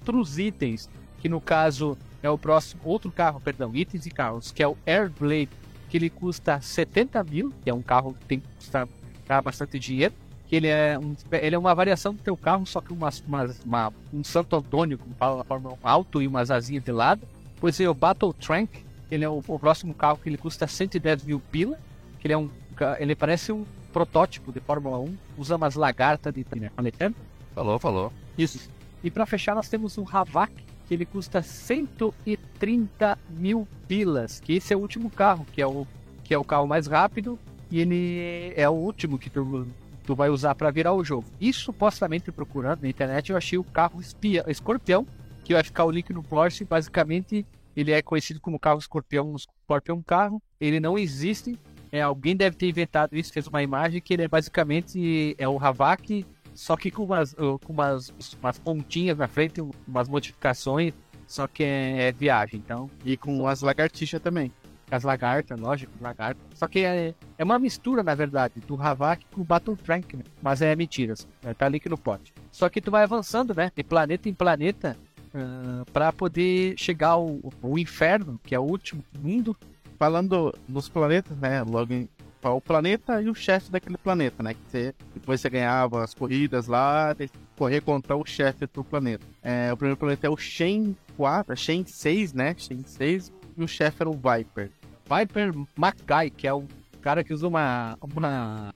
outros 0.00 0.38
itens, 0.38 0.88
que 1.20 1.28
no 1.28 1.40
caso 1.40 1.96
é 2.22 2.28
o 2.28 2.36
próximo, 2.38 2.80
outro 2.84 3.12
carro, 3.12 3.40
perdão, 3.40 3.70
itens 3.74 4.06
e 4.06 4.10
carros, 4.10 4.50
que 4.50 4.62
é 4.62 4.66
o 4.66 4.76
Airblade, 4.86 5.50
que 5.88 5.96
ele 5.98 6.10
custa 6.10 6.60
70 6.60 7.22
mil, 7.22 7.52
que 7.62 7.70
é 7.70 7.74
um 7.74 7.82
carro 7.82 8.14
que 8.14 8.24
tem 8.26 8.40
que 8.40 8.48
custar 8.56 8.88
bastante 9.42 9.78
dinheiro. 9.78 10.12
Que 10.48 10.56
ele 10.56 10.66
é, 10.66 10.98
um, 10.98 11.14
ele 11.32 11.54
é 11.54 11.58
uma 11.58 11.74
variação 11.74 12.12
do 12.12 12.20
teu 12.20 12.36
carro, 12.36 12.66
só 12.66 12.80
que 12.80 12.92
uma, 12.92 13.08
uma, 13.26 13.50
uma- 13.64 13.92
um 14.12 14.22
Santo 14.24 14.56
Antônio, 14.56 14.98
como 14.98 15.14
fala 15.14 15.44
na 15.60 15.70
alto 15.82 16.20
e 16.20 16.26
umas 16.26 16.50
asinhas 16.50 16.82
de 16.84 16.92
lado. 16.92 17.22
Depois 17.54 17.78
é 17.80 17.88
o 17.88 17.94
Battle 17.94 18.32
Trank, 18.34 18.84
ele 19.14 19.24
é 19.24 19.28
o, 19.28 19.42
o 19.46 19.58
próximo 19.58 19.94
carro 19.94 20.18
que 20.22 20.28
ele 20.28 20.36
custa 20.36 20.66
110 20.66 21.24
mil 21.24 21.40
pila. 21.40 21.78
Que 22.18 22.26
ele 22.26 22.34
é 22.34 22.38
um. 22.38 22.50
Ele 22.98 23.14
parece 23.14 23.52
um 23.52 23.64
protótipo 23.92 24.50
de 24.50 24.58
Fórmula 24.58 24.98
1, 24.98 25.16
usa 25.38 25.54
umas 25.54 25.76
lagartas 25.76 26.34
de 26.34 26.44
né? 26.56 26.70
Falei, 26.74 26.92
Falou, 27.54 27.78
falou. 27.78 28.12
Isso. 28.36 28.68
E 29.04 29.10
pra 29.10 29.24
fechar, 29.24 29.54
nós 29.54 29.68
temos 29.68 29.96
o 29.96 30.04
Havak, 30.10 30.52
que 30.88 30.94
ele 30.94 31.06
custa 31.06 31.40
130 31.40 33.16
mil 33.30 33.68
pilas. 33.86 34.40
Que 34.40 34.54
esse 34.54 34.74
é 34.74 34.76
o 34.76 34.80
último 34.80 35.08
carro, 35.08 35.46
que 35.52 35.62
é 35.62 35.66
o, 35.66 35.86
que 36.24 36.34
é 36.34 36.38
o 36.38 36.42
carro 36.42 36.66
mais 36.66 36.88
rápido. 36.88 37.38
E 37.70 37.78
ele 37.78 38.52
é 38.56 38.68
o 38.68 38.72
último 38.72 39.16
que 39.16 39.30
tu, 39.30 39.68
tu 40.04 40.14
vai 40.16 40.28
usar 40.28 40.56
para 40.56 40.70
virar 40.72 40.92
o 40.92 41.04
jogo. 41.04 41.26
E 41.40 41.52
supostamente 41.52 42.32
procurando 42.32 42.82
na 42.82 42.88
internet, 42.88 43.30
eu 43.30 43.36
achei 43.36 43.58
o 43.58 43.64
carro 43.64 44.00
espia, 44.00 44.44
escorpião, 44.48 45.06
que 45.44 45.54
vai 45.54 45.62
ficar 45.62 45.84
o 45.84 45.90
link 45.90 46.12
no 46.12 46.22
Porsche. 46.22 46.64
Basicamente, 46.64 47.46
ele 47.76 47.92
é 47.92 48.02
conhecido 48.02 48.40
como 48.40 48.58
carro 48.58 48.78
escorpião, 48.78 49.34
escorpião 49.36 50.02
carro. 50.02 50.42
Ele 50.60 50.80
não 50.80 50.98
existe. 50.98 51.58
É, 51.92 52.02
alguém 52.02 52.36
deve 52.36 52.56
ter 52.56 52.68
inventado 52.68 53.16
isso, 53.16 53.32
fez 53.32 53.46
uma 53.46 53.62
imagem 53.62 54.00
que 54.00 54.14
ele 54.14 54.24
é 54.24 54.28
basicamente 54.28 55.36
é 55.38 55.48
o 55.48 55.58
Havak 55.64 56.26
só 56.54 56.76
que 56.76 56.90
com 56.90 57.04
umas, 57.04 57.34
com 57.34 57.72
umas, 57.72 58.14
umas 58.40 58.58
pontinhas 58.58 59.18
na 59.18 59.26
frente, 59.26 59.60
umas 59.86 60.08
modificações, 60.08 60.94
só 61.26 61.46
que 61.46 61.64
é, 61.64 62.08
é 62.08 62.12
viagem, 62.12 62.62
então, 62.64 62.88
E 63.04 63.16
com 63.16 63.46
as 63.48 63.60
lagartixas 63.60 64.22
também. 64.22 64.52
as 64.90 65.02
lagartas, 65.02 65.58
lógico, 65.58 65.92
lagartas. 66.00 66.42
Só 66.54 66.68
que 66.68 66.80
é, 66.80 67.14
é 67.36 67.44
uma 67.44 67.58
mistura, 67.58 68.02
na 68.02 68.14
verdade, 68.14 68.60
do 68.60 68.80
Havak 68.80 69.26
com 69.32 69.40
o 69.40 69.44
Battle 69.44 69.76
Trank, 69.76 70.16
né? 70.16 70.22
mas 70.40 70.62
é 70.62 70.76
mentiras, 70.76 71.26
né? 71.42 71.52
tá 71.52 71.68
link 71.68 71.88
no 71.88 71.98
pote. 71.98 72.32
Só 72.52 72.68
que 72.68 72.80
tu 72.80 72.92
vai 72.92 73.02
avançando, 73.02 73.52
né, 73.52 73.72
de 73.74 73.82
planeta 73.82 74.28
em 74.28 74.34
planeta, 74.34 74.96
uh, 75.34 75.84
para 75.92 76.12
poder 76.12 76.74
chegar 76.78 77.10
ao, 77.10 77.38
ao 77.62 77.78
inferno, 77.78 78.40
que 78.44 78.54
é 78.54 78.58
o 78.58 78.62
último 78.62 79.04
mundo, 79.18 79.56
Falando 79.98 80.52
dos 80.68 80.88
planetas, 80.88 81.36
né? 81.38 81.62
Logo 81.62 81.92
em 81.92 82.08
o 82.42 82.60
planeta 82.60 83.22
e 83.22 83.30
o 83.30 83.34
chefe 83.34 83.70
daquele 83.70 83.96
planeta, 83.96 84.42
né? 84.42 84.52
Que 84.52 84.60
você, 84.68 84.94
depois 85.14 85.40
você 85.40 85.48
ganhava 85.48 86.04
as 86.04 86.12
corridas 86.12 86.66
lá, 86.66 87.16
correr 87.56 87.80
contra 87.80 88.14
o 88.14 88.26
chefe 88.26 88.66
do 88.66 88.84
planeta. 88.84 89.24
É, 89.42 89.72
o 89.72 89.76
primeiro 89.78 89.96
planeta 89.96 90.26
é 90.26 90.30
o 90.30 90.36
Shen 90.36 90.94
4, 91.16 91.56
Shen 91.56 91.86
6, 91.86 92.34
né? 92.34 92.54
Shen 92.58 92.82
6, 92.84 93.32
e 93.56 93.64
o 93.64 93.66
chefe 93.66 94.02
era 94.02 94.10
o 94.10 94.12
Viper. 94.12 94.70
Viper 95.08 95.54
McGuy, 95.78 96.28
que 96.36 96.46
é 96.46 96.52
um 96.52 96.66
cara 97.00 97.24
que 97.24 97.32
usa 97.32 97.48
uma, 97.48 97.96
uma, 98.02 98.74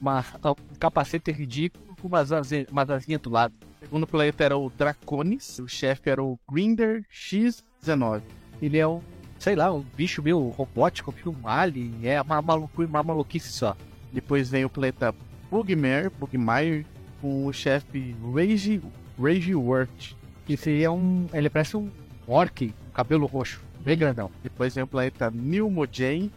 uma 0.00 0.24
um 0.46 0.74
capacete 0.78 1.30
ridículo 1.30 1.94
com 2.00 2.08
umas 2.08 2.32
asinhas 2.32 3.20
do 3.20 3.28
lado. 3.28 3.52
O 3.84 3.86
segundo 3.86 4.06
planeta 4.06 4.42
era 4.42 4.56
o 4.56 4.70
Draconis, 4.70 5.58
o 5.58 5.68
chefe 5.68 6.08
era 6.08 6.22
o 6.22 6.38
Grinder 6.50 7.04
X19. 7.12 8.22
Ele 8.62 8.78
é 8.78 8.88
um, 8.88 9.02
sei 9.38 9.54
lá, 9.54 9.70
um 9.70 9.84
bicho 9.94 10.22
meio 10.22 10.48
robótico, 10.48 11.12
meio 11.12 11.36
um 11.38 11.46
alien, 11.46 11.94
é 12.02 12.20
uma, 12.20 12.40
maluco, 12.40 12.82
uma 12.82 13.02
maluquice 13.02 13.52
só. 13.52 13.76
Depois 14.10 14.48
vem 14.48 14.64
o 14.64 14.70
planeta 14.70 15.14
Bugmare, 15.50 16.08
Bugmire, 16.18 16.86
com 17.20 17.46
o 17.46 17.52
chefe 17.52 18.16
Rage, 18.34 18.80
Rage 19.20 19.54
Wort. 19.54 20.16
Esse 20.48 20.82
é 20.82 20.90
um, 20.90 21.26
ele 21.34 21.50
parece 21.50 21.76
um 21.76 21.90
orc, 22.26 22.68
com 22.68 22.90
cabelo 22.90 23.26
roxo, 23.26 23.60
bem 23.80 23.98
grandão. 23.98 24.30
Depois 24.42 24.74
vem 24.74 24.84
o 24.84 24.88
planeta 24.88 25.30
Nilmojave, 25.30 26.32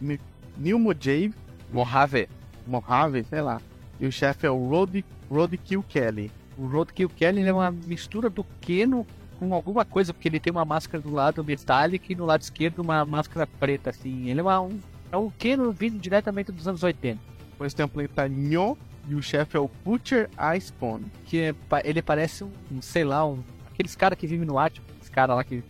Nilmojave, 0.56 1.34
Mojave. 1.72 2.28
Mojave, 2.66 3.24
sei 3.24 3.40
lá. 3.40 3.60
E 3.98 4.06
o 4.06 4.12
chefe 4.12 4.46
é 4.46 4.50
o 4.50 4.68
Road, 4.68 5.02
Roadkill 5.30 5.82
Kelly. 5.88 6.30
O 6.58 6.66
Roadkill 6.66 7.08
Kelly 7.08 7.40
ele 7.40 7.48
é 7.48 7.52
uma 7.52 7.70
mistura 7.70 8.28
do 8.28 8.44
Keno 8.60 9.06
com 9.38 9.54
alguma 9.54 9.84
coisa, 9.84 10.12
porque 10.12 10.28
ele 10.28 10.40
tem 10.40 10.50
uma 10.50 10.64
máscara 10.64 11.00
do 11.00 11.12
lado 11.12 11.44
metálica 11.44 12.12
e 12.12 12.16
no 12.16 12.26
lado 12.26 12.42
esquerdo 12.42 12.80
uma 12.80 13.04
máscara 13.04 13.46
preta, 13.46 13.90
assim. 13.90 14.28
Ele 14.28 14.40
é 14.40 14.42
uma, 14.42 14.60
um, 14.60 14.78
é 15.12 15.16
um 15.16 15.30
Keno 15.30 15.70
vindo 15.70 15.98
diretamente 15.98 16.50
dos 16.50 16.66
anos 16.66 16.82
80. 16.82 17.20
Depois 17.50 17.72
tem 17.72 17.84
o 17.84 17.88
planeta 17.88 18.28
Nyo 18.28 18.76
e 19.08 19.14
o 19.14 19.22
chefe 19.22 19.56
é 19.56 19.60
o 19.60 19.70
Butcher 19.84 20.28
Icepawn. 20.36 21.02
que 21.24 21.40
é 21.40 21.54
ele 21.84 22.02
parece 22.02 22.44
um, 22.44 22.50
um, 22.70 22.82
sei 22.82 23.04
lá, 23.04 23.24
um, 23.24 23.38
aqueles 23.72 23.94
caras 23.94 24.18
que 24.18 24.26
vivem 24.26 24.46
no 24.46 24.58
Ártico, 24.58 24.86
esse 25.00 25.10
cara 25.10 25.34
lá 25.34 25.44
que. 25.44 25.62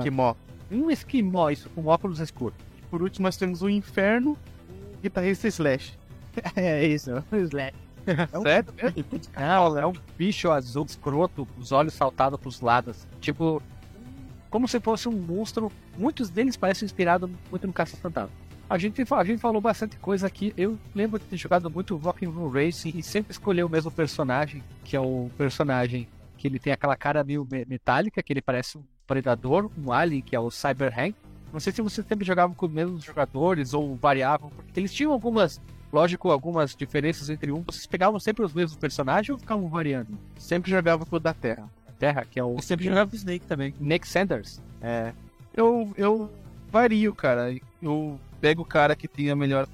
Esquimó. 0.00 0.34
um 0.70 0.90
esquimó, 0.90 1.50
isso, 1.50 1.70
com 1.70 1.86
óculos 1.86 2.18
escuros. 2.18 2.58
Por 2.90 3.02
último, 3.02 3.24
nós 3.24 3.36
temos 3.36 3.62
o 3.62 3.70
Inferno, 3.70 4.36
o 4.94 5.00
guitarrista 5.00 5.48
Slash. 5.48 5.96
é 6.56 6.86
isso, 6.86 7.10
o 7.30 7.36
Slash. 7.36 7.74
Certo? 8.42 8.74
Não, 9.36 9.78
é 9.78 9.86
um 9.86 9.92
bicho 10.16 10.50
azul 10.50 10.84
escroto, 10.84 11.46
os 11.58 11.72
olhos 11.72 11.94
saltados 11.94 12.38
pros 12.40 12.60
lados. 12.60 13.06
Tipo, 13.20 13.62
como 14.50 14.68
se 14.68 14.78
fosse 14.80 15.08
um 15.08 15.12
monstro. 15.12 15.70
Muitos 15.96 16.30
deles 16.30 16.56
parecem 16.56 16.86
inspirados 16.86 17.30
muito 17.50 17.66
no 17.66 17.72
Caça 17.72 17.96
Fantasma. 17.96 18.30
A 18.68 18.78
gente, 18.78 19.02
a 19.12 19.24
gente 19.24 19.40
falou 19.40 19.60
bastante 19.60 19.96
coisa 19.98 20.26
aqui. 20.26 20.54
Eu 20.56 20.78
lembro 20.94 21.18
de 21.18 21.26
ter 21.26 21.36
jogado 21.36 21.70
muito 21.70 21.96
Rock'n'Roll 21.96 22.48
Racing 22.50 22.92
e 22.96 23.02
sempre 23.02 23.32
escolher 23.32 23.64
o 23.64 23.68
mesmo 23.68 23.90
personagem, 23.90 24.62
que 24.84 24.96
é 24.96 25.00
o 25.00 25.30
personagem 25.36 26.08
que 26.38 26.48
ele 26.48 26.58
tem 26.58 26.72
aquela 26.72 26.96
cara 26.96 27.22
meio 27.22 27.46
me- 27.50 27.64
metálica, 27.66 28.22
que 28.22 28.32
ele 28.32 28.40
parece 28.42 28.78
um 28.78 28.82
predador, 29.06 29.70
um 29.78 29.92
alien, 29.92 30.22
que 30.22 30.34
é 30.34 30.40
o 30.40 30.50
Cyber 30.50 30.92
Hank. 30.98 31.14
Não 31.52 31.60
sei 31.60 31.70
se 31.72 31.82
vocês 31.82 32.06
sempre 32.06 32.24
jogavam 32.24 32.54
com 32.56 32.64
os 32.64 32.72
mesmos 32.72 33.04
jogadores 33.04 33.74
ou 33.74 33.94
variavam, 33.94 34.48
porque 34.50 34.80
eles 34.80 34.92
tinham 34.92 35.12
algumas, 35.12 35.60
lógico, 35.92 36.30
algumas 36.30 36.74
diferenças 36.74 37.28
entre 37.28 37.52
um. 37.52 37.62
Vocês 37.62 37.86
pegavam 37.86 38.18
sempre 38.18 38.44
os 38.44 38.52
mesmos 38.52 38.76
personagens 38.76 39.30
ou 39.30 39.38
ficavam 39.38 39.68
variando? 39.68 40.18
Sempre 40.38 40.70
jogava 40.70 41.04
com 41.04 41.16
o 41.16 41.20
da 41.20 41.34
Terra. 41.34 41.68
Terra, 41.98 42.24
que 42.28 42.40
é 42.40 42.44
o 42.44 42.56
Eu 42.56 42.62
sempre 42.62 42.86
jogava 42.86 43.12
o 43.12 43.14
Snake 43.14 43.46
também. 43.46 43.74
Nick 43.78 44.08
Sanders. 44.08 44.60
É. 44.80 45.12
Eu, 45.54 45.92
eu 45.96 46.30
vario, 46.70 47.14
cara. 47.14 47.54
Eu 47.80 48.18
pego 48.40 48.62
o 48.62 48.66
cara 48.66 48.96
que 48.96 49.06
tem 49.06 49.30
a 49.30 49.36
melhor. 49.36 49.68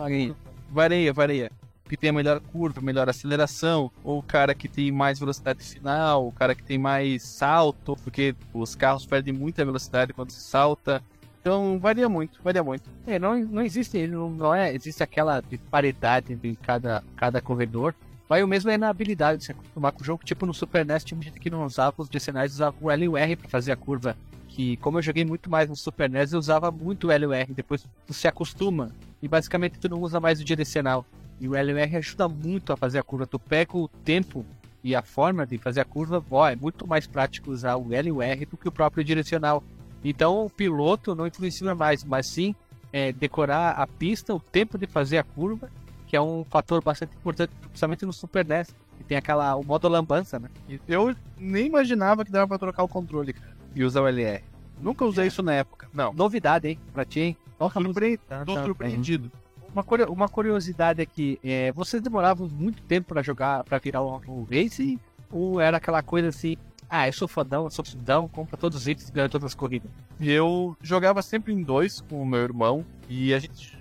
Vareia, 0.70 1.12
vareia. 1.12 1.51
Que 1.88 1.97
tem 1.97 2.11
a 2.11 2.12
melhor 2.12 2.38
curva, 2.40 2.82
melhor 2.82 3.09
aceleração, 3.09 3.90
ou 4.05 4.18
o 4.18 4.22
cara 4.22 4.55
que 4.55 4.68
tem 4.68 4.93
mais 4.93 5.18
velocidade 5.18 5.64
final, 5.64 6.28
o 6.28 6.32
cara 6.32 6.55
que 6.55 6.62
tem 6.62 6.76
mais 6.76 7.22
salto, 7.22 7.97
porque 8.05 8.36
os 8.53 8.74
carros 8.74 9.07
perdem 9.07 9.32
muita 9.32 9.64
velocidade 9.64 10.12
quando 10.12 10.30
se 10.30 10.40
salta. 10.40 11.03
Então 11.41 11.78
varia 11.78 12.09
muito, 12.09 12.41
varia 12.43 12.62
muito. 12.62 12.89
É, 13.07 13.18
não, 13.18 13.39
não 13.39 13.62
existe, 13.62 14.07
não, 14.07 14.30
não 14.30 14.55
é, 14.55 14.74
existe 14.74 15.03
aquela 15.03 15.41
disparidade 15.41 16.32
entre 16.32 16.57
cada, 16.57 17.03
cada 17.16 17.41
corredor. 17.41 17.95
Vai 18.28 18.43
o 18.43 18.49
mesmo 18.49 18.70
é 18.70 18.76
na 18.76 18.91
habilidade 18.91 19.39
de 19.39 19.45
se 19.45 19.53
acostumar 19.53 19.93
com 19.93 20.03
o 20.03 20.05
jogo. 20.05 20.22
Tipo 20.24 20.45
no 20.45 20.53
Super 20.53 20.84
NES 20.84 21.05
tinha 21.05 21.20
gente 21.22 21.41
que 21.41 21.49
não 21.49 21.64
usava 21.64 21.95
os 21.97 22.09
direcionais, 22.09 22.53
usava 22.53 22.76
o 22.80 22.91
L 22.91 23.05
e 23.05 23.09
o 23.09 23.16
R 23.16 23.36
pra 23.36 23.49
fazer 23.49 23.72
a 23.72 23.76
curva. 23.76 24.16
Que 24.49 24.76
como 24.78 24.99
eu 24.99 25.03
joguei 25.03 25.24
muito 25.24 25.49
mais 25.49 25.68
no 25.68 25.76
Super 25.76 26.11
NES, 26.11 26.32
eu 26.32 26.39
usava 26.39 26.70
muito 26.70 27.07
o 27.07 27.11
L 27.11 27.24
e 27.24 27.26
o 27.28 27.32
R. 27.32 27.55
Depois 27.55 27.86
tu 28.07 28.12
se 28.12 28.28
acostuma 28.28 28.91
e 29.22 29.28
basicamente 29.28 29.78
tu 29.78 29.89
não 29.89 30.01
usa 30.01 30.20
mais 30.20 30.41
o 30.41 30.45
direcional. 30.45 31.07
E 31.41 31.49
o 31.49 31.55
L 31.55 31.70
e 31.70 31.74
o 31.74 31.78
R 31.78 31.97
ajuda 31.97 32.28
muito 32.28 32.72
a 32.72 32.76
fazer 32.76 32.99
a 32.99 33.03
curva. 33.03 33.26
Tu 33.26 33.39
pega 33.39 33.78
o 33.78 33.89
tempo 33.89 34.45
e 34.84 34.95
a 34.95 35.03
forma 35.03 35.47
de 35.47 35.57
fazer 35.57 35.80
a 35.80 35.84
curva, 35.84 36.22
ó, 36.30 36.49
é 36.49 36.55
muito 36.55 36.86
mais 36.86 37.07
prático 37.07 37.51
usar 37.51 37.76
o 37.76 37.93
L 37.93 38.09
e 38.09 38.12
o 38.12 38.20
R 38.20 38.45
do 38.45 38.57
que 38.57 38.68
o 38.68 38.72
próprio 38.72 39.03
direcional. 39.03 39.62
Então 40.05 40.46
o 40.46 40.51
piloto 40.51 41.14
não 41.14 41.26
influencia 41.26 41.74
mais, 41.74 42.05
mas 42.05 42.26
sim 42.26 42.55
é, 42.92 43.12
decorar 43.12 43.72
a 43.72 43.86
pista, 43.86 44.34
o 44.34 44.40
tempo 44.40 44.78
de 44.78 44.86
fazer 44.86 45.18
a 45.18 45.24
curva, 45.24 45.70
que 46.07 46.16
é 46.16 46.20
um 46.20 46.44
fator 46.49 46.82
bastante 46.82 47.14
importante, 47.14 47.53
principalmente 47.61 48.07
no 48.07 48.12
Super 48.12 48.44
NES. 48.46 48.74
E 49.01 49.05
tem 49.05 49.16
aquela, 49.16 49.55
o 49.55 49.64
modo 49.64 49.88
lambança, 49.88 50.38
né? 50.38 50.49
Eu 50.88 51.14
nem 51.36 51.66
imaginava 51.66 52.24
que 52.24 52.32
dava 52.32 52.49
pra 52.49 52.59
trocar 52.59 52.82
o 52.82 52.88
controle, 52.88 53.32
cara, 53.32 53.57
e 53.74 53.84
usar 53.84 54.01
o 54.03 54.09
LR. 54.09 54.42
Nunca 54.80 55.05
usei 55.05 55.26
isso 55.26 55.42
na 55.42 55.55
época. 55.55 55.88
Não. 55.92 56.12
Novidade, 56.12 56.68
hein? 56.68 56.78
Pra 56.92 57.05
ti, 57.05 57.20
hein? 57.20 57.36
Nossa, 57.59 57.80
Surpre... 57.80 58.16
Tá, 58.16 58.44
Tô 58.44 58.55
tá, 58.55 58.64
surpreendido. 58.64 59.30
Uma, 59.72 59.84
uma 60.09 60.28
curiosidade 60.28 61.03
aqui, 61.03 61.38
é, 61.44 61.70
vocês 61.72 62.03
demoravam 62.03 62.49
muito 62.49 62.82
tempo 62.82 63.09
pra 63.09 63.22
jogar, 63.22 63.64
pra 63.64 63.78
virar 63.78 64.03
o, 64.03 64.20
o 64.26 64.49
Race? 64.51 64.99
Ou 65.30 65.61
era 65.61 65.76
aquela 65.76 66.03
coisa 66.03 66.28
assim, 66.28 66.57
ah, 66.89 67.07
eu 67.09 67.12
sou 67.12 67.28
fodão, 67.28 67.68
sou 67.70 67.84
fodão, 67.84 68.28
compra 68.28 68.57
todos 68.57 68.78
os 68.78 68.89
itens 68.89 69.09
e 69.09 69.12
ganha 69.12 69.28
todas 69.28 69.47
as 69.47 69.55
corridas? 69.55 69.91
E 70.20 70.30
eu 70.30 70.76
jogava 70.82 71.22
sempre 71.22 71.53
em 71.53 71.62
dois 71.62 72.01
com 72.01 72.20
o 72.22 72.26
meu 72.26 72.41
irmão 72.41 72.84
e 73.09 73.32
a 73.34 73.39
gente 73.39 73.76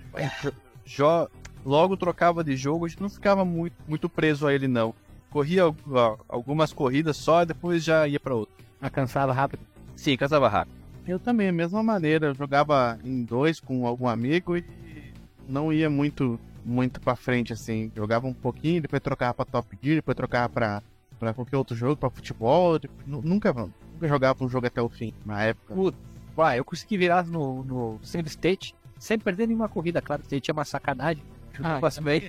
jo- 0.84 1.28
logo 1.64 1.96
trocava 1.96 2.42
de 2.44 2.56
jogo, 2.56 2.84
a 2.84 2.88
gente 2.88 3.00
não 3.02 3.10
ficava 3.10 3.44
muito, 3.44 3.74
muito 3.86 4.08
preso 4.08 4.46
a 4.46 4.54
ele 4.54 4.68
não. 4.68 4.94
Corria 5.30 5.64
al- 5.64 5.76
al- 5.92 6.24
algumas 6.28 6.72
corridas 6.72 7.16
só 7.16 7.42
e 7.42 7.46
depois 7.46 7.84
já 7.84 8.06
ia 8.08 8.18
pra 8.20 8.34
outra. 8.34 8.54
Ah, 8.80 8.88
cansava 8.88 9.32
rápido. 9.32 9.60
Sim, 9.96 10.16
casava 10.16 10.48
rápido. 10.48 10.76
Eu 11.06 11.18
também, 11.18 11.50
mesma 11.50 11.82
maneira, 11.82 12.26
eu 12.28 12.34
jogava 12.34 12.98
em 13.04 13.22
dois 13.24 13.60
com 13.60 13.86
algum 13.86 14.06
amigo 14.08 14.56
e 14.56 14.64
não 15.48 15.72
ia 15.72 15.88
muito 15.90 16.38
muito 16.64 17.00
para 17.00 17.16
frente 17.16 17.52
assim. 17.52 17.90
Jogava 17.96 18.26
um 18.26 18.34
pouquinho, 18.34 18.82
depois 18.82 19.00
trocava 19.00 19.32
pra 19.32 19.44
Top 19.46 19.78
Gear, 19.82 19.96
depois 19.96 20.14
trocava 20.16 20.48
pra 20.50 20.82
para 21.18 21.34
qualquer 21.34 21.56
outro 21.56 21.74
jogo, 21.76 21.96
pra 21.96 22.10
futebol, 22.10 22.78
nu- 23.06 23.22
nunca 23.22 23.52
nunca 23.52 24.08
jogava 24.08 24.44
um 24.44 24.48
jogo 24.48 24.66
até 24.66 24.80
o 24.80 24.88
fim 24.88 25.12
na 25.26 25.42
época. 25.42 25.74
Uai, 26.36 26.58
eu 26.58 26.64
consegui 26.64 26.96
virar 26.96 27.26
no, 27.26 27.64
no 27.64 27.98
Single 28.02 28.28
State 28.28 28.74
sem 28.98 29.18
perder 29.18 29.46
nenhuma 29.48 29.68
corrida, 29.68 30.00
claro, 30.00 30.22
que 30.22 30.40
tinha 30.40 30.52
uma 30.52 30.64
sacanagem. 30.64 31.22
Ah, 31.64 31.80
bem, 32.04 32.20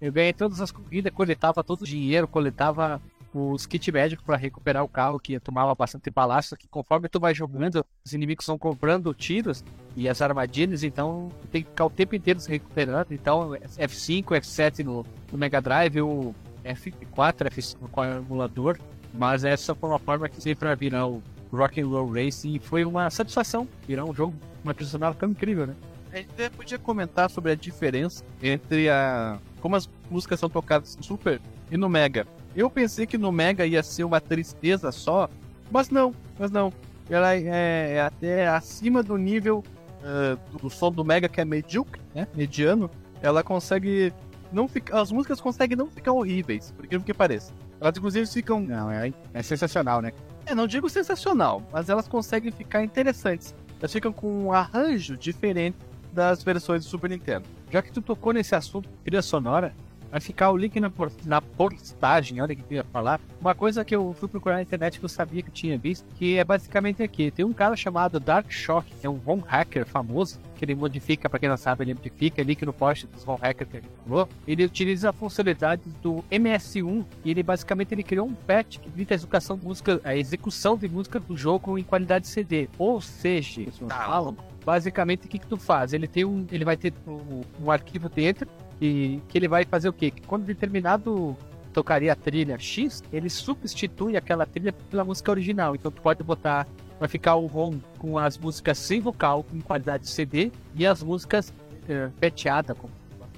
eu 0.00 0.12
ganhei 0.12 0.32
todas 0.34 0.60
as 0.60 0.70
corridas, 0.70 1.12
coletava 1.12 1.64
todo 1.64 1.82
o 1.82 1.86
dinheiro, 1.86 2.28
coletava 2.28 3.00
os 3.32 3.66
kit 3.66 3.90
médicos 3.92 4.24
pra 4.24 4.36
recuperar 4.36 4.82
o 4.82 4.88
carro 4.88 5.18
que 5.20 5.38
tomava 5.38 5.74
bastante 5.74 6.10
balaço, 6.10 6.56
que 6.56 6.66
conforme 6.68 7.08
tu 7.08 7.20
vai 7.20 7.34
jogando, 7.34 7.84
os 8.04 8.12
inimigos 8.12 8.46
vão 8.46 8.58
comprando 8.58 9.12
tiros 9.14 9.62
e 9.96 10.08
as 10.08 10.20
armadilhas, 10.22 10.82
então 10.82 11.30
tu 11.42 11.48
tem 11.48 11.62
que 11.62 11.68
ficar 11.70 11.84
o 11.86 11.90
tempo 11.90 12.14
inteiro 12.14 12.40
se 12.40 12.48
recuperando. 12.50 13.12
Então 13.12 13.50
F5, 13.50 14.24
F7 14.24 14.84
no, 14.84 15.04
no 15.30 15.38
Mega 15.38 15.60
Drive, 15.60 16.00
o 16.00 16.34
F4, 16.74 17.50
F5 17.50 17.88
com 17.90 18.04
emulador, 18.04 18.78
mas 19.12 19.44
essa 19.44 19.74
foi 19.74 19.88
uma 19.88 19.98
forma 19.98 20.28
que 20.28 20.38
usei 20.38 20.54
pra 20.54 20.74
virar 20.74 21.06
o 21.06 21.22
Rock 21.52 21.80
and 21.80 21.86
Roll 21.86 22.12
Race 22.12 22.48
e 22.48 22.58
foi 22.58 22.84
uma 22.84 23.08
satisfação 23.10 23.66
virar 23.86 24.04
um 24.04 24.14
jogo, 24.14 24.34
uma 24.62 24.74
sonora 24.82 25.14
tão 25.14 25.30
incrível, 25.30 25.66
né? 25.66 25.74
A 26.12 26.16
gente 26.16 26.30
até 26.30 26.48
podia 26.48 26.78
comentar 26.78 27.28
sobre 27.30 27.52
a 27.52 27.54
diferença 27.54 28.24
entre 28.42 28.88
a 28.88 29.38
como 29.60 29.76
as 29.76 29.88
músicas 30.10 30.40
são 30.40 30.48
tocadas 30.48 30.96
no 30.96 31.02
Super 31.02 31.40
e 31.70 31.76
no 31.76 31.88
Mega. 31.88 32.26
Eu 32.54 32.70
pensei 32.70 33.06
que 33.06 33.18
no 33.18 33.32
Mega 33.32 33.66
ia 33.66 33.82
ser 33.82 34.04
uma 34.04 34.20
tristeza 34.20 34.90
só, 34.92 35.28
mas 35.70 35.90
não, 35.90 36.14
mas 36.38 36.50
não. 36.50 36.72
Ela 37.10 37.34
é, 37.34 37.94
é 37.94 38.00
até 38.00 38.48
acima 38.48 39.02
do 39.02 39.16
nível 39.16 39.64
eh, 40.02 40.36
do 40.60 40.70
som 40.70 40.90
do 40.90 41.04
Mega, 41.04 41.28
que 41.28 41.40
é 41.40 41.44
medíocre, 41.44 42.00
né? 42.14 42.26
Mediano. 42.34 42.90
Ela 43.20 43.42
consegue 43.42 44.12
não 44.52 44.68
ficar. 44.68 45.00
As 45.00 45.12
músicas 45.12 45.40
conseguem 45.40 45.76
não 45.76 45.86
ficar 45.86 46.12
horríveis, 46.12 46.72
por 46.72 46.84
incrível 46.84 47.04
que 47.04 47.14
pareça. 47.14 47.52
Elas 47.80 47.96
inclusive 47.96 48.26
ficam. 48.26 48.60
Não, 48.60 48.90
é, 48.90 49.12
é 49.34 49.42
sensacional, 49.42 50.00
né? 50.00 50.12
É, 50.46 50.54
não 50.54 50.66
digo 50.66 50.88
sensacional, 50.88 51.62
mas 51.72 51.88
elas 51.88 52.08
conseguem 52.08 52.50
ficar 52.50 52.82
interessantes. 52.82 53.54
Elas 53.78 53.92
ficam 53.92 54.12
com 54.12 54.46
um 54.46 54.52
arranjo 54.52 55.16
diferente 55.16 55.76
das 56.12 56.42
versões 56.42 56.84
do 56.84 56.88
Super 56.88 57.10
Nintendo. 57.10 57.46
Já 57.70 57.82
que 57.82 57.92
tu 57.92 58.00
tocou 58.00 58.32
nesse 58.32 58.54
assunto 58.54 58.88
trilha 59.04 59.22
sonora, 59.22 59.74
vai 60.10 60.20
ficar 60.20 60.50
o 60.50 60.56
link 60.56 60.78
na, 60.80 60.90
na 61.24 61.40
postagem, 61.40 62.40
olha 62.40 62.52
o 62.52 62.56
que 62.56 62.62
eu 62.70 62.76
ia 62.76 62.84
falar. 62.84 63.20
Uma 63.40 63.54
coisa 63.54 63.84
que 63.84 63.94
eu 63.94 64.14
fui 64.18 64.28
procurar 64.28 64.56
na 64.56 64.62
internet 64.62 64.98
que 64.98 65.04
eu 65.04 65.08
sabia 65.08 65.42
que 65.42 65.48
eu 65.48 65.54
tinha 65.54 65.78
visto, 65.78 66.06
que 66.16 66.36
é 66.36 66.44
basicamente 66.44 67.02
aqui. 67.02 67.30
Tem 67.30 67.44
um 67.44 67.52
cara 67.52 67.76
chamado 67.76 68.18
Dark 68.18 68.50
Shock, 68.50 68.90
que 69.00 69.06
é 69.06 69.10
um 69.10 69.16
ROM 69.16 69.40
hacker 69.40 69.86
famoso, 69.86 70.40
que 70.56 70.64
ele 70.64 70.74
modifica, 70.74 71.28
pra 71.28 71.38
quem 71.38 71.48
não 71.48 71.56
sabe, 71.56 71.84
ele 71.84 71.94
modifica, 71.94 72.42
link 72.42 72.64
no 72.64 72.72
post 72.72 73.06
dos 73.06 73.22
ROM 73.22 73.36
hackers 73.36 73.70
que 73.70 73.76
ele 73.76 73.86
falou. 74.04 74.28
Ele 74.46 74.64
utiliza 74.64 75.10
a 75.10 75.12
funcionalidade 75.12 75.82
do 76.02 76.24
MS1 76.30 77.04
e 77.24 77.30
ele 77.30 77.42
basicamente 77.42 77.92
ele 77.94 78.02
criou 78.02 78.26
um 78.26 78.34
patch 78.34 78.78
que 78.78 78.88
evita 78.88 79.14
a 79.14 79.16
execução 79.16 79.56
de 79.56 79.64
música, 79.64 80.00
a 80.04 80.16
execução 80.16 80.76
de 80.76 80.88
música 80.88 81.20
do 81.20 81.36
jogo 81.36 81.78
em 81.78 81.84
qualidade 81.84 82.26
CD. 82.26 82.68
Ou 82.78 83.00
seja, 83.00 83.62
falam, 83.88 84.36
basicamente 84.64 85.26
o 85.26 85.28
que, 85.28 85.38
que 85.38 85.46
tu 85.46 85.56
faz? 85.56 85.92
Ele 85.92 86.06
tem 86.06 86.24
um. 86.24 86.46
Ele 86.50 86.64
vai 86.64 86.76
ter 86.76 86.92
um, 87.06 87.42
um 87.62 87.70
arquivo 87.70 88.08
dentro 88.08 88.48
e 88.80 89.20
que 89.28 89.38
ele 89.38 89.48
vai 89.48 89.64
fazer 89.64 89.88
o 89.88 89.92
quê? 89.92 90.10
Que 90.10 90.22
quando 90.22 90.44
determinado 90.44 91.36
tocaria 91.72 92.12
a 92.12 92.16
trilha 92.16 92.58
X, 92.58 93.02
ele 93.12 93.28
substitui 93.30 94.16
aquela 94.16 94.46
trilha 94.46 94.72
pela 94.72 95.04
música 95.04 95.30
original. 95.30 95.74
Então 95.74 95.90
tu 95.90 96.00
pode 96.02 96.22
botar. 96.22 96.66
Vai 96.98 97.08
ficar 97.08 97.36
o 97.36 97.46
ROM 97.46 97.78
com 97.96 98.18
as 98.18 98.36
músicas 98.36 98.76
sem 98.76 99.00
vocal, 99.00 99.44
com 99.44 99.60
qualidade 99.60 100.08
CD, 100.08 100.50
e 100.74 100.84
as 100.84 101.00
músicas 101.00 101.52
eh, 101.88 102.08
peteadas, 102.18 102.76
com, 102.76 102.88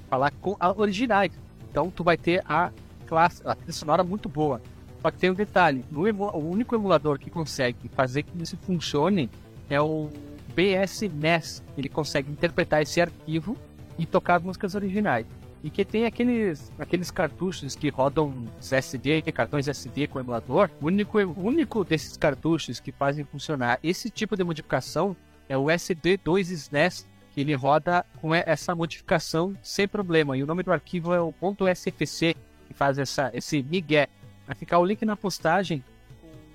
falar 0.08 0.30
com 0.40 0.56
a 0.58 0.72
originais. 0.72 1.30
Então 1.70 1.90
tu 1.90 2.02
vai 2.02 2.16
ter 2.16 2.42
a 2.48 2.70
classe, 3.06 3.42
a 3.44 3.54
trilha 3.54 3.72
sonora 3.72 4.02
muito 4.02 4.30
boa. 4.30 4.62
Só 5.02 5.10
que 5.10 5.18
tem 5.18 5.30
um 5.30 5.34
detalhe, 5.34 5.84
o 5.92 6.38
único 6.38 6.74
emulador 6.74 7.18
que 7.18 7.28
consegue 7.28 7.88
fazer 7.90 8.22
que 8.22 8.42
isso 8.42 8.56
funcione 8.62 9.30
é 9.68 9.80
o 9.80 10.08
BSNES. 10.54 11.62
Ele 11.76 11.88
consegue 11.88 12.30
interpretar 12.30 12.82
esse 12.82 13.00
arquivo 13.00 13.56
e 14.00 14.06
tocar 14.06 14.36
as 14.36 14.42
músicas 14.42 14.74
originais. 14.74 15.26
E 15.62 15.68
que 15.68 15.84
tem 15.84 16.06
aqueles, 16.06 16.72
aqueles 16.78 17.10
cartuchos 17.10 17.76
que 17.76 17.90
rodam 17.90 18.32
os 18.58 18.72
SD, 18.72 19.20
que 19.20 19.30
cartões 19.30 19.68
SD 19.68 20.06
com 20.06 20.18
emulador. 20.18 20.70
O 20.80 20.86
único, 20.86 21.18
o 21.18 21.42
único 21.42 21.84
desses 21.84 22.16
cartuchos 22.16 22.80
que 22.80 22.90
fazem 22.90 23.26
funcionar 23.26 23.78
esse 23.82 24.08
tipo 24.08 24.34
de 24.36 24.42
modificação 24.42 25.14
é 25.50 25.58
o 25.58 25.66
SD2 25.66 26.50
SNES, 26.50 27.06
que 27.32 27.42
ele 27.42 27.54
roda 27.54 28.06
com 28.22 28.34
essa 28.34 28.74
modificação 28.74 29.54
sem 29.62 29.86
problema. 29.86 30.34
E 30.34 30.42
o 30.42 30.46
nome 30.46 30.62
do 30.62 30.72
arquivo 30.72 31.12
é 31.12 31.20
o 31.20 31.34
.sfc, 31.74 32.34
que 32.66 32.72
faz 32.72 32.98
essa, 32.98 33.30
esse 33.34 33.62
migué. 33.62 34.08
Vai 34.46 34.56
ficar 34.56 34.78
o 34.78 34.84
link 34.84 35.04
na 35.04 35.14
postagem 35.14 35.84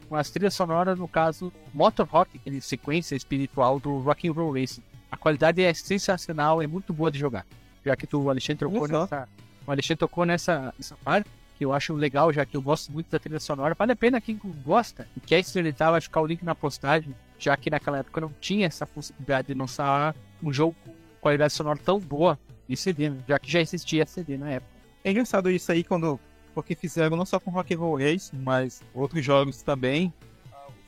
com 0.09 0.15
as 0.15 0.31
trilhas 0.31 0.55
sonoras, 0.55 0.97
no 0.97 1.07
caso, 1.07 1.53
Motor 1.71 2.07
Rock, 2.07 2.37
aquele 2.37 2.59
sequência 2.59 3.15
espiritual 3.15 3.79
do 3.79 3.99
Rock 3.99 4.27
and 4.27 4.33
Roll 4.33 4.53
Racing. 4.53 4.83
A 5.16 5.18
qualidade 5.18 5.63
é 5.63 5.74
sensacional, 5.74 6.61
é 6.61 6.68
muito 6.68 6.91
boa 6.91 7.09
de 7.09 7.18
jogar. 7.18 7.45
Já 7.86 7.95
que 7.95 8.05
tu, 8.05 8.22
o 8.22 8.30
Alexandre 8.30 8.68
só. 8.70 8.86
nessa, 8.86 9.30
o 9.66 9.72
Alexandre 9.72 9.95
tocou 9.97 10.26
nessa, 10.26 10.74
nessa 10.78 10.97
parte, 10.97 11.30
que 11.57 11.63
eu 11.63 11.72
acho 11.72 11.93
legal, 11.93 12.34
já 12.34 12.45
que 12.45 12.57
eu 12.57 12.61
gosto 12.61 12.91
muito 12.91 13.09
da 13.09 13.18
trilha 13.18 13.39
sonora. 13.39 13.74
Vale 13.80 13.93
a 13.93 13.95
pena 13.95 14.20
quem 14.20 14.38
gosta 14.66 15.07
e 15.16 15.22
quer 15.22 15.39
experimentar, 15.39 15.89
vai 15.89 16.01
ficar 16.01 16.20
o 16.20 16.26
link 16.26 16.43
na 16.43 16.53
postagem, 16.53 17.16
já 17.39 17.55
que 17.55 17.70
naquela 17.70 17.99
época 17.99 18.20
não 18.20 18.30
tinha 18.41 18.68
essa 18.68 18.86
possibilidade 18.86 19.47
de 19.47 19.53
lançar 19.53 20.13
um 20.43 20.51
jogo 20.51 20.76
com 20.86 20.93
qualidade 21.22 21.53
sonora 21.53 21.80
tão 21.80 21.97
boa 21.97 22.38
de 22.68 22.76
CD, 22.76 23.09
né? 23.09 23.18
já 23.26 23.39
que 23.39 23.49
já 23.49 23.61
existia 23.61 24.05
CD 24.05 24.38
na 24.38 24.49
época. 24.49 24.72
É 25.01 25.11
engraçado 25.11 25.49
isso 25.49 25.72
aí 25.72 25.82
quando. 25.82 26.20
Porque 26.53 26.76
fizeram 26.76 27.16
não 27.16 27.26
só 27.26 27.39
com 27.39 27.51
Rock 27.51 27.74
and 27.74 27.80
Roll 27.80 27.99
Race, 27.99 28.36
mas 28.36 28.84
outros 28.93 29.24
jogos 29.24 29.61
também. 29.61 30.13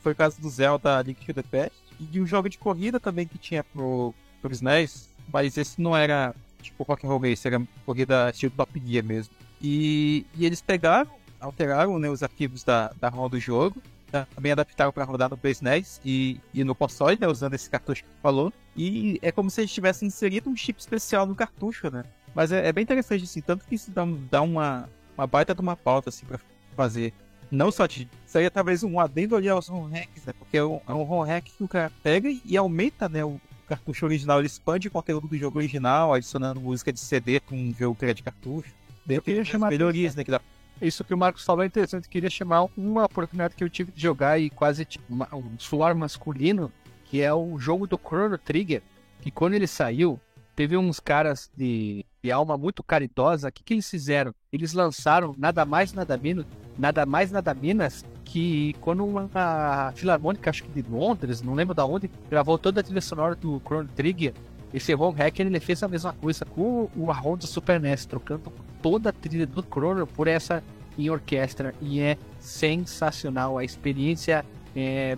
Foi 0.02 0.12
o 0.12 0.16
caso 0.16 0.42
do 0.42 0.50
Zelda 0.50 1.02
Link 1.02 1.26
to 1.26 1.34
the 1.34 1.44
Past. 1.44 1.87
De 2.00 2.22
um 2.22 2.26
jogo 2.26 2.50
de 2.50 2.58
corrida 2.58 3.00
também 3.00 3.28
que 3.28 3.38
tinha 3.38 3.64
pro, 3.64 4.14
pro 4.42 4.52
SNES. 4.52 5.10
Mas 5.32 5.58
esse 5.58 5.82
não 5.82 5.96
era 5.96 6.34
tipo 6.62 6.84
Rock 6.84 7.06
and 7.06 7.10
Roll 7.10 7.20
Race, 7.20 7.48
era 7.48 7.62
corrida 7.86 8.30
estilo 8.30 8.54
Top 8.56 8.82
Gear 8.86 9.04
mesmo. 9.04 9.34
E, 9.62 10.26
e 10.36 10.46
eles 10.46 10.62
pegaram, 10.62 11.10
alteraram 11.40 11.98
né, 12.00 12.10
os 12.10 12.24
arquivos 12.24 12.64
da, 12.64 12.92
da 13.00 13.10
ROM 13.10 13.30
do 13.30 13.40
jogo. 13.40 13.82
tá? 14.12 14.28
Também 14.34 14.52
adaptaram 14.52 14.92
para 14.92 15.04
rodar 15.04 15.30
no 15.30 15.38
PSNES 15.38 16.00
e, 16.06 16.40
e 16.54 16.64
no 16.64 16.76
console, 16.76 17.18
né, 17.20 17.28
usando 17.28 17.54
esse 17.54 17.70
cartucho 17.70 18.04
que 18.04 18.10
falou. 18.22 18.54
E 18.76 19.20
é 19.22 19.32
como 19.32 19.50
se 19.50 19.62
eles 19.62 19.72
tivessem 19.72 20.08
inserido 20.08 20.50
um 20.50 20.56
chip 20.56 20.80
especial 20.80 21.26
no 21.26 21.36
cartucho, 21.36 21.90
né? 21.90 22.04
Mas 22.36 22.52
é, 22.52 22.68
é 22.68 22.72
bem 22.72 22.84
interessante, 22.84 23.24
assim, 23.24 23.42
tanto 23.42 23.66
que 23.66 23.76
isso 23.76 23.90
dá, 23.92 24.06
dá 24.30 24.42
uma, 24.42 24.88
uma 25.18 25.26
baita 25.26 25.56
de 25.56 25.62
uma 25.62 25.76
pauta, 25.76 26.10
assim, 26.10 26.26
pra 26.26 26.40
fazer. 26.76 27.14
Não 27.50 27.72
só 27.72 27.86
de. 27.88 28.08
Seria 28.26 28.52
talvez 28.52 28.84
um 28.84 29.00
adendo 29.00 29.36
ali 29.36 29.48
aos 29.48 29.68
ROM 29.68 29.88
hacks, 29.88 30.26
né? 30.26 30.34
Porque 30.38 30.58
é 30.58 30.64
um, 30.64 30.80
é 30.88 30.94
um 30.94 31.04
ROM 31.04 31.24
hack 31.24 31.46
que 31.46 31.64
o 31.64 31.68
cara 31.68 31.92
pega 32.04 32.30
e 32.44 32.58
aumenta, 32.58 33.08
né? 33.08 33.24
O 33.24 33.40
cartucho 33.68 34.06
original, 34.06 34.40
ele 34.40 34.48
expande 34.48 34.88
o 34.88 34.92
conteúdo 34.92 35.28
do 35.28 35.38
jogo 35.38 35.58
original, 35.58 36.14
adicionando 36.14 36.60
música 36.60 36.92
de 36.92 37.00
CD 37.00 37.40
com 37.40 37.56
um 37.56 37.74
jogo 37.74 37.96
que 37.96 38.06
era 38.06 38.14
de 38.14 38.24
cartucho. 38.24 38.74
Dentro 39.06 39.24
queria 39.24 39.46
chamar 39.46 39.70
melhorias, 39.70 40.16
né? 40.16 40.24
Que 40.24 40.32
dá 40.32 40.42
Isso 40.82 41.04
que 41.04 41.14
o 41.14 41.18
Marcos 41.18 41.44
falou 41.44 41.64
é 41.64 41.68
interessante. 41.68 42.06
Eu 42.06 42.12
queria 42.12 42.30
chamar 42.30 42.66
uma 42.78 43.06
oportunidade 43.06 43.56
que 43.56 43.64
eu 43.64 43.70
tive 43.70 43.92
de 43.92 44.02
jogar 44.02 44.40
e 44.40 44.50
quase 44.50 44.86
uma- 45.10 45.28
um 45.34 45.58
suor 45.58 45.96
masculino, 45.96 46.72
que 47.06 47.22
é 47.22 47.34
o 47.34 47.58
jogo 47.58 47.88
do 47.88 47.98
Chrono 47.98 48.38
Trigger. 48.38 48.82
Que 49.22 49.32
quando 49.32 49.54
ele 49.54 49.68
saiu, 49.68 50.20
teve 50.58 50.76
uns 50.76 51.00
caras 51.00 51.52
de, 51.56 52.04
de 52.22 52.32
alma 52.32 52.58
muito 52.58 52.82
caridosa. 52.82 53.48
O 53.48 53.52
que, 53.52 53.64
que 53.64 53.76
eles 53.76 53.88
fizeram? 53.88 54.34
Eles 54.52 54.74
lançaram 54.74 55.36
nada 55.38 55.64
mais, 55.64 55.94
nada 55.94 56.18
menos, 56.18 56.48
nada 56.76 57.06
mais, 57.06 57.32
nada 57.32 57.54
menos 57.54 58.04
que 58.26 58.76
quando 58.82 59.06
uma 59.06 59.94
Filarmônica, 59.96 60.50
acho 60.50 60.64
que 60.64 60.82
de 60.82 60.90
Londres, 60.90 61.44
não 61.44 61.54
lembro 61.54 61.76
da 61.76 61.86
onde, 61.86 62.10
gravou 62.28 62.58
toda 62.58 62.82
a 62.82 62.84
trilha 62.84 63.02
sonora 63.02 63.36
do 63.36 63.62
Chrono 63.64 63.88
Trigger. 63.96 64.34
Esse 64.74 64.94
Ron 64.96 65.12
Hacker 65.12 65.46
ele 65.46 65.60
fez 65.60 65.84
a 65.84 65.88
mesma 65.88 66.12
coisa 66.12 66.44
com 66.44 66.90
o 66.96 67.36
do 67.36 67.46
Super 67.46 67.80
NES, 67.80 68.08
trocando 68.08 68.52
toda 68.82 69.12
a 69.12 69.14
trilha 69.14 69.46
do 69.46 69.62
Chrono 69.62 70.08
por 70.08 70.28
essa 70.28 70.64
em 70.98 71.08
orquestra 71.12 71.76
e 71.80 72.00
é 72.00 72.18
sensacional. 72.40 73.60
A 73.60 73.64
experiência 73.64 74.44
é 74.76 75.16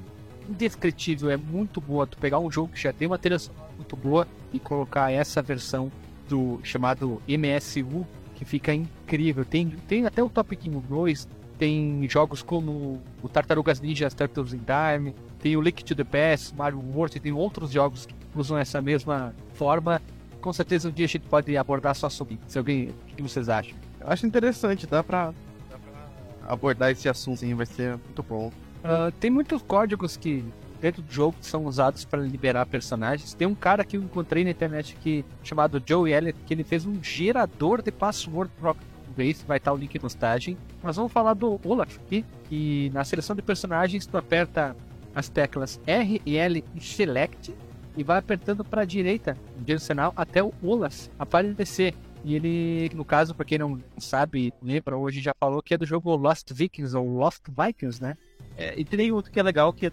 indescritível, 0.49 1.31
é 1.31 1.37
muito 1.37 1.79
boa. 1.79 2.05
Tu 2.05 2.17
pegar 2.17 2.39
um 2.39 2.51
jogo 2.51 2.73
que 2.73 2.81
já 2.81 2.91
tem 2.91 3.07
uma 3.07 3.17
trilha 3.17 3.39
sonora 3.39 3.69
muito 3.77 3.95
boa 3.95 4.27
e 4.53 4.59
colocar 4.59 5.11
essa 5.11 5.41
versão 5.41 5.91
do 6.27 6.59
chamado 6.63 7.21
MSU, 7.27 8.05
que 8.35 8.45
fica 8.45 8.73
incrível. 8.73 9.43
Tem, 9.43 9.67
tem 9.87 10.05
até 10.05 10.23
o 10.23 10.29
Top 10.29 10.55
King 10.55 10.79
2, 10.87 11.27
tem 11.57 12.07
jogos 12.09 12.41
como 12.41 13.01
o 13.21 13.27
Tartarugas 13.27 13.81
Ninja 13.81 14.09
Turtles 14.09 14.53
in 14.53 14.59
Time, 14.59 15.13
tem 15.39 15.57
o 15.57 15.61
Link 15.61 15.83
to 15.83 15.95
the 15.95 16.03
Past, 16.03 16.55
Mario 16.55 16.79
World, 16.79 17.19
tem 17.19 17.33
outros 17.33 17.71
jogos 17.71 18.05
que 18.05 18.15
usam 18.35 18.57
essa 18.57 18.81
mesma 18.81 19.35
forma. 19.53 20.01
Com 20.39 20.53
certeza 20.53 20.87
um 20.87 20.91
dia 20.91 21.05
a 21.05 21.09
gente 21.09 21.27
pode 21.27 21.55
abordar 21.57 21.93
só 21.95 22.09
sobre 22.09 22.39
isso. 22.47 22.57
Alguém, 22.57 22.89
o 23.11 23.15
que 23.15 23.21
vocês 23.21 23.49
acham? 23.49 23.75
Eu 23.99 24.07
acho 24.07 24.25
interessante, 24.25 24.87
dá 24.87 25.03
pra, 25.03 25.33
dá 25.69 25.77
pra 25.77 26.53
abordar 26.53 26.91
esse 26.91 27.09
assunto, 27.09 27.39
sim, 27.39 27.53
vai 27.53 27.65
ser 27.65 27.97
muito 27.97 28.23
bom. 28.23 28.51
Uh, 28.79 29.11
tem 29.19 29.29
muitos 29.29 29.61
códigos 29.61 30.15
que 30.15 30.45
dentro 30.81 31.01
do 31.01 31.11
jogo 31.11 31.35
que 31.39 31.45
são 31.45 31.65
usados 31.65 32.05
para 32.05 32.21
liberar 32.21 32.65
personagens. 32.65 33.33
Tem 33.33 33.47
um 33.47 33.55
cara 33.55 33.83
que 33.83 33.97
eu 33.97 34.01
encontrei 34.01 34.43
na 34.43 34.51
internet 34.51 34.95
que 35.01 35.25
chamado 35.43 35.81
Joe 35.85 36.11
Elliott, 36.11 36.39
que 36.45 36.53
ele 36.53 36.63
fez 36.63 36.85
um 36.85 37.03
gerador 37.03 37.81
de 37.81 37.91
password 37.91 38.51
para 38.59 38.75
Race, 39.17 39.43
vai 39.45 39.57
estar 39.57 39.73
o 39.73 39.75
link 39.75 39.93
na 39.95 40.01
postagem. 40.01 40.57
Mas 40.81 40.95
vamos 40.95 41.11
falar 41.11 41.33
do 41.33 41.59
Olaf 41.63 41.97
aqui, 41.97 42.23
que 42.47 42.89
na 42.93 43.03
seleção 43.03 43.35
de 43.35 43.41
personagens 43.41 44.05
tu 44.05 44.17
aperta 44.17 44.75
as 45.13 45.27
teclas 45.27 45.79
R 45.85 46.21
e 46.25 46.37
L 46.37 46.63
e 46.75 46.81
Select 46.81 47.53
e 47.97 48.03
vai 48.03 48.17
apertando 48.17 48.63
para 48.63 48.83
a 48.83 48.85
direita, 48.85 49.37
direcional, 49.57 50.13
até 50.15 50.41
o 50.41 50.53
Olaf 50.63 51.07
aparecer. 51.17 51.93
E 52.23 52.35
ele, 52.35 52.91
no 52.93 53.05
caso, 53.05 53.33
para 53.33 53.45
quem 53.45 53.57
não 53.57 53.81
sabe, 53.97 54.53
lembra, 54.61 54.97
hoje 54.97 55.21
já 55.21 55.33
falou 55.39 55.61
que 55.61 55.73
é 55.73 55.77
do 55.77 55.85
jogo 55.85 56.15
Lost 56.15 56.51
Vikings 56.51 56.95
ou 56.95 57.07
Lost 57.07 57.43
Vikings, 57.47 58.01
né? 58.01 58.17
É, 58.57 58.77
e 58.77 58.83
tem 58.83 59.11
outro 59.11 59.31
que 59.31 59.39
é 59.39 59.43
legal, 59.43 59.71
que 59.71 59.87
é 59.87 59.91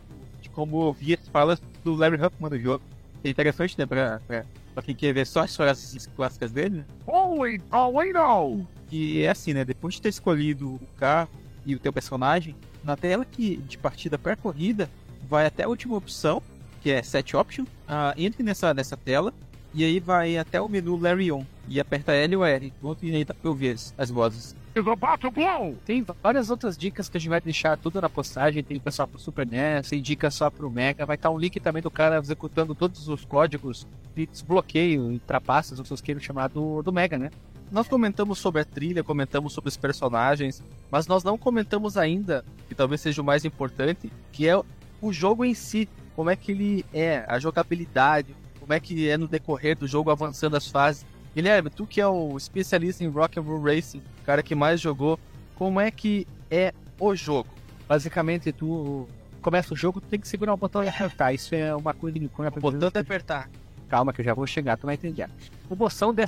como 0.56 0.78
ouvir 0.78 1.18
as 1.22 1.28
falas 1.28 1.62
do 1.84 1.94
Larry 1.94 2.16
Huffman 2.16 2.48
do 2.48 2.58
jogo. 2.58 2.82
É 3.22 3.28
interessante, 3.28 3.78
né, 3.78 3.84
pra, 3.84 4.20
pra, 4.26 4.46
pra 4.74 4.82
quem 4.82 4.94
quer 4.94 5.12
ver 5.12 5.26
só 5.26 5.40
as 5.40 5.54
frases 5.54 6.06
clássicas 6.16 6.50
dele, 6.50 6.78
né? 6.78 6.84
Holy 7.06 7.58
Toledo! 7.58 8.66
Que 8.88 9.22
é 9.22 9.28
assim, 9.28 9.52
né, 9.52 9.64
depois 9.64 9.94
de 9.94 10.02
ter 10.02 10.08
escolhido 10.08 10.76
o 10.76 10.80
carro 10.98 11.28
e 11.66 11.74
o 11.74 11.78
teu 11.78 11.92
personagem, 11.92 12.56
na 12.82 12.96
tela 12.96 13.24
que, 13.24 13.58
de 13.58 13.76
partida 13.76 14.16
para 14.16 14.34
corrida, 14.34 14.88
vai 15.28 15.44
até 15.44 15.64
a 15.64 15.68
última 15.68 15.96
opção, 15.96 16.42
que 16.80 16.90
é 16.90 17.02
Set 17.02 17.36
Option, 17.36 17.64
uh, 17.64 18.14
entre 18.16 18.42
nessa, 18.42 18.72
nessa 18.72 18.96
tela, 18.96 19.34
e 19.76 19.84
aí 19.84 20.00
vai 20.00 20.38
até 20.38 20.58
o 20.58 20.68
menu 20.70 20.96
Larry 20.96 21.30
On, 21.30 21.44
e 21.68 21.78
aperta 21.78 22.10
L 22.12 22.36
ou 22.36 22.46
R, 22.46 22.72
enquanto 22.78 23.04
aí 23.04 23.24
dá 23.26 23.34
pra 23.34 23.50
ouvir 23.50 23.74
as, 23.74 23.94
as 23.98 24.10
vozes. 24.10 24.56
Tem 25.84 26.04
várias 26.22 26.48
outras 26.48 26.78
dicas 26.78 27.10
que 27.10 27.18
a 27.18 27.20
gente 27.20 27.28
vai 27.28 27.40
deixar 27.42 27.76
tudo 27.76 28.00
na 28.00 28.08
postagem. 28.08 28.62
Tem 28.62 28.78
pessoal 28.78 29.06
pro 29.06 29.18
Super 29.18 29.46
NES, 29.46 29.88
tem 29.88 30.00
dicas 30.00 30.34
só 30.34 30.50
pro 30.50 30.70
Mega. 30.70 31.04
Vai 31.04 31.16
estar 31.16 31.30
um 31.30 31.38
link 31.38 31.60
também 31.60 31.82
do 31.82 31.90
cara 31.90 32.18
executando 32.18 32.74
todos 32.74 33.06
os 33.08 33.24
códigos 33.24 33.86
de 34.14 34.26
desbloqueio 34.26 35.12
e 35.12 35.18
trapaças, 35.18 35.78
ou 35.78 35.84
vocês 35.84 36.00
queiram 36.00 36.20
chamar 36.20 36.48
do, 36.48 36.82
do 36.82 36.92
Mega, 36.92 37.18
né? 37.18 37.30
Nós 37.70 37.88
comentamos 37.88 38.38
sobre 38.38 38.62
a 38.62 38.64
trilha, 38.64 39.02
comentamos 39.02 39.52
sobre 39.52 39.68
os 39.68 39.76
personagens, 39.76 40.62
mas 40.90 41.06
nós 41.06 41.24
não 41.24 41.36
comentamos 41.36 41.96
ainda, 41.96 42.44
que 42.68 42.74
talvez 42.74 43.00
seja 43.00 43.20
o 43.20 43.24
mais 43.24 43.44
importante, 43.44 44.10
que 44.32 44.48
é 44.48 44.56
o 45.00 45.12
jogo 45.12 45.44
em 45.44 45.52
si. 45.52 45.88
Como 46.14 46.30
é 46.30 46.36
que 46.36 46.52
ele 46.52 46.84
é, 46.94 47.24
a 47.28 47.38
jogabilidade, 47.38 48.34
como 48.66 48.74
é 48.74 48.80
que 48.80 49.08
é 49.08 49.16
no 49.16 49.28
decorrer 49.28 49.78
do 49.78 49.86
jogo 49.86 50.10
avançando 50.10 50.56
as 50.56 50.66
fases. 50.66 51.06
Guilherme, 51.34 51.70
tu 51.70 51.86
que 51.86 52.00
é 52.00 52.06
o 52.06 52.36
especialista 52.36 53.04
em 53.04 53.08
Rock 53.08 53.38
and 53.38 53.42
Roll 53.42 53.62
Racing, 53.62 54.02
o 54.20 54.24
cara 54.24 54.42
que 54.42 54.54
mais 54.54 54.80
jogou, 54.80 55.18
como 55.54 55.80
é 55.80 55.90
que 55.90 56.26
é 56.50 56.74
o 56.98 57.14
jogo? 57.14 57.48
Basicamente, 57.88 58.50
tu 58.50 59.06
começa 59.40 59.72
o 59.72 59.76
jogo, 59.76 60.00
tu 60.00 60.08
tem 60.08 60.18
que 60.18 60.26
segurar 60.26 60.52
o 60.54 60.56
botão 60.56 60.82
e 60.82 60.88
apertar. 60.88 61.32
Isso 61.32 61.54
é 61.54 61.74
uma 61.76 61.94
coisa 61.94 62.18
que 62.18 62.24
O 62.26 62.60
botão 62.60 62.90
de 62.90 62.98
apertar. 62.98 63.48
Calma 63.88 64.12
que 64.12 64.20
eu 64.20 64.24
já 64.24 64.34
vou 64.34 64.48
chegar, 64.48 64.76
tu 64.76 64.86
vai 64.86 64.96
entender. 64.96 65.30
O 65.70 65.76
botão 65.76 66.12
de, 66.12 66.22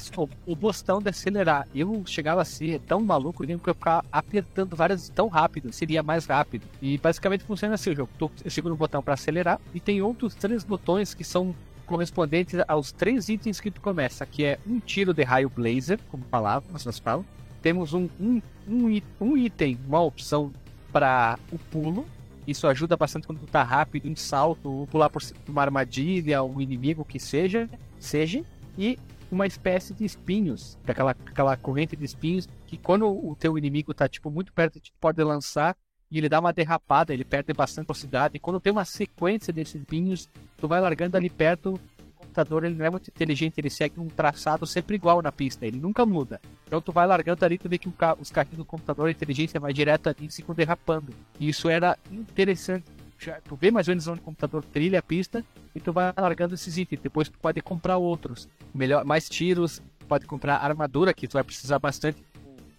o 0.46 0.54
botão 0.54 1.02
de 1.02 1.10
acelerar, 1.10 1.66
eu 1.74 2.04
chegava 2.06 2.42
a 2.42 2.44
ser 2.44 2.78
tão 2.82 3.00
maluco 3.00 3.44
que 3.44 3.52
eu 3.52 3.74
ficar 3.74 4.04
apertando 4.12 4.76
várias 4.76 5.08
tão 5.08 5.26
rápido, 5.26 5.72
seria 5.72 6.00
mais 6.00 6.26
rápido. 6.26 6.64
E 6.80 6.96
basicamente 6.98 7.42
funciona 7.42 7.74
assim 7.74 7.90
o 7.90 7.96
jogo. 7.96 8.10
Tu 8.16 8.30
segura 8.48 8.74
o 8.74 8.76
botão 8.76 9.02
para 9.02 9.14
acelerar 9.14 9.60
e 9.74 9.80
tem 9.80 10.00
outros 10.00 10.36
três 10.36 10.62
botões 10.62 11.14
que 11.14 11.24
são 11.24 11.52
correspondentes 11.88 12.60
aos 12.68 12.92
três 12.92 13.28
itens 13.28 13.60
que 13.60 13.70
tu 13.70 13.80
começa, 13.80 14.24
que 14.26 14.44
é 14.44 14.58
um 14.66 14.78
tiro 14.78 15.14
de 15.14 15.22
raio 15.24 15.48
blazer, 15.48 15.98
como 16.10 16.22
falava, 16.30 16.64
nós 16.70 16.98
falam. 16.98 17.24
Temos 17.62 17.94
um, 17.94 18.08
um, 18.20 18.40
um, 18.68 19.00
um 19.20 19.36
item, 19.36 19.78
uma 19.86 20.00
opção 20.00 20.52
para 20.92 21.38
o 21.50 21.58
pulo. 21.58 22.06
Isso 22.46 22.66
ajuda 22.68 22.96
bastante 22.96 23.26
quando 23.26 23.40
tu 23.40 23.46
tá 23.46 23.62
rápido, 23.62 24.06
em 24.06 24.14
salto, 24.14 24.70
ou 24.70 24.86
pular 24.86 25.10
por 25.10 25.22
uma 25.48 25.62
armadilha, 25.62 26.42
um 26.44 26.60
inimigo 26.60 27.04
que 27.04 27.18
seja, 27.18 27.68
seja. 27.98 28.44
E 28.76 28.98
uma 29.30 29.46
espécie 29.46 29.92
de 29.92 30.04
espinhos, 30.04 30.78
aquela, 30.86 31.10
aquela 31.10 31.56
corrente 31.56 31.96
de 31.96 32.04
espinhos 32.04 32.48
que 32.66 32.76
quando 32.78 33.06
o 33.06 33.34
teu 33.34 33.58
inimigo 33.58 33.92
tá 33.92 34.08
tipo 34.08 34.30
muito 34.30 34.52
perto, 34.52 34.80
tu 34.80 34.90
pode 35.00 35.22
lançar 35.22 35.76
e 36.10 36.18
ele 36.18 36.28
dá 36.28 36.40
uma 36.40 36.52
derrapada, 36.52 37.12
ele 37.12 37.24
perde 37.24 37.52
bastante 37.52 37.86
velocidade. 37.86 38.36
E 38.36 38.40
quando 38.40 38.60
tem 38.60 38.72
uma 38.72 38.84
sequência 38.84 39.52
desses 39.52 39.82
pinhos, 39.84 40.28
tu 40.56 40.66
vai 40.66 40.80
largando 40.80 41.16
ali 41.16 41.28
perto, 41.28 41.74
o 41.74 42.16
computador 42.16 42.64
ele 42.64 42.74
não 42.74 42.84
é 42.84 42.90
muito 42.90 43.08
inteligente, 43.08 43.58
ele 43.58 43.70
segue 43.70 44.00
um 44.00 44.08
traçado 44.08 44.66
sempre 44.66 44.96
igual 44.96 45.20
na 45.20 45.30
pista, 45.30 45.66
ele 45.66 45.78
nunca 45.78 46.06
muda. 46.06 46.40
Então 46.66 46.80
tu 46.80 46.92
vai 46.92 47.06
largando 47.06 47.44
ali, 47.44 47.58
tu 47.58 47.68
vê 47.68 47.78
que 47.78 47.88
os 48.18 48.30
carrinhos 48.30 48.58
do 48.58 48.64
computador, 48.64 49.08
a 49.08 49.10
inteligência 49.10 49.60
vai 49.60 49.72
direto 49.72 50.08
ali 50.08 50.26
e 50.26 50.30
ficam 50.30 50.54
derrapando. 50.54 51.12
E 51.38 51.48
isso 51.48 51.68
era 51.68 51.96
interessante. 52.10 52.84
Já, 53.18 53.40
tu 53.40 53.56
vê 53.56 53.70
mais 53.70 53.88
ou 53.88 53.92
menos 53.92 54.06
onde 54.06 54.20
o 54.20 54.22
computador 54.22 54.64
trilha 54.64 55.00
a 55.00 55.02
pista 55.02 55.44
e 55.74 55.80
tu 55.80 55.92
vai 55.92 56.12
largando 56.16 56.54
esses 56.54 56.78
itens. 56.78 57.00
Depois 57.00 57.28
tu 57.28 57.36
pode 57.38 57.60
comprar 57.60 57.96
outros. 57.96 58.48
Melhor, 58.72 59.04
mais 59.04 59.28
tiros, 59.28 59.82
pode 60.08 60.24
comprar 60.24 60.56
armadura, 60.58 61.12
que 61.12 61.26
tu 61.26 61.32
vai 61.32 61.42
precisar 61.42 61.78
bastante 61.78 62.22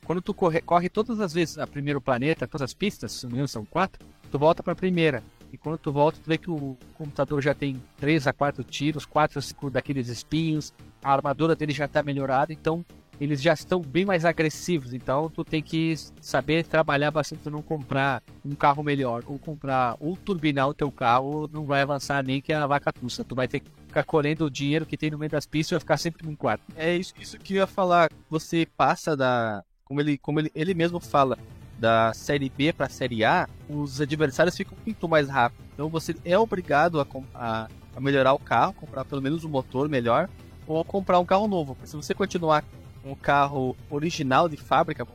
quando 0.10 0.24
tu 0.24 0.34
corre, 0.34 0.60
corre 0.62 0.90
todas 0.90 1.20
as 1.20 1.32
vezes 1.32 1.60
a 1.60 1.68
primeiro 1.68 2.02
planeta, 2.02 2.48
todas 2.48 2.64
as 2.64 2.74
pistas, 2.74 3.12
se 3.12 3.26
não 3.26 3.30
me 3.30 3.36
engano 3.36 3.48
são 3.48 3.64
quatro, 3.64 4.04
tu 4.32 4.40
volta 4.40 4.64
para 4.64 4.74
a 4.74 4.76
primeira. 4.76 5.22
E 5.54 5.58
quando 5.58 5.78
tu 5.78 5.92
volta, 5.92 6.18
tu 6.20 6.28
vê 6.28 6.36
que 6.36 6.50
o 6.50 6.76
computador 6.96 7.40
já 7.44 7.54
tem 7.54 7.80
3 7.98 8.26
a 8.26 8.34
4 8.34 8.64
tiros, 8.64 9.06
4 9.06 9.38
a 9.38 9.42
5 9.44 9.70
daqueles 9.70 10.08
espinhos, 10.08 10.74
a 11.04 11.14
armadura 11.14 11.56
dele 11.56 11.74
já 11.74 11.86
está 11.86 12.02
melhorada, 12.02 12.52
então 12.52 12.84
eles 13.22 13.40
já 13.40 13.54
estão 13.54 13.82
bem 13.82 14.04
mais 14.04 14.26
agressivos. 14.26 14.96
Então 14.96 15.30
tu 15.30 15.44
tem 15.44 15.62
que 15.62 15.94
saber 16.20 16.66
trabalhar 16.66 17.12
bastante 17.12 17.44
para 17.44 17.52
não 17.52 17.62
comprar 17.62 18.24
um 18.44 18.56
carro 18.56 18.82
melhor, 18.82 19.22
ou 19.28 19.38
comprar, 19.38 19.96
ou 20.00 20.18
turbinar 20.18 20.70
o 20.70 20.74
teu 20.74 20.92
carro, 20.92 21.48
não 21.54 21.66
vai 21.66 21.82
avançar 21.82 22.24
nem 22.24 22.42
que 22.42 22.52
a 22.52 22.66
vaca 22.66 22.92
tussa. 22.92 23.24
Tu 23.24 23.36
vai 23.36 23.48
ter 23.48 23.60
que 23.60 23.70
ficar 23.86 24.04
colhendo 24.06 24.46
o 24.46 24.50
dinheiro 24.50 24.88
que 24.88 24.98
tem 24.98 25.12
no 25.12 25.20
meio 25.20 25.30
das 25.30 25.46
pistas 25.46 25.74
e 25.74 25.76
vai 25.76 25.80
ficar 25.82 25.98
sempre 25.98 26.26
num 26.26 26.36
quarto. 26.36 26.64
É 26.76 26.96
isso, 26.96 27.14
isso 27.20 27.38
que 27.38 27.54
eu 27.54 27.58
ia 27.58 27.68
falar. 27.68 28.10
Você 28.28 28.68
passa 28.76 29.16
da, 29.16 29.64
como 29.90 30.00
ele, 30.02 30.18
como 30.20 30.40
ele, 30.40 30.52
ele 30.54 30.76
mesmo 30.76 31.00
fala, 31.00 31.36
da 31.80 32.14
série 32.14 32.48
B 32.48 32.72
para 32.72 32.86
a 32.86 32.90
série 32.90 33.26
A, 33.26 33.50
os 33.68 34.00
adversários 34.00 34.56
ficam 34.56 34.78
muito 34.86 35.10
mais 35.10 35.28
rápidos. 35.28 35.66
Então 35.74 35.90
você 35.90 36.16
é 36.24 36.38
obrigado 36.38 37.02
a, 37.02 37.08
a, 37.34 37.68
a, 37.96 38.00
melhorar 38.00 38.34
o 38.34 38.40
carro, 38.40 38.74
comprar 38.74 39.04
pelo 39.04 39.22
menos 39.22 39.44
um 39.44 39.50
motor 39.50 39.90
melhor, 39.90 40.30
ou 40.68 40.86
comprar 40.86 41.18
um 41.18 41.26
carro 41.26 41.48
novo. 41.48 41.74
Porque 41.74 41.90
se 41.90 41.96
você 41.96 42.14
continuar 42.14 42.64
com 43.02 43.12
o 43.12 43.16
carro 43.16 43.76
original 43.90 44.48
de 44.48 44.58
fábrica, 44.58 45.08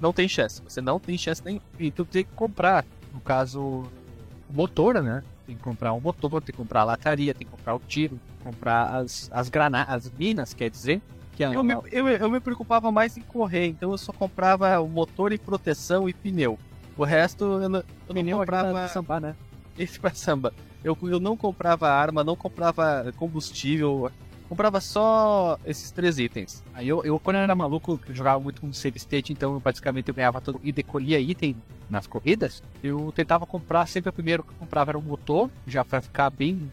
não 0.00 0.12
tem 0.12 0.28
chance. 0.28 0.60
Você 0.62 0.80
não 0.80 0.98
tem 0.98 1.16
chance 1.16 1.44
nenhum. 1.44 1.60
E 1.78 1.92
tu 1.92 2.04
tem 2.04 2.24
que 2.24 2.32
comprar, 2.32 2.84
no 3.14 3.20
caso, 3.20 3.60
o 3.60 4.52
motor, 4.52 5.00
né? 5.00 5.22
Tem 5.46 5.54
que 5.54 5.62
comprar 5.62 5.92
um 5.92 6.00
motor, 6.00 6.42
tem 6.42 6.52
que 6.52 6.60
comprar 6.60 6.80
a 6.80 6.84
lataria, 6.84 7.32
tem 7.32 7.46
que 7.46 7.52
comprar 7.52 7.76
o 7.76 7.78
tiro, 7.78 8.18
comprar 8.42 8.96
as, 8.96 9.30
as 9.32 9.48
granadas, 9.48 10.06
as 10.06 10.10
minas, 10.10 10.52
quer 10.52 10.70
dizer 10.70 11.00
que 11.36 11.44
é 11.44 11.54
eu, 11.54 11.62
me, 11.62 11.74
eu, 11.92 12.08
eu 12.08 12.30
me 12.30 12.40
preocupava 12.40 12.90
mais 12.90 13.16
em 13.16 13.20
correr, 13.20 13.66
então 13.66 13.92
eu 13.92 13.98
só 13.98 14.10
comprava 14.10 14.80
o 14.80 14.88
motor 14.88 15.32
e 15.32 15.38
proteção 15.38 16.08
e 16.08 16.14
pneu. 16.14 16.58
O 16.96 17.04
resto 17.04 17.44
eu 17.44 17.68
não, 17.68 17.84
eu 18.08 18.14
não 18.24 18.38
comprava. 18.38 18.88
Samba, 18.88 19.20
né? 19.20 19.36
Esse 19.78 20.00
pra 20.00 20.14
samba. 20.14 20.54
Eu, 20.82 20.96
eu 21.02 21.20
não 21.20 21.36
comprava 21.36 21.90
arma, 21.90 22.24
não 22.24 22.34
comprava 22.34 23.12
combustível, 23.16 24.10
comprava 24.48 24.80
só 24.80 25.58
esses 25.66 25.90
três 25.90 26.18
itens. 26.18 26.64
Aí 26.72 26.88
eu, 26.88 27.04
eu 27.04 27.18
quando 27.18 27.36
eu 27.36 27.42
era 27.42 27.54
maluco, 27.54 28.00
eu 28.08 28.14
jogava 28.14 28.40
muito 28.40 28.62
com 28.62 28.72
save 28.72 28.96
state, 28.96 29.32
então 29.34 29.52
eu, 29.52 29.60
basicamente 29.60 30.08
eu 30.08 30.14
ganhava 30.14 30.40
todo 30.40 30.58
e 30.64 30.72
decolhia 30.72 31.20
item 31.20 31.54
nas 31.90 32.06
corridas. 32.06 32.62
Eu 32.82 33.12
tentava 33.14 33.44
comprar 33.44 33.86
sempre 33.86 34.08
o 34.08 34.12
primeiro 34.12 34.42
que 34.42 34.50
eu 34.50 34.56
comprava 34.58 34.92
era 34.92 34.98
o 34.98 35.02
motor, 35.02 35.50
já 35.66 35.84
para 35.84 36.00
ficar 36.00 36.30
bem 36.30 36.70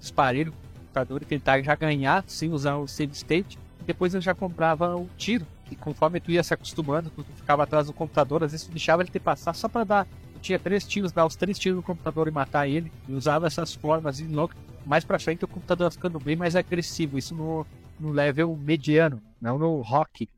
esparelho 0.00 0.52
o 0.52 0.78
computador 0.80 1.22
e 1.22 1.24
tentar 1.26 1.62
já 1.62 1.76
ganhar 1.76 2.24
sem 2.26 2.52
usar 2.52 2.76
o 2.76 2.88
save 2.88 3.12
state 3.12 3.56
depois 3.86 4.14
eu 4.14 4.20
já 4.20 4.34
comprava 4.34 4.96
o 4.96 5.08
tiro. 5.16 5.46
E 5.70 5.76
conforme 5.76 6.20
tu 6.20 6.30
ia 6.30 6.42
se 6.42 6.52
acostumando, 6.52 7.10
tu 7.10 7.24
ficava 7.36 7.62
atrás 7.62 7.86
do 7.86 7.92
computador, 7.92 8.42
às 8.42 8.52
vezes 8.52 8.66
tu 8.66 8.72
deixava 8.72 9.02
ele 9.02 9.10
te 9.10 9.20
passar 9.20 9.54
só 9.54 9.68
para 9.68 9.84
dar. 9.84 10.06
Tu 10.34 10.40
tinha 10.40 10.58
três 10.58 10.84
tiros, 10.84 11.12
dar 11.12 11.26
os 11.26 11.36
três 11.36 11.58
tiros 11.58 11.76
no 11.76 11.82
computador 11.82 12.26
e 12.28 12.30
matar 12.30 12.68
ele. 12.68 12.90
E 13.08 13.12
usava 13.12 13.46
essas 13.46 13.74
formas. 13.74 14.20
E 14.20 14.24
logo 14.24 14.52
mais 14.84 15.04
pra 15.04 15.18
frente 15.18 15.44
o 15.44 15.48
computador 15.48 15.86
ia 15.86 15.90
ficando 15.90 16.18
bem 16.18 16.34
mais 16.36 16.56
agressivo. 16.56 17.18
Isso 17.18 17.34
no, 17.34 17.66
no 17.98 18.10
level 18.10 18.56
mediano, 18.56 19.22
não 19.40 19.58
no 19.58 19.80
rock. 19.80 20.28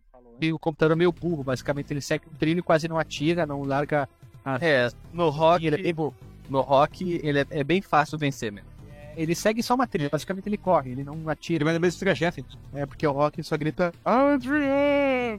E 0.40 0.53
o 0.53 0.59
computador 0.59 0.97
é 0.97 0.99
meio 0.99 1.12
burro, 1.12 1.45
basicamente 1.45 1.93
ele 1.93 2.01
segue 2.01 2.24
um 2.28 2.34
trilho 2.36 2.59
e 2.59 2.62
quase 2.62 2.88
não 2.88 2.99
atira, 2.99 3.47
não 3.47 3.62
larga 3.62 4.09
a 4.45 4.59
É, 4.61 4.90
no 5.12 5.28
rock, 5.30 5.64
ele 5.64 5.76
é 5.76 5.82
bem 5.82 5.95
burro. 5.95 6.14
no 6.51 6.61
rock 6.61 7.20
ele 7.22 7.38
é, 7.40 7.47
é 7.51 7.62
bem 7.62 7.80
fácil 7.80 8.18
vencer 8.18 8.51
mesmo. 8.51 8.68
Ele 9.16 9.34
segue 9.34 9.62
só 9.62 9.74
uma 9.74 9.86
trilha, 9.86 10.08
basicamente 10.10 10.48
ele 10.48 10.56
corre, 10.56 10.90
ele 10.92 11.04
não 11.04 11.14
Ele 11.14 11.30
atira. 11.30 11.64
vai 11.64 11.74
no 11.74 11.80
mesmo 11.80 11.98
trajeto. 12.00 12.44
É 12.74 12.86
porque 12.86 13.06
o 13.06 13.12
Rock 13.12 13.42
só 13.42 13.56
grita 13.56 13.92
Adrian! 14.04 15.38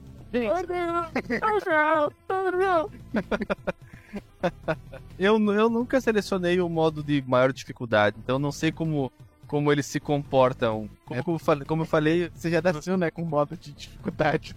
Eu, 5.17 5.38
eu 5.53 5.69
nunca 5.69 6.01
selecionei 6.01 6.59
o 6.59 6.67
modo 6.69 7.03
de 7.03 7.24
maior 7.28 7.53
dificuldade, 7.53 8.17
então 8.21 8.36
eu 8.36 8.39
não 8.39 8.51
sei 8.51 8.71
como, 8.71 9.11
como 9.47 9.71
eles 9.71 9.86
se 9.86 9.99
comportam. 9.99 10.89
Como, 11.05 11.24
como, 11.24 11.36
eu 11.36 11.39
falei- 11.39 11.65
como 11.65 11.82
eu 11.84 11.86
falei, 11.86 12.30
Você 12.34 12.49
já 12.51 12.61
nasceu, 12.61 12.97
né, 12.97 13.09
com 13.11 13.24
modo 13.24 13.55
de 13.57 13.71
dificuldade. 13.71 14.55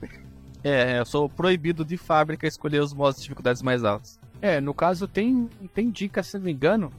é, 0.65 0.99
eu 0.99 1.07
sou 1.07 1.29
proibido 1.29 1.85
de 1.85 1.97
fábrica 1.97 2.47
escolher 2.47 2.81
os 2.81 2.93
modos 2.93 3.17
de 3.17 3.23
dificuldades 3.23 3.63
mais 3.63 3.85
altos. 3.85 4.19
É, 4.43 4.61
no 4.61 4.75
caso 4.75 5.07
tem, 5.09 5.49
tem 5.75 5.91
dica, 5.91 6.23
se 6.23 6.37
não 6.37 6.45
me 6.45 6.53
engano, 6.53 6.93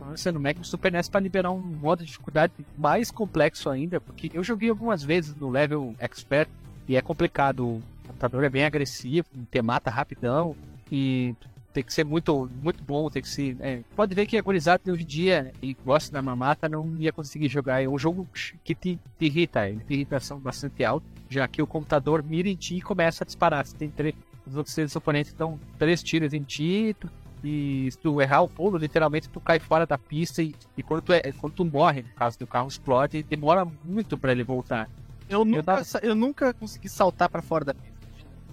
lança 0.00 0.32
no 0.32 0.40
Mac 0.40 0.56
no 0.56 0.64
Super 0.64 0.92
NES 0.92 1.08
para 1.08 1.20
liberar 1.20 1.50
um 1.50 1.60
modo 1.60 2.00
de 2.00 2.06
dificuldade 2.06 2.52
mais 2.76 3.10
complexo 3.10 3.68
ainda, 3.68 4.00
porque 4.00 4.30
eu 4.32 4.42
joguei 4.42 4.70
algumas 4.70 5.02
vezes 5.02 5.34
no 5.36 5.48
level 5.48 5.94
expert 5.98 6.48
e 6.88 6.96
é 6.96 7.02
complicado. 7.02 7.66
O 7.66 7.82
computador 8.06 8.44
é 8.44 8.48
bem 8.48 8.64
agressivo, 8.64 9.26
te 9.50 9.62
mata 9.62 9.90
rapidão 9.90 10.56
e 10.90 11.34
tem 11.72 11.84
que 11.84 11.94
ser 11.94 12.04
muito, 12.04 12.50
muito 12.62 12.82
bom, 12.82 13.08
tem 13.08 13.22
que 13.22 13.28
ser. 13.28 13.56
é, 13.60 13.80
pode 13.94 14.14
ver 14.14 14.26
que 14.26 14.36
a 14.36 14.42
gurizada 14.42 14.90
hoje 14.90 15.02
em 15.02 15.06
dia 15.06 15.52
e 15.62 15.74
gosta 15.74 16.12
da 16.12 16.20
mamata 16.20 16.68
não 16.68 16.96
ia 16.98 17.12
conseguir 17.12 17.48
jogar. 17.48 17.82
É 17.82 17.88
um 17.88 17.98
jogo 17.98 18.26
que 18.64 18.74
te, 18.74 18.98
te 19.18 19.24
irrita, 19.24 19.68
ele 19.68 19.80
tem 19.84 19.98
irritação 19.98 20.38
bastante 20.38 20.84
alta, 20.84 21.06
já 21.28 21.46
que 21.46 21.62
o 21.62 21.66
computador 21.66 22.22
mira 22.22 22.48
em 22.48 22.56
ti 22.56 22.76
e 22.76 22.82
começa 22.82 23.24
a 23.24 23.26
disparar. 23.26 23.66
Você 23.66 23.76
tem 23.76 23.90
três. 23.90 24.14
Os 24.46 24.56
outros 24.56 24.74
seres 24.74 24.96
oponentes 24.96 25.32
dão 25.34 25.60
três 25.78 26.02
tiros 26.02 26.32
em 26.32 26.42
ti, 26.42 26.96
tu 26.98 27.08
e 27.42 27.88
se 27.90 27.98
tu 27.98 28.20
errar 28.20 28.42
o 28.42 28.48
pulo, 28.48 28.76
literalmente 28.78 29.28
tu 29.28 29.40
cai 29.40 29.58
fora 29.58 29.86
da 29.86 29.96
pista 29.96 30.42
e, 30.42 30.54
e 30.76 30.82
quando, 30.82 31.02
tu 31.02 31.12
é, 31.12 31.20
quando 31.38 31.54
tu 31.54 31.64
morre, 31.64 32.02
no 32.02 32.08
caso 32.14 32.38
do 32.38 32.46
carro 32.46 32.68
explode, 32.68 33.22
demora 33.22 33.66
muito 33.84 34.18
pra 34.18 34.32
ele 34.32 34.44
voltar. 34.44 34.88
Eu 35.28 35.44
nunca, 35.44 35.62
tava- 35.62 35.84
sa- 35.84 36.00
eu 36.02 36.14
nunca 36.14 36.52
consegui 36.52 36.88
saltar 36.88 37.28
pra 37.28 37.40
fora 37.42 37.64
da 37.64 37.74
pista. 37.74 37.90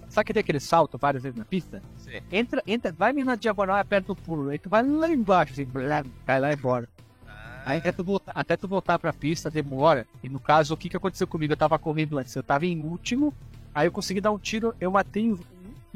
Sabe 0.09 0.25
que 0.27 0.33
tem 0.33 0.39
aquele 0.41 0.59
salto 0.59 0.97
várias 0.97 1.23
vezes 1.23 1.37
na 1.37 1.43
pista? 1.43 1.81
Sim. 1.97 2.21
Entra, 2.31 2.63
entra, 2.65 2.91
vai 2.91 3.11
na 3.13 3.35
diagonal 3.35 3.77
e 3.77 3.81
aperta 3.81 4.11
o 4.11 4.15
pulo, 4.15 4.49
aí 4.49 4.57
tu 4.57 4.69
vai 4.69 4.81
lá 4.87 5.09
embaixo, 5.09 5.53
assim, 5.53 5.65
blá, 5.65 6.03
cai 6.25 6.39
lá 6.39 6.51
e 6.51 6.55
embora. 6.55 6.87
Aí 7.65 7.79
até 7.79 7.91
tu, 7.91 8.01
voltar, 8.01 8.31
até 8.33 8.55
tu 8.55 8.65
voltar 8.65 8.97
pra 8.97 9.11
pista 9.11 9.51
demora. 9.51 10.07
E 10.23 10.29
no 10.29 10.39
caso, 10.39 10.73
o 10.73 10.77
que, 10.77 10.87
que 10.87 10.95
aconteceu 10.95 11.27
comigo? 11.27 11.51
Eu 11.51 11.57
tava 11.57 11.77
correndo 11.77 12.17
antes, 12.17 12.33
eu 12.33 12.41
tava 12.41 12.65
em 12.65 12.79
último, 12.81 13.33
aí 13.75 13.85
eu 13.87 13.91
consegui 13.91 14.21
dar 14.21 14.31
um 14.31 14.39
tiro, 14.39 14.73
eu 14.79 14.89
matei 14.89 15.33
um 15.33 15.37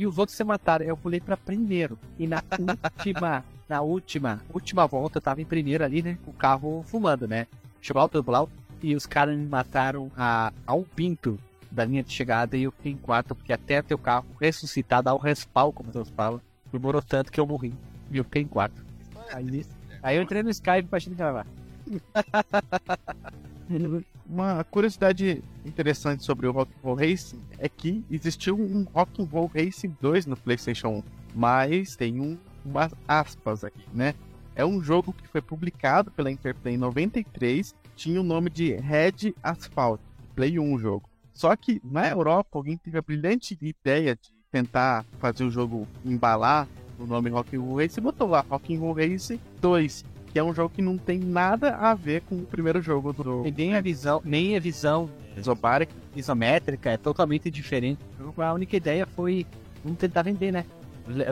e 0.02 0.08
os 0.08 0.18
outros 0.18 0.36
se 0.36 0.44
mataram. 0.44 0.84
Eu 0.84 0.98
pulei 0.98 1.20
pra 1.20 1.38
primeiro. 1.38 1.98
E 2.18 2.26
na 2.26 2.42
última, 2.98 3.46
na 3.70 3.82
última, 3.82 4.42
última 4.52 4.88
volta, 4.88 5.20
eu 5.20 5.22
tava 5.22 5.42
em 5.42 5.46
primeiro 5.46 5.84
ali, 5.84 6.02
né? 6.02 6.18
O 6.26 6.34
carro 6.34 6.84
fumando, 6.88 7.28
né? 7.28 7.46
Chegou 7.80 8.02
alto, 8.02 8.24
blau, 8.24 8.50
e 8.82 8.96
os 8.96 9.06
caras 9.06 9.38
me 9.38 9.46
mataram 9.46 10.12
a, 10.18 10.52
a 10.66 10.74
um 10.74 10.84
pinto 10.84 11.40
da 11.70 11.86
linha 11.86 12.02
de 12.02 12.12
chegada 12.12 12.58
e 12.58 12.64
eu 12.64 12.72
fiquei 12.72 12.92
em 12.92 12.98
quarto, 12.98 13.36
porque 13.36 13.54
até 13.54 13.82
teu 13.84 13.98
carro 13.98 14.26
ressuscitar, 14.40 15.04
dar 15.04 15.14
o 15.14 15.20
respawn, 15.20 15.72
como 15.72 15.92
Deus 15.92 16.10
fala, 16.10 16.42
demorou 16.72 17.02
tanto 17.02 17.32
que 17.32 17.40
eu 17.40 17.46
morri. 17.46 17.74
E 18.10 18.18
eu 18.18 18.24
fiquei 18.24 18.42
em 18.42 18.48
quarto. 18.48 18.84
Aí, 19.32 19.64
aí 20.02 20.18
eu 20.18 20.24
entrei 20.24 20.42
no 20.42 20.50
Skype 20.50 20.90
pra 20.90 20.98
gente 20.98 21.16
gravar. 21.16 21.46
Uma 24.32 24.64
curiosidade 24.64 25.44
interessante 25.66 26.24
sobre 26.24 26.48
o 26.48 26.54
Rock'n'Roll 26.54 26.96
Racing 26.96 27.42
é 27.60 27.68
que 27.68 28.06
existiu 28.10 28.58
um 28.58 28.88
Rock'n'Roll 28.94 29.52
Racing 29.54 29.94
2 30.00 30.26
no 30.26 30.38
PlayStation 30.38 30.88
1, 30.88 31.04
mas 31.36 31.98
tem 31.98 32.22
um, 32.22 32.38
umas 32.64 32.94
aspas 33.06 33.66
aqui, 33.66 33.84
né? 33.94 34.16
É 34.56 34.66
um 34.66 34.82
jogo 34.82 35.12
que 35.12 35.28
foi 35.28 35.42
publicado 35.42 36.10
pela 36.12 36.32
Interplay 36.32 36.76
em 36.76 36.78
93, 36.78 37.76
tinha 37.94 38.22
o 38.22 38.24
nome 38.24 38.50
de 38.50 38.74
Red 38.76 39.34
Asphalt, 39.44 40.00
Play 40.34 40.58
1 40.58 40.76
o 40.76 40.80
jogo. 40.80 41.10
Só 41.34 41.54
que 41.58 41.82
na 41.84 42.08
Europa 42.08 42.52
alguém 42.54 42.78
teve 42.78 42.98
a 42.98 43.02
brilhante 43.02 43.58
ideia 43.62 44.16
de 44.16 44.32
tentar 44.50 45.06
fazer 45.20 45.44
o 45.44 45.52
jogo 45.52 45.86
embalar 46.06 46.70
o 46.98 47.06
nome 47.06 47.30
Rock'n'Roll 47.30 47.80
Racing 47.80 48.00
e 48.00 48.04
botou 48.04 48.30
lá 48.30 48.46
Rock'n'Roll 48.50 48.94
Racing 48.94 49.42
2, 49.60 50.06
que 50.32 50.40
é 50.40 50.44
um 50.44 50.54
jogo 50.54 50.74
que 50.74 50.82
não 50.82 50.98
tem 50.98 51.20
nada 51.20 51.76
a 51.76 51.94
ver 51.94 52.22
com 52.22 52.36
o 52.36 52.46
primeiro 52.46 52.82
jogo 52.82 53.12
do 53.12 53.46
E 53.46 53.52
nem 53.52 53.76
a 53.76 53.82
visão, 53.82 54.22
nem 54.24 54.56
a 54.56 54.60
visão 54.60 55.10
Isobaric. 55.36 55.94
isométrica 56.16 56.92
é 56.92 56.98
totalmente 56.98 57.50
diferente. 57.50 58.00
A 58.38 58.54
única 58.54 58.76
ideia 58.76 59.06
foi 59.06 59.46
vamos 59.84 60.00
tentar 60.00 60.22
vender, 60.22 60.52
né? 60.52 60.66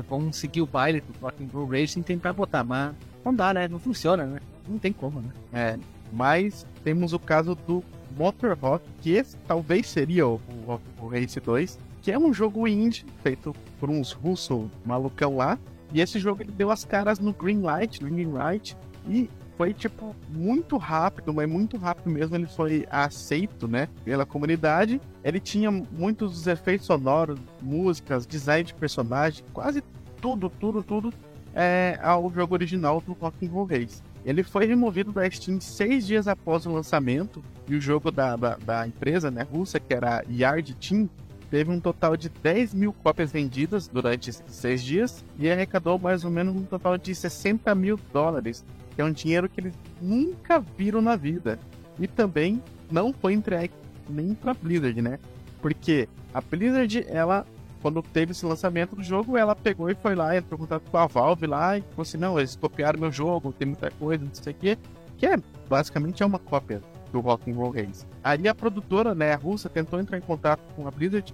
Vamos 0.09 0.35
seguir 0.35 0.61
o 0.61 0.65
baile 0.65 1.01
do 1.01 1.13
Rock'n'Roll 1.21 1.67
Racing 1.67 2.01
e 2.01 2.03
tentar 2.03 2.33
botar, 2.33 2.63
mas 2.63 2.93
não 3.23 3.33
dá, 3.33 3.53
né? 3.53 3.67
Não 3.67 3.79
funciona, 3.79 4.25
né? 4.25 4.39
Não 4.67 4.77
tem 4.77 4.91
como, 4.91 5.21
né? 5.21 5.29
É, 5.53 5.79
mas 6.11 6.65
temos 6.83 7.13
o 7.13 7.19
caso 7.19 7.55
do 7.55 7.83
Motor 8.17 8.57
Rock, 8.59 8.85
que 9.01 9.11
esse 9.11 9.37
talvez 9.47 9.87
seria 9.87 10.27
o, 10.27 10.41
o, 10.67 10.79
o 11.01 11.07
Race 11.07 11.39
2, 11.39 11.79
que 12.01 12.11
é 12.11 12.17
um 12.17 12.33
jogo 12.33 12.67
indie 12.67 13.05
feito 13.21 13.55
por 13.79 13.89
uns 13.89 14.11
russos 14.11 14.67
malucão 14.85 15.37
lá. 15.37 15.57
E 15.93 16.01
esse 16.01 16.19
jogo 16.19 16.43
ele 16.43 16.51
deu 16.51 16.69
as 16.69 16.85
caras 16.85 17.19
no 17.19 17.33
Greenlight, 17.33 18.03
no 18.03 18.09
Greenlight, 18.09 18.75
e 19.07 19.29
foi 19.57 19.73
tipo 19.73 20.15
muito 20.29 20.77
rápido, 20.77 21.33
mas 21.33 21.49
muito 21.49 21.77
rápido 21.77 22.09
mesmo 22.09 22.35
ele 22.35 22.47
foi 22.47 22.87
aceito, 22.89 23.67
né, 23.67 23.89
pela 24.05 24.25
comunidade. 24.25 25.01
Ele 25.23 25.39
tinha 25.39 25.69
muitos 25.69 26.47
efeitos 26.47 26.87
sonoros, 26.87 27.39
músicas, 27.61 28.25
design 28.25 28.63
de 28.63 28.73
personagem, 28.73 29.43
quase 29.53 29.83
tudo, 30.21 30.49
tudo, 30.49 30.81
tudo 30.81 31.13
é 31.53 31.99
ao 32.01 32.31
jogo 32.31 32.53
original 32.53 33.01
do 33.01 33.13
Rock'n'Roll 33.13 33.65
Race. 33.65 34.01
Ele 34.25 34.43
foi 34.43 34.65
removido 34.65 35.11
da 35.11 35.29
Steam 35.29 35.59
seis 35.59 36.05
dias 36.05 36.27
após 36.27 36.65
o 36.65 36.71
lançamento 36.71 37.43
e 37.67 37.75
o 37.75 37.81
jogo 37.81 38.11
da, 38.11 38.35
da, 38.35 38.55
da 38.57 38.87
empresa 38.87 39.31
né, 39.31 39.43
russa, 39.43 39.79
que 39.79 39.93
era 39.93 40.23
Yard 40.29 40.73
Team, 40.75 41.09
teve 41.49 41.71
um 41.71 41.79
total 41.79 42.15
de 42.15 42.29
10 42.29 42.73
mil 42.73 42.93
cópias 42.93 43.31
vendidas 43.31 43.87
durante 43.87 44.29
esses 44.29 44.43
seis 44.47 44.83
dias 44.83 45.25
e 45.37 45.49
arrecadou 45.49 45.97
mais 45.97 46.23
ou 46.23 46.31
menos 46.31 46.55
um 46.55 46.63
total 46.63 46.97
de 46.97 47.13
60 47.15 47.73
mil 47.75 47.99
dólares, 48.13 48.63
que 48.99 49.01
é 49.01 49.05
um 49.05 49.13
dinheiro 49.13 49.47
que 49.47 49.61
eles 49.61 49.73
nunca 50.01 50.59
viram 50.59 51.01
na 51.01 51.15
vida. 51.15 51.57
E 51.97 52.05
também 52.05 52.61
não 52.91 53.13
foi 53.13 53.31
entregue 53.31 53.73
nem 54.09 54.33
pra 54.33 54.53
Blizzard, 54.53 55.01
né? 55.01 55.17
Porque 55.61 56.09
a 56.33 56.41
Blizzard, 56.41 57.05
ela 57.07 57.47
quando 57.81 58.01
teve 58.01 58.33
esse 58.33 58.45
lançamento 58.45 58.97
do 58.97 59.01
jogo, 59.01 59.37
ela 59.37 59.55
pegou 59.55 59.89
e 59.89 59.95
foi 59.95 60.15
lá, 60.15 60.35
entrou 60.35 60.57
em 60.57 60.63
contato 60.63 60.91
com 60.91 60.97
a 60.97 61.07
Valve 61.07 61.47
lá 61.47 61.77
e 61.77 61.81
falou 61.81 62.01
assim: 62.01 62.17
não, 62.17 62.37
eles 62.37 62.57
copiaram 62.57 62.99
meu 62.99 63.09
jogo, 63.09 63.53
tem 63.53 63.69
muita 63.69 63.89
coisa, 63.91 64.25
não 64.25 64.33
sei 64.33 64.51
o 64.51 64.55
quê. 64.57 64.77
Que 65.17 65.27
é 65.27 65.37
basicamente 65.69 66.21
é 66.21 66.25
uma 66.25 66.39
cópia 66.39 66.81
do 67.13 67.21
Rock'n'Roll 67.21 67.71
Race. 67.71 68.05
Aí 68.21 68.49
a 68.49 68.53
produtora, 68.53 69.15
né, 69.15 69.31
a 69.31 69.37
russa, 69.37 69.69
tentou 69.69 69.97
entrar 70.01 70.17
em 70.17 70.21
contato 70.21 70.59
com 70.75 70.85
a 70.85 70.91
Blizzard, 70.91 71.33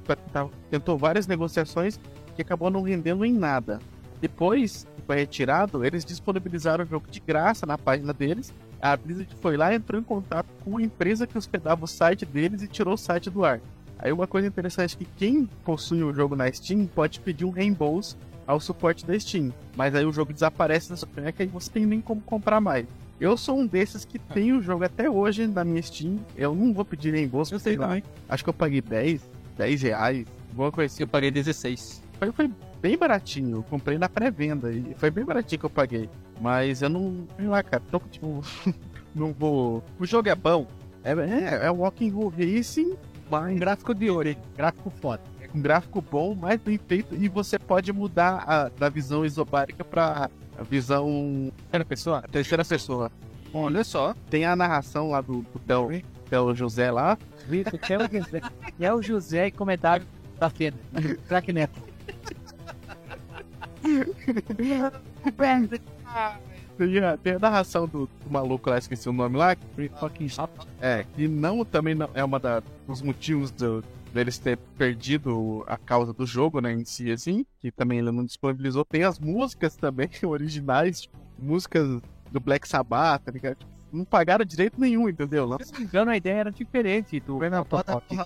tentou 0.70 1.00
várias 1.00 1.26
negociações 1.26 2.00
que 2.36 2.44
acabou 2.44 2.70
não 2.70 2.84
rendendo 2.84 3.26
em 3.26 3.34
nada. 3.34 3.80
Depois 4.22 4.88
que 4.96 5.02
foi 5.02 5.18
retirado, 5.18 5.86
eles 5.86 6.06
disponibilizaram 6.06 6.84
o 6.84 6.88
jogo 6.88 7.08
de 7.10 7.20
graça 7.20 7.66
na 7.66 7.78
página 7.78 8.14
deles. 8.14 8.54
A 8.82 8.96
Blizzard 8.96 9.36
foi 9.42 9.58
lá, 9.58 9.74
entrou 9.74 10.00
em 10.00 10.04
contato 10.04 10.48
com 10.64 10.78
a 10.78 10.82
empresa 10.82 11.26
que 11.28 11.38
hospedava 11.38 11.86
o 11.86 11.88
site 11.88 12.26
deles 12.26 12.62
e 12.62 12.68
tirou 12.68 12.94
o 12.94 12.98
site 12.98 13.30
do 13.30 13.44
ar. 13.44 13.60
Aí 13.98 14.12
uma 14.12 14.28
coisa 14.28 14.48
interessante 14.48 14.96
é 14.96 14.98
que 14.98 15.06
quem 15.18 15.46
possui 15.64 16.04
o 16.04 16.14
jogo 16.14 16.36
na 16.36 16.52
Steam 16.52 16.86
pode 16.86 17.20
pedir 17.20 17.46
um 17.46 17.50
reembolso 17.50 18.18
ao 18.46 18.60
suporte 18.60 19.06
da 19.06 19.18
Steam. 19.20 19.54
Mas 19.76 19.96
aí 19.96 20.06
o 20.06 20.12
jogo 20.12 20.34
desaparece 20.34 20.90
da 20.90 20.98
sua 20.98 21.08
caneca 21.08 21.44
e 21.44 21.48
você 21.48 21.72
tem 21.72 21.86
nem 21.86 22.02
como 22.02 22.22
comprar 22.22 22.62
mais. 22.62 22.86
Eu 23.20 23.38
sou 23.38 23.58
um 23.58 23.66
desses 23.66 24.04
que 24.04 24.20
tem 24.20 24.52
o 24.52 24.62
jogo 24.62 24.84
até 24.84 25.10
hoje 25.10 25.48
na 25.48 25.64
minha 25.64 25.82
Steam. 25.82 26.20
Eu 26.36 26.54
não 26.54 26.74
vou 26.74 26.84
pedir 26.84 27.14
reembolso. 27.14 27.56
Eu 27.56 27.60
sei 27.60 27.78
lá. 27.78 27.88
também. 27.88 28.04
Acho 28.28 28.44
que 28.44 28.50
eu 28.50 28.54
paguei 28.54 28.82
10, 28.82 29.22
10 29.58 29.82
reais, 29.82 30.28
alguma 30.50 30.72
coisa 30.72 30.94
assim. 30.94 31.04
Eu 31.04 31.08
paguei 31.08 31.32
16. 31.32 32.04
Foi, 32.20 32.32
foi 32.32 32.52
bem 32.86 32.96
baratinho. 32.96 33.58
Eu 33.58 33.64
comprei 33.64 33.98
na 33.98 34.08
pré-venda 34.08 34.72
e 34.72 34.94
foi 34.96 35.10
bem 35.10 35.26
baratinho 35.26 35.60
que 35.60 35.66
eu 35.66 35.70
paguei. 35.72 36.08
Mas 36.40 36.84
eu 36.84 36.90
não. 36.90 37.26
Sei 37.36 37.48
lá, 37.48 37.64
cara. 37.64 37.82
Tô, 37.90 38.00
tipo, 38.00 38.44
não 39.16 39.34
vou. 39.34 39.84
O 40.00 40.06
jogo 40.06 40.30
é 40.30 40.36
bom. 40.36 40.68
É, 41.04 41.12
é, 41.14 41.66
é 41.66 41.72
Walking 41.72 42.14
Racing, 42.38 42.96
mas 43.30 43.58
Gráfico 43.60 43.94
de 43.96 44.10
ouro, 44.10 44.30
hein? 44.30 44.38
Gráfico 44.56 44.92
foda. 45.02 45.22
é 45.42 45.48
com 45.48 45.60
gráfico 45.62 46.00
bom, 46.00 46.36
mais 46.36 46.60
bem 46.62 46.78
feito. 46.78 47.16
E 47.16 47.28
você 47.28 47.58
pode 47.58 47.92
mudar 47.92 48.44
a, 48.48 48.70
da 48.70 48.88
visão 48.88 49.26
isobárica 49.26 49.84
pra 49.84 50.30
a 50.58 50.64
visão 50.64 51.52
Era 51.72 51.84
pessoa? 51.84 52.22
terceira 52.32 52.64
pessoa. 52.64 53.12
Olha 53.52 53.84
só. 53.84 54.14
Tem 54.30 54.46
a 54.46 54.56
narração 54.56 55.10
lá 55.10 55.22
do, 55.22 55.42
do 55.42 55.60
Theo, 55.60 55.90
Theo 56.30 56.54
José 56.54 56.92
lá. 56.92 57.18
Vitor, 57.48 57.80
que 57.80 57.94
é 57.94 57.98
o 57.98 58.12
José. 58.12 58.42
E 58.80 58.86
é 58.86 58.94
o 58.94 59.02
José 59.02 59.48
e 59.48 59.52
comentário 59.52 60.06
da 60.40 60.50
feira. 60.52 60.76
Crack 61.28 61.52
Neto. 61.52 61.96
Tem 66.78 67.00
a, 67.00 67.18
tem 67.18 67.34
a 67.34 67.40
narração 67.40 67.88
do, 67.88 68.08
do 68.08 68.30
maluco 68.30 68.70
lá, 68.70 68.78
esqueci 68.78 69.08
o 69.08 69.14
nome 69.14 69.38
lá. 69.38 69.56
Free 69.76 69.90
fucking 70.00 70.28
shop. 70.28 70.52
É, 70.82 71.06
que 71.16 71.28
não 71.28 71.64
também 71.64 71.96
não, 71.96 72.10
é 72.14 72.24
uma 72.24 72.40
da, 72.40 72.62
dos 72.86 73.02
motivos 73.02 73.50
do, 73.52 73.82
deles 74.16 74.38
ter 74.38 74.58
perdido 74.78 75.64
a 75.68 75.78
causa 75.78 76.14
do 76.14 76.26
jogo, 76.26 76.62
né, 76.62 76.72
em 76.72 76.86
si, 76.86 77.12
assim, 77.12 77.46
que 77.60 77.70
também 77.70 78.00
ele 78.00 78.12
não 78.12 78.26
disponibilizou. 78.26 78.86
Tem 78.86 79.04
as 79.04 79.20
músicas 79.20 79.76
também 79.76 80.10
originais, 80.24 81.02
tipo, 81.02 81.18
músicas 81.38 82.02
do 82.32 82.40
Black 82.40 82.68
Sabbath, 82.68 83.24
tá 83.24 83.32
ligado? 83.32 83.58
Tipo, 83.58 83.72
não 83.92 84.06
pagaram 84.06 84.46
direito 84.46 84.80
nenhum, 84.80 85.10
entendeu? 85.10 85.48
Não 85.48 85.60
Se 85.60 85.72
não 85.74 85.80
me 85.80 85.86
engano, 85.86 86.12
a 86.12 86.18
ideia 86.18 86.40
era 86.40 86.52
diferente 86.52 87.20
do 87.20 87.40
Motorrock. 87.40 88.18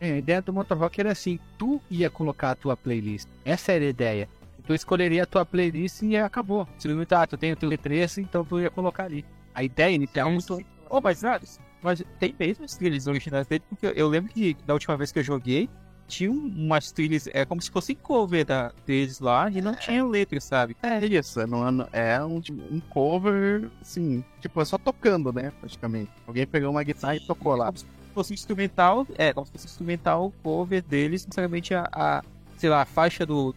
É, 0.00 0.12
a 0.12 0.18
ideia 0.18 0.42
do 0.42 0.52
Motorrock 0.52 1.00
era 1.00 1.12
assim, 1.12 1.38
tu 1.58 1.80
ia 1.90 2.10
colocar 2.10 2.50
a 2.50 2.54
tua 2.54 2.76
playlist. 2.76 3.28
Essa 3.44 3.72
era 3.72 3.84
a 3.84 3.88
ideia. 3.88 4.28
Tu 4.66 4.74
escolheria 4.74 5.24
a 5.24 5.26
tua 5.26 5.44
playlist 5.44 6.02
e 6.02 6.16
acabou. 6.16 6.68
Se 6.78 6.88
não 6.88 7.04
tá, 7.04 7.26
tu 7.26 7.36
tem 7.36 7.52
o 7.52 7.56
teu 7.56 7.68
T3, 7.70 8.18
então 8.18 8.44
tu 8.44 8.60
ia 8.60 8.70
colocar 8.70 9.04
ali. 9.04 9.24
A 9.54 9.62
ideia 9.62 9.94
inicial 9.94 10.28
é 10.28 10.32
muito... 10.32 10.64
Oh, 10.88 11.00
mas, 11.00 11.24
ah, 11.24 11.40
mas 11.82 12.02
tem 12.18 12.34
mesmo 12.38 12.64
as 12.64 12.76
trilhas 12.76 13.06
originais 13.06 13.46
dele, 13.46 13.64
porque 13.68 13.86
eu 13.86 14.08
lembro 14.08 14.32
que 14.32 14.56
da 14.66 14.74
última 14.74 14.96
vez 14.96 15.10
que 15.10 15.18
eu 15.18 15.22
joguei, 15.24 15.68
tinha 16.06 16.30
umas 16.30 16.92
trilhas, 16.92 17.26
é 17.32 17.44
como 17.44 17.60
se 17.62 17.70
fosse 17.70 17.94
cover 17.94 18.44
da, 18.44 18.72
deles 18.86 19.18
lá, 19.18 19.50
e 19.50 19.62
não 19.62 19.74
tinha 19.74 20.04
letra, 20.04 20.40
sabe? 20.40 20.76
É 20.82 21.04
isso, 21.04 21.40
é, 21.40 21.46
não, 21.46 21.88
é 21.92 22.22
um, 22.22 22.42
um 22.70 22.80
cover, 22.80 23.70
assim, 23.80 24.22
tipo, 24.40 24.60
é 24.60 24.64
só 24.64 24.76
tocando, 24.76 25.32
né, 25.32 25.50
praticamente. 25.58 26.10
Alguém 26.26 26.46
pegou 26.46 26.70
uma 26.70 26.82
guitarra 26.82 27.16
e 27.16 27.20
tocou 27.20 27.56
lá. 27.56 27.66
Como 27.66 27.78
se 27.78 27.86
fosse 28.14 28.34
instrumental, 28.34 29.06
é, 29.16 29.32
como 29.32 29.46
se 29.46 29.52
fosse 29.52 29.66
instrumental 29.66 30.32
cover 30.42 30.82
deles, 30.82 31.24
necessariamente 31.24 31.74
a, 31.74 31.88
a 31.90 32.22
sei 32.56 32.68
lá, 32.68 32.82
a 32.82 32.86
faixa 32.86 33.24
do 33.24 33.54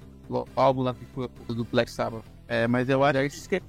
álbum 0.55 0.81
lá 0.83 0.95
do, 1.47 1.53
do 1.53 1.63
Black 1.65 1.89
Sabbath. 1.91 2.23
É, 2.47 2.67
mas 2.67 2.89
eu 2.89 3.03
acho, 3.03 3.49
que 3.49 3.55
é- 3.55 3.61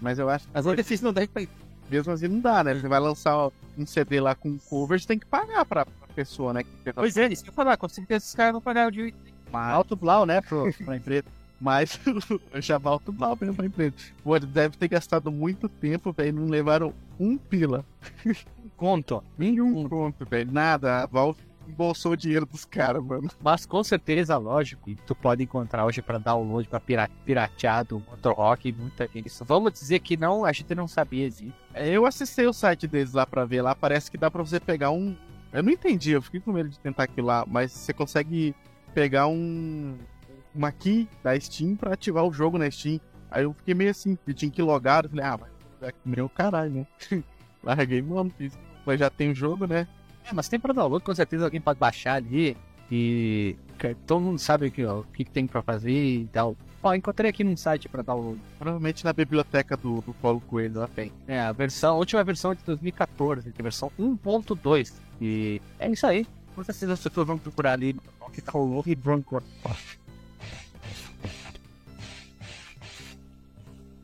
mas 0.00 0.18
eu 0.18 0.28
acho 0.28 0.46
As 0.52 0.66
outras 0.66 0.86
vocês 0.86 1.00
não 1.00 1.12
devem 1.12 1.28
pra 1.28 1.42
mesmo 1.90 2.12
assim 2.12 2.28
não 2.28 2.38
dá, 2.40 2.62
né? 2.62 2.74
Você 2.74 2.86
vai 2.86 3.00
lançar 3.00 3.48
um 3.76 3.84
CD 3.84 4.20
lá 4.20 4.34
com 4.34 4.56
cover, 4.58 5.00
você 5.00 5.08
tem 5.08 5.18
que 5.18 5.26
pagar 5.26 5.64
pra, 5.64 5.84
pra 5.84 6.08
pessoa, 6.14 6.52
né? 6.52 6.62
Pois 6.94 7.16
é, 7.16 7.26
isso 7.32 7.42
que 7.42 7.50
eu 7.50 7.54
falar, 7.54 7.76
com 7.76 7.88
certeza 7.88 8.24
os 8.24 8.34
caras 8.34 8.52
não 8.52 8.60
pagaram 8.60 8.90
de 8.92 9.12
Mas, 9.50 9.74
Alto 9.74 9.96
Blau, 9.96 10.24
né, 10.24 10.40
pro, 10.40 10.72
pra 10.84 10.96
empresa. 10.96 11.24
mas 11.60 11.98
eu 12.54 12.62
já 12.62 12.78
volto 12.78 13.12
mal 13.12 13.36
mesmo 13.40 13.56
pra 13.56 13.66
empresa. 13.66 13.94
Pô, 14.22 14.38
devem 14.38 14.78
ter 14.78 14.86
gastado 14.88 15.32
muito 15.32 15.68
tempo, 15.68 16.12
velho, 16.12 16.32
não 16.34 16.46
levaram 16.46 16.94
um 17.18 17.36
pila. 17.36 17.84
Conto. 18.76 19.22
Nenhum 19.36 19.88
conto, 19.88 20.24
velho. 20.24 20.50
Nada. 20.52 21.02
A 21.02 21.06
Valve 21.06 21.40
embolsou 21.68 22.12
o 22.12 22.16
dinheiro 22.16 22.44
dos 22.46 22.64
caras, 22.64 23.02
mano. 23.04 23.28
Mas 23.42 23.64
com 23.66 23.82
certeza, 23.84 24.36
lógico, 24.36 24.90
tu 25.06 25.14
pode 25.14 25.42
encontrar 25.42 25.84
hoje 25.86 26.02
pra 26.02 26.18
download, 26.18 26.68
pra 26.68 26.80
pira- 26.80 27.08
piratear 27.24 27.84
do 27.84 28.00
Motorrock 28.00 28.68
e 28.68 28.72
muita 28.72 29.06
gente. 29.06 29.26
Isso, 29.26 29.44
vamos 29.44 29.72
dizer 29.72 30.00
que 30.00 30.16
não, 30.16 30.44
a 30.44 30.52
gente 30.52 30.74
não 30.74 30.88
sabia 30.88 31.28
disso. 31.30 31.52
É, 31.74 31.88
Eu 31.88 32.06
acessei 32.06 32.46
o 32.46 32.52
site 32.52 32.86
deles 32.86 33.12
lá 33.12 33.26
pra 33.26 33.44
ver 33.44 33.62
lá, 33.62 33.74
parece 33.74 34.10
que 34.10 34.18
dá 34.18 34.30
pra 34.30 34.42
você 34.42 34.58
pegar 34.58 34.90
um. 34.90 35.16
Eu 35.52 35.62
não 35.62 35.70
entendi, 35.72 36.12
eu 36.12 36.22
fiquei 36.22 36.40
com 36.40 36.52
medo 36.52 36.68
de 36.68 36.78
tentar 36.78 37.04
aquilo 37.04 37.26
lá, 37.26 37.44
mas 37.46 37.72
você 37.72 37.92
consegue 37.92 38.54
pegar 38.94 39.26
um. 39.28 39.96
Uma 40.54 40.72
key 40.72 41.08
da 41.22 41.38
Steam 41.38 41.76
pra 41.76 41.94
ativar 41.94 42.24
o 42.24 42.32
jogo 42.32 42.58
na 42.58 42.68
Steam. 42.70 43.00
Aí 43.30 43.44
eu 43.44 43.52
fiquei 43.54 43.72
meio 43.74 43.90
assim, 43.92 44.18
eu 44.26 44.34
tinha 44.34 44.50
que 44.50 44.60
logar, 44.60 45.04
eu 45.04 45.10
falei, 45.10 45.24
ah, 45.24 45.38
jogar 45.74 45.88
aqui 45.88 45.98
meu 46.04 46.28
caralho, 46.28 46.72
né? 46.72 46.86
Larguei, 47.62 48.02
mano, 48.02 48.32
fiz. 48.36 48.58
Mas 48.84 48.98
já 48.98 49.08
tem 49.10 49.30
o 49.30 49.34
jogo, 49.34 49.66
né? 49.66 49.86
É, 50.24 50.32
mas 50.32 50.48
tem 50.48 50.60
pra 50.60 50.72
download, 50.72 51.04
com 51.04 51.14
certeza 51.14 51.44
alguém 51.44 51.60
pode 51.60 51.78
baixar 51.78 52.14
ali 52.14 52.56
e 52.90 53.56
que 53.78 53.94
todo 54.06 54.20
mundo 54.20 54.38
sabe 54.38 54.66
o 54.66 54.70
que, 54.70 54.84
ó, 54.84 55.00
o 55.00 55.04
que 55.04 55.24
que 55.24 55.30
tem 55.30 55.46
pra 55.46 55.62
fazer 55.62 55.90
e 55.90 56.26
tal. 56.26 56.56
Ó, 56.82 56.94
encontrei 56.94 57.30
aqui 57.30 57.44
num 57.44 57.56
site 57.56 57.88
pra 57.88 58.02
download. 58.02 58.40
Provavelmente 58.58 59.04
na 59.04 59.12
biblioteca 59.12 59.76
do, 59.76 60.00
do 60.00 60.14
Paulo 60.14 60.40
Coelho 60.40 60.80
lá 60.80 60.88
tem. 60.88 61.12
É, 61.28 61.40
a 61.40 61.52
versão, 61.52 61.96
a 61.96 61.98
última 61.98 62.24
versão 62.24 62.52
é 62.52 62.54
de 62.54 62.64
2014, 62.64 63.52
que 63.52 63.60
é 63.60 63.62
a 63.62 63.62
versão 63.62 63.92
1.2. 63.98 64.92
E 65.20 65.60
é 65.78 65.90
isso 65.90 66.06
aí. 66.06 66.26
Com 66.54 66.64
certeza 66.64 66.94
as 66.94 67.00
pessoas 67.00 67.26
vão 67.26 67.38
procurar 67.38 67.72
ali 67.72 67.96
Rock 68.18 68.42
Roll 68.50 68.82
e 68.86 68.94
Bronco. 68.94 69.42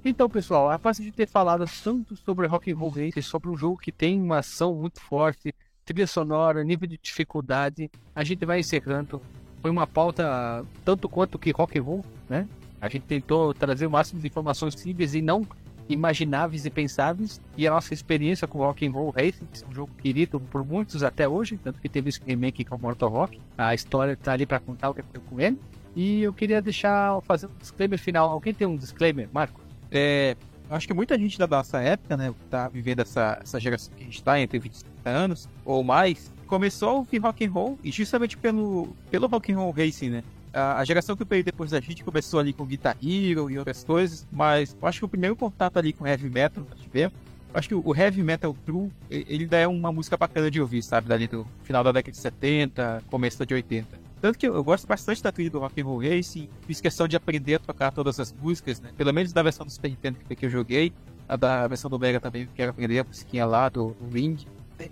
Então, 0.04 0.30
pessoal, 0.30 0.70
após 0.70 0.98
de 0.98 1.10
ter 1.10 1.26
falado 1.26 1.64
tanto 1.82 2.14
sobre 2.16 2.46
Rock 2.46 2.70
and 2.70 2.76
Roll 2.76 2.90
Race, 2.90 3.22
sobre 3.22 3.48
um 3.48 3.56
jogo 3.56 3.76
que 3.76 3.90
tem 3.90 4.20
uma 4.20 4.38
ação 4.38 4.72
muito 4.74 5.00
forte, 5.00 5.52
trilha 5.87 6.07
sonora, 6.07 6.64
nível 6.64 6.89
de 6.89 6.99
dificuldade, 7.01 7.89
a 8.14 8.24
gente 8.24 8.45
vai 8.45 8.59
encerrando. 8.59 9.22
Foi 9.62 9.70
uma 9.70 9.87
pauta 9.87 10.64
tanto 10.84 11.09
quanto 11.09 11.39
que 11.39 11.53
Rock 11.53 11.78
and 11.78 11.82
Roll, 11.82 12.05
né? 12.28 12.47
A 12.80 12.89
gente 12.89 13.05
tentou 13.05 13.55
trazer 13.55 13.87
o 13.87 13.91
máximo 13.91 14.20
de 14.20 14.26
informações 14.26 14.74
possíveis 14.74 15.14
e 15.14 15.22
não 15.22 15.47
imagináveis 15.89 16.66
e 16.66 16.70
pensáveis. 16.70 17.41
E 17.57 17.66
a 17.66 17.70
nossa 17.70 17.95
experiência 17.95 18.47
com 18.47 18.59
Rock 18.59 18.87
and 18.87 18.91
Roll 18.91 19.11
Racing, 19.11 19.47
que 19.47 19.64
é 19.64 19.66
um 19.66 19.72
jogo 19.72 19.93
querido 19.99 20.41
por 20.41 20.64
muitos 20.64 21.03
até 21.03 21.28
hoje, 21.28 21.57
tanto 21.57 21.80
que 21.80 21.89
teve 21.89 22.09
esse 22.09 22.20
remake 22.26 22.64
com 22.64 22.76
Mortal 22.76 23.09
Rock. 23.09 23.41
A 23.57 23.72
história 23.74 24.16
tá 24.16 24.32
ali 24.32 24.45
para 24.45 24.59
contar 24.59 24.91
o 24.91 24.95
que 24.95 25.03
foi 25.03 25.20
com 25.20 25.41
ele. 25.41 25.59
E 25.95 26.22
eu 26.22 26.32
queria 26.32 26.61
deixar, 26.61 27.20
fazer 27.22 27.47
um 27.47 27.57
disclaimer 27.59 27.99
final. 27.99 28.28
Alguém 28.28 28.53
tem 28.53 28.66
um 28.66 28.76
disclaimer, 28.76 29.28
Marco? 29.32 29.61
É, 29.91 30.37
acho 30.70 30.86
que 30.86 30.94
muita 30.94 31.18
gente 31.18 31.38
da 31.38 31.46
nossa 31.46 31.80
época, 31.80 32.16
né, 32.16 32.34
tá 32.50 32.68
vivendo 32.68 33.00
essa, 33.00 33.38
essa 33.42 33.60
geração 33.60 33.92
que 33.96 34.02
a 34.02 34.06
gente 34.06 34.22
tá, 34.22 34.40
entre 34.40 34.58
20 34.58 34.74
e 34.74 34.84
30 34.84 35.10
anos 35.10 35.48
ou 35.64 35.84
mais, 35.84 36.32
começou 36.46 36.88
a 36.88 36.92
ouvir 36.92 37.18
rock 37.18 37.44
and 37.44 37.50
roll 37.50 37.78
e 37.82 37.90
justamente 37.90 38.36
pelo, 38.36 38.88
pelo 39.10 39.26
rock 39.26 39.52
and 39.52 39.58
roll 39.58 39.72
racing, 39.72 40.10
né? 40.10 40.24
A, 40.52 40.82
geração 40.84 41.14
que 41.14 41.24
veio 41.24 41.44
depois 41.44 41.70
da 41.70 41.80
gente 41.80 42.02
começou 42.02 42.40
ali 42.40 42.50
com 42.50 42.64
Guitar 42.64 42.96
Hero 43.02 43.50
e 43.50 43.58
outras 43.58 43.84
coisas, 43.84 44.26
mas 44.32 44.74
eu 44.80 44.88
acho 44.88 45.00
que 45.00 45.04
o 45.04 45.08
primeiro 45.08 45.36
contato 45.36 45.76
ali 45.76 45.92
com 45.92 46.06
heavy 46.06 46.30
metal 46.30 46.64
que 46.64 46.70
nós 46.70 46.80
tivemos, 46.80 47.14
acho 47.52 47.68
que 47.68 47.74
o 47.74 47.94
heavy 47.94 48.22
metal 48.22 48.56
true, 48.64 48.90
ele 49.10 49.44
ainda 49.44 49.58
é 49.58 49.66
uma 49.66 49.92
música 49.92 50.16
bacana 50.16 50.50
de 50.50 50.58
ouvir, 50.58 50.82
sabe? 50.82 51.08
Dali 51.08 51.26
do 51.26 51.46
final 51.62 51.84
da 51.84 51.92
década 51.92 52.12
de 52.12 52.18
70, 52.18 53.02
começo 53.10 53.44
de 53.44 53.52
80. 53.52 54.05
Tanto 54.20 54.38
que 54.38 54.46
eu, 54.48 54.54
eu 54.54 54.64
gosto 54.64 54.86
bastante 54.86 55.22
da 55.22 55.30
trilha 55.30 55.50
do 55.50 55.58
Rock 55.58 55.80
and 55.80 55.84
Roll 55.84 55.98
Racing, 56.02 56.48
fiz 56.66 56.80
questão 56.80 57.06
de 57.06 57.16
aprender 57.16 57.56
a 57.56 57.58
tocar 57.58 57.90
todas 57.92 58.18
as 58.18 58.32
músicas, 58.32 58.80
né? 58.80 58.90
Pelo 58.96 59.12
menos 59.12 59.32
da 59.32 59.42
versão 59.42 59.64
do 59.66 59.70
Super 59.72 59.90
Nintendo 59.90 60.18
que, 60.26 60.34
que 60.34 60.46
eu 60.46 60.50
joguei, 60.50 60.92
a 61.28 61.36
da 61.36 61.66
versão 61.68 61.90
do 61.90 61.98
Mega 61.98 62.18
também 62.20 62.42
eu 62.42 62.48
quero 62.54 62.70
aprender 62.70 62.98
a 63.00 63.04
musiquinha 63.04 63.44
lá 63.44 63.68
do, 63.68 63.94
do 64.00 64.08
Ring. 64.14 64.36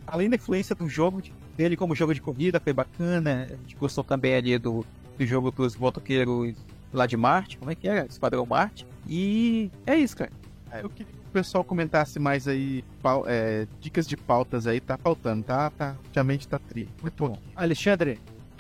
Além 0.06 0.28
da 0.30 0.36
influência 0.36 0.74
do 0.74 0.88
jogo, 0.88 1.20
de- 1.22 1.32
dele 1.56 1.76
como 1.76 1.94
jogo 1.94 2.14
de 2.14 2.20
corrida, 2.20 2.58
foi 2.60 2.72
bacana. 2.72 3.46
A 3.50 3.56
gente 3.56 3.76
gostou 3.76 4.02
também 4.04 4.34
ali 4.34 4.58
do, 4.58 4.84
do 5.18 5.26
jogo 5.26 5.50
dos 5.50 5.76
motoqueiros 5.76 6.54
lá 6.92 7.06
de 7.06 7.16
Marte, 7.16 7.58
como 7.58 7.70
é 7.70 7.74
que 7.74 7.86
era? 7.88 8.06
Esquadrão 8.06 8.44
Marte. 8.46 8.86
E 9.08 9.70
é 9.86 9.94
isso, 9.96 10.16
cara. 10.16 10.30
Ah, 10.70 10.80
Eu 10.80 10.88
queria 10.90 11.12
que 11.12 11.18
o 11.18 11.32
pessoal 11.32 11.62
comentasse 11.64 12.18
mais 12.18 12.48
aí, 12.48 12.82
pau- 13.02 13.24
é, 13.26 13.66
dicas 13.80 14.06
de 14.06 14.16
pautas 14.16 14.66
aí, 14.66 14.80
tá 14.80 14.96
faltando, 14.96 15.42
tá? 15.44 15.70
tá 15.70 15.96
ultimamente 16.04 16.48
tá 16.48 16.58
tri. 16.58 16.88
Muito 17.02 17.28
bom. 17.28 17.38
Alexandre, 17.54 18.18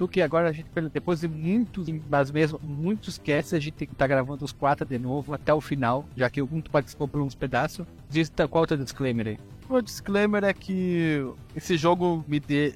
que 0.08 0.20
agora 0.20 0.48
a 0.48 0.52
gente, 0.52 0.66
depois 0.92 1.20
de 1.20 1.28
muitos, 1.28 1.86
mas 2.10 2.30
mesmo 2.30 2.58
muitos 2.62 3.16
casts, 3.18 3.54
a 3.54 3.60
gente 3.60 3.86
tá 3.86 4.06
gravando 4.06 4.44
os 4.44 4.52
quatro 4.52 4.84
de 4.84 4.98
novo 4.98 5.32
até 5.32 5.54
o 5.54 5.60
final, 5.60 6.04
já 6.16 6.28
que 6.28 6.40
algum 6.40 6.60
tu 6.60 6.70
participou 6.70 7.06
por 7.08 7.20
uns 7.20 7.34
pedaços. 7.34 7.86
Diz 8.10 8.28
tá, 8.28 8.46
qual 8.48 8.66
é 8.68 8.74
o 8.74 8.76
disclaimer 8.76 9.28
aí? 9.28 9.38
O 9.68 9.80
disclaimer 9.80 10.44
é 10.44 10.52
que 10.52 11.24
esse 11.56 11.76
jogo 11.76 12.24
me 12.28 12.38
dê, 12.40 12.72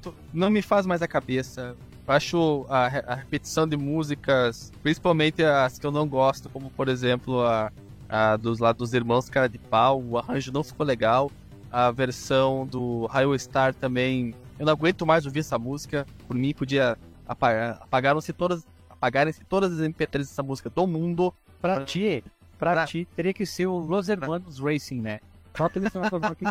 to- 0.00 0.14
Não 0.32 0.48
me 0.48 0.62
faz 0.62 0.86
mais 0.86 1.02
a 1.02 1.08
cabeça. 1.08 1.76
acho 2.08 2.64
a, 2.68 2.86
a 2.86 3.14
repetição 3.14 3.66
de 3.66 3.76
músicas, 3.76 4.72
principalmente 4.82 5.42
as 5.42 5.78
que 5.78 5.86
eu 5.86 5.90
não 5.92 6.06
gosto, 6.08 6.48
como 6.48 6.70
por 6.70 6.88
exemplo 6.88 7.40
a, 7.42 7.70
a 8.08 8.36
dos 8.36 8.58
lá 8.60 8.72
dos 8.72 8.92
irmãos 8.94 9.28
cara 9.28 9.48
de 9.48 9.58
pau, 9.58 10.02
o 10.02 10.16
arranjo 10.18 10.52
não 10.52 10.62
ficou 10.64 10.86
legal. 10.86 11.30
A 11.70 11.90
versão 11.90 12.66
do 12.66 13.06
Highway 13.06 13.38
Star 13.38 13.74
também, 13.74 14.34
eu 14.58 14.66
não 14.66 14.72
aguento 14.72 15.04
mais 15.06 15.26
ouvir 15.26 15.40
essa 15.40 15.58
música. 15.58 16.06
Por 16.26 16.36
mim 16.36 16.52
podia 16.54 16.96
apagar, 17.26 17.78
apagaram-se 17.82 18.32
todas, 18.32 18.66
apagarem-se 18.88 19.44
todas 19.44 19.72
as 19.72 19.80
MP3 19.80 20.18
dessa 20.18 20.42
música 20.42 20.70
do 20.70 20.86
mundo. 20.86 21.32
Pra 21.60 21.84
ti, 21.84 22.22
pra, 22.58 22.72
Pra- 22.72 22.86
ti, 22.86 23.06
teria 23.16 23.32
que 23.32 23.46
ser 23.46 23.66
o 23.66 23.78
Los 23.78 24.08
Hermanos 24.08 24.58
Racing, 24.58 25.00
né? 25.00 25.20
Só 25.56 25.66
esse 25.66 25.80
negócio 25.80 26.26
aqui, 26.26 26.44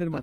irmão. 0.00 0.22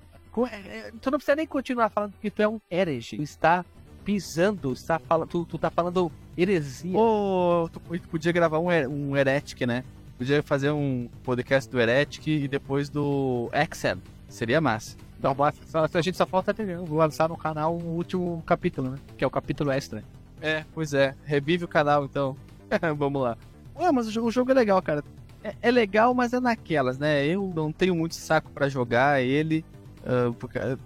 É, 0.51 0.55
é, 0.55 0.91
Tu 0.99 1.11
não 1.11 1.17
precisa 1.19 1.35
nem 1.35 1.45
continuar 1.45 1.89
falando 1.89 2.13
que 2.19 2.31
tu 2.31 2.41
é 2.41 2.47
um 2.47 2.59
herege. 2.69 3.17
Tu 3.17 3.23
está 3.23 3.63
pisando, 4.03 4.73
está 4.73 4.99
falando, 4.99 5.29
tu, 5.29 5.45
tu 5.45 5.57
tá 5.57 5.69
falando 5.69 6.11
heresia. 6.37 6.97
Ou 6.97 7.69
tu 7.69 7.79
tu 7.79 8.07
podia 8.09 8.31
gravar 8.31 8.59
um, 8.59 8.67
um 8.67 9.15
Heretic, 9.15 9.61
né? 9.65 9.83
Podia 10.17 10.41
fazer 10.43 10.71
um 10.71 11.07
podcast 11.23 11.69
do 11.69 11.79
Heretic 11.79 12.27
e 12.27 12.47
depois 12.47 12.89
do 12.89 13.49
Exen. 13.53 14.01
Seria 14.27 14.59
massa. 14.59 14.97
Então, 15.23 15.33
basta- 15.33 15.65
só- 15.65 15.97
a 15.97 16.01
gente 16.01 16.17
só 16.17 16.25
falta 16.25 16.53
ter- 16.53 16.77
lançar 16.89 17.29
no 17.29 17.37
canal 17.37 17.77
o 17.77 17.95
último 17.95 18.43
capítulo, 18.45 18.89
né? 18.91 18.97
Que 19.17 19.23
é 19.23 19.27
o 19.27 19.29
capítulo 19.31 19.71
extra. 19.71 20.03
É, 20.41 20.65
pois 20.73 20.93
é. 20.93 21.15
Revive 21.23 21.63
o 21.63 21.67
canal, 21.67 22.03
então. 22.03 22.35
Vamos 22.97 23.21
lá. 23.21 23.37
Ué, 23.73 23.89
mas 23.89 24.05
o 24.17 24.29
jogo, 24.29 24.51
é 24.51 24.53
legal, 24.53 24.81
cara. 24.81 25.01
É, 25.41 25.55
é 25.61 25.71
legal, 25.71 26.13
mas 26.13 26.33
é 26.33 26.41
naquelas, 26.41 26.97
né? 26.99 27.25
Eu 27.25 27.49
não 27.55 27.71
tenho 27.71 27.95
muito 27.95 28.15
saco 28.15 28.51
pra 28.51 28.67
jogar 28.67 29.21
ele. 29.21 29.63
ah, 30.05 30.33
porque, 30.37 30.59
ah, 30.59 30.77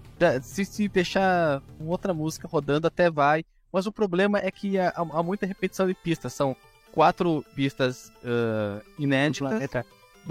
se, 0.44 0.64
se 0.66 0.88
deixar 0.88 1.60
outra 1.80 2.14
música 2.14 2.48
rodando, 2.48 2.86
até 2.86 3.10
vai. 3.10 3.44
Mas 3.74 3.88
o 3.88 3.92
problema 3.92 4.38
é 4.38 4.52
que 4.52 4.78
há, 4.78 4.94
há 4.96 5.24
muita 5.24 5.48
repetição 5.48 5.88
de 5.88 5.96
pistas. 5.96 6.32
São 6.32 6.56
quatro 6.92 7.44
pistas 7.56 8.12
ah, 8.24 8.82
Do 8.96 9.04
inéditas. 9.04 9.84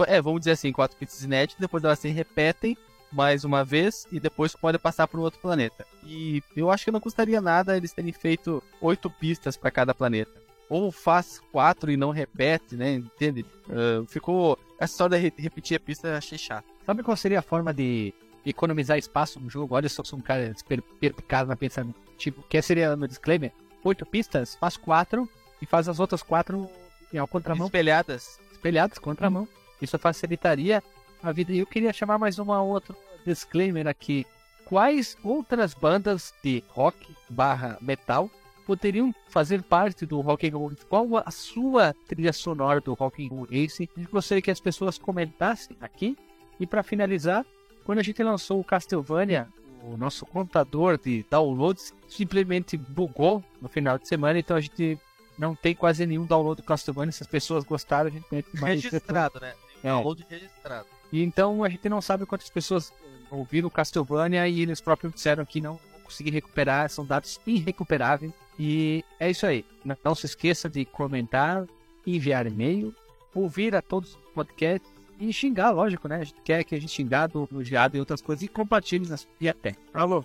É, 0.07 0.23
vamos 0.23 0.43
dizer 0.43 0.53
assim, 0.53 0.71
quatro 0.71 0.97
pistas 0.97 1.25
inéditas, 1.25 1.59
depois 1.61 1.83
elas 1.83 1.99
se 1.99 2.09
repetem 2.09 2.79
mais 3.13 3.45
uma 3.45 3.65
vez 3.65 4.07
e 4.11 4.21
depois 4.21 4.55
pode 4.55 4.79
passar 4.79 5.07
para 5.07 5.21
outro 5.21 5.41
planeta. 5.41 5.87
E 6.05 6.43
eu 6.57 6.71
acho 6.71 6.85
que 6.85 6.91
não 6.91 7.01
custaria 7.01 7.41
nada 7.41 7.77
eles 7.77 7.93
terem 7.93 8.13
feito 8.13 8.63
oito 8.81 9.11
pistas 9.11 9.57
para 9.57 9.71
cada 9.71 9.95
planeta. 9.95 10.33
Ou 10.69 10.91
faz 10.91 11.41
quatro 11.53 11.91
e 11.91 11.97
não 11.97 12.11
repete, 12.11 12.77
né? 12.77 12.95
Entende? 12.95 13.47
Uh, 13.69 14.05
ficou. 14.07 14.59
Essa 14.79 14.93
história 14.93 15.19
de 15.19 15.43
repetir 15.43 15.77
a 15.77 15.81
pista 15.81 16.09
eu 16.09 16.17
achei 16.17 16.37
chato. 16.37 16.67
Sabe 16.85 17.03
qual 17.03 17.17
seria 17.17 17.39
a 17.39 17.43
forma 17.43 17.73
de 17.73 18.13
economizar 18.45 18.99
espaço 18.99 19.39
no 19.39 19.49
jogo? 19.49 19.75
Olha, 19.75 19.87
eu 19.87 19.91
sou 19.91 20.05
um 20.19 20.23
cara 20.23 20.53
perpicado 21.01 21.49
na 21.49 21.57
pensamento. 21.57 21.99
Tipo, 22.19 22.43
que 22.43 22.61
seria 22.61 22.97
no 22.97 23.07
disclaimer? 23.07 23.53
Oito 23.85 24.05
pistas, 24.05 24.57
faz 24.57 24.77
quatro 24.77 25.29
e 25.63 25.67
faz 25.67 25.89
as 25.89 26.01
outras 26.01 26.23
quatro 26.23 26.69
ao 27.17 27.29
contramão. 27.29 27.67
Espelhadas. 27.67 28.39
Espelhadas, 28.53 28.99
contramão. 28.99 29.49
Isso 29.81 29.99
facilitaria 29.99 30.83
a 31.23 31.33
vida. 31.33 31.53
E 31.53 31.59
eu 31.59 31.67
queria 31.67 31.93
chamar 31.93 32.19
mais 32.19 32.39
uma 32.39 32.63
outra 32.63 32.95
disclaimer 33.25 33.87
aqui. 33.87 34.27
Quais 34.65 35.17
outras 35.23 35.75
bandas 35.75 36.35
de 36.43 36.63
rock 36.69 37.15
barra 37.29 37.79
metal 37.81 38.31
poderiam 38.67 39.15
fazer 39.29 39.63
parte 39.63 40.05
do 40.05 40.21
Rock 40.21 40.49
and 40.49 40.57
Roll? 40.57 40.73
Qual 40.89 41.17
a 41.19 41.31
sua 41.31 41.95
trilha 42.09 42.33
sonora 42.33 42.81
do 42.81 42.95
Rock 42.95 43.25
and 43.25 43.29
Roll 43.29 43.47
Race? 43.51 43.89
Eu 43.97 44.09
gostaria 44.11 44.43
que 44.43 44.51
as 44.51 44.61
pessoas 44.61 44.99
comentassem 44.99 45.77
aqui. 45.81 46.17
E 46.59 46.67
para 46.67 46.83
finalizar, 46.83 47.47
quando 47.85 48.01
a 48.01 48.03
gente 48.03 48.21
lançou 48.23 48.59
o 48.59 48.65
Castlevania, 48.65 49.47
o 49.83 49.97
nosso 49.97 50.27
contador 50.27 50.99
de 50.99 51.25
downloads 51.31 51.95
simplesmente 52.09 52.77
bugou 52.77 53.45
no 53.63 53.69
final 53.69 53.99
de 53.99 54.09
semana, 54.09 54.39
então 54.39 54.57
a 54.57 54.61
gente 54.61 54.99
não 55.39 55.55
tem 55.55 55.75
quase 55.75 56.05
nenhum 56.07 56.25
download 56.25 56.61
do 56.61 56.67
Castlevania. 56.67 57.13
Se 57.13 57.23
as 57.23 57.29
pessoas 57.29 57.63
gostaram, 57.63 58.09
a 58.09 58.11
gente 58.11 58.27
mete 58.33 58.49
mais 58.61 58.83
registrado, 58.83 59.39
né? 59.39 59.55
É. 59.85 59.89
Download 59.91 60.27
registrado. 60.29 60.87
E 61.13 61.23
então 61.23 61.63
a 61.65 61.69
gente 61.69 61.89
não 61.89 62.01
sabe 62.01 62.27
quantas 62.27 62.51
pessoas 62.51 62.93
ouviram 63.31 63.71
Castlevania 63.71 64.49
e 64.49 64.61
eles 64.61 64.81
próprios 64.81 65.15
disseram 65.15 65.45
que 65.45 65.61
não 65.61 65.75
vão 65.75 66.01
conseguir 66.05 66.31
recuperar, 66.31 66.89
são 66.89 67.05
dados 67.05 67.41
irrecuperáveis. 67.47 68.33
E 68.59 69.05
é 69.21 69.31
isso 69.31 69.47
aí. 69.47 69.65
Não 69.85 70.15
se 70.15 70.27
esqueça 70.27 70.69
de 70.69 70.85
comentar, 70.85 71.67
enviar 72.07 72.47
e-mail, 72.47 72.95
ouvir 73.35 73.75
a 73.75 73.83
todos 73.83 74.11
os 74.11 74.19
podcasts 74.35 74.91
e 75.19 75.33
xingar, 75.33 75.71
lógico, 75.71 76.09
né? 76.09 76.17
A 76.17 76.25
gente 76.25 76.41
quer 76.43 76.65
que 76.65 76.75
a 76.75 76.81
gente 76.81 76.93
xingado, 76.93 77.49
elogiado 77.51 77.97
e 77.97 78.01
outras 78.01 78.21
coisas 78.21 78.43
e 78.43 78.49
compartilhe 78.49 79.09
nas... 79.09 79.27
e 79.41 79.49
até. 79.49 79.75
Falou. 79.93 80.25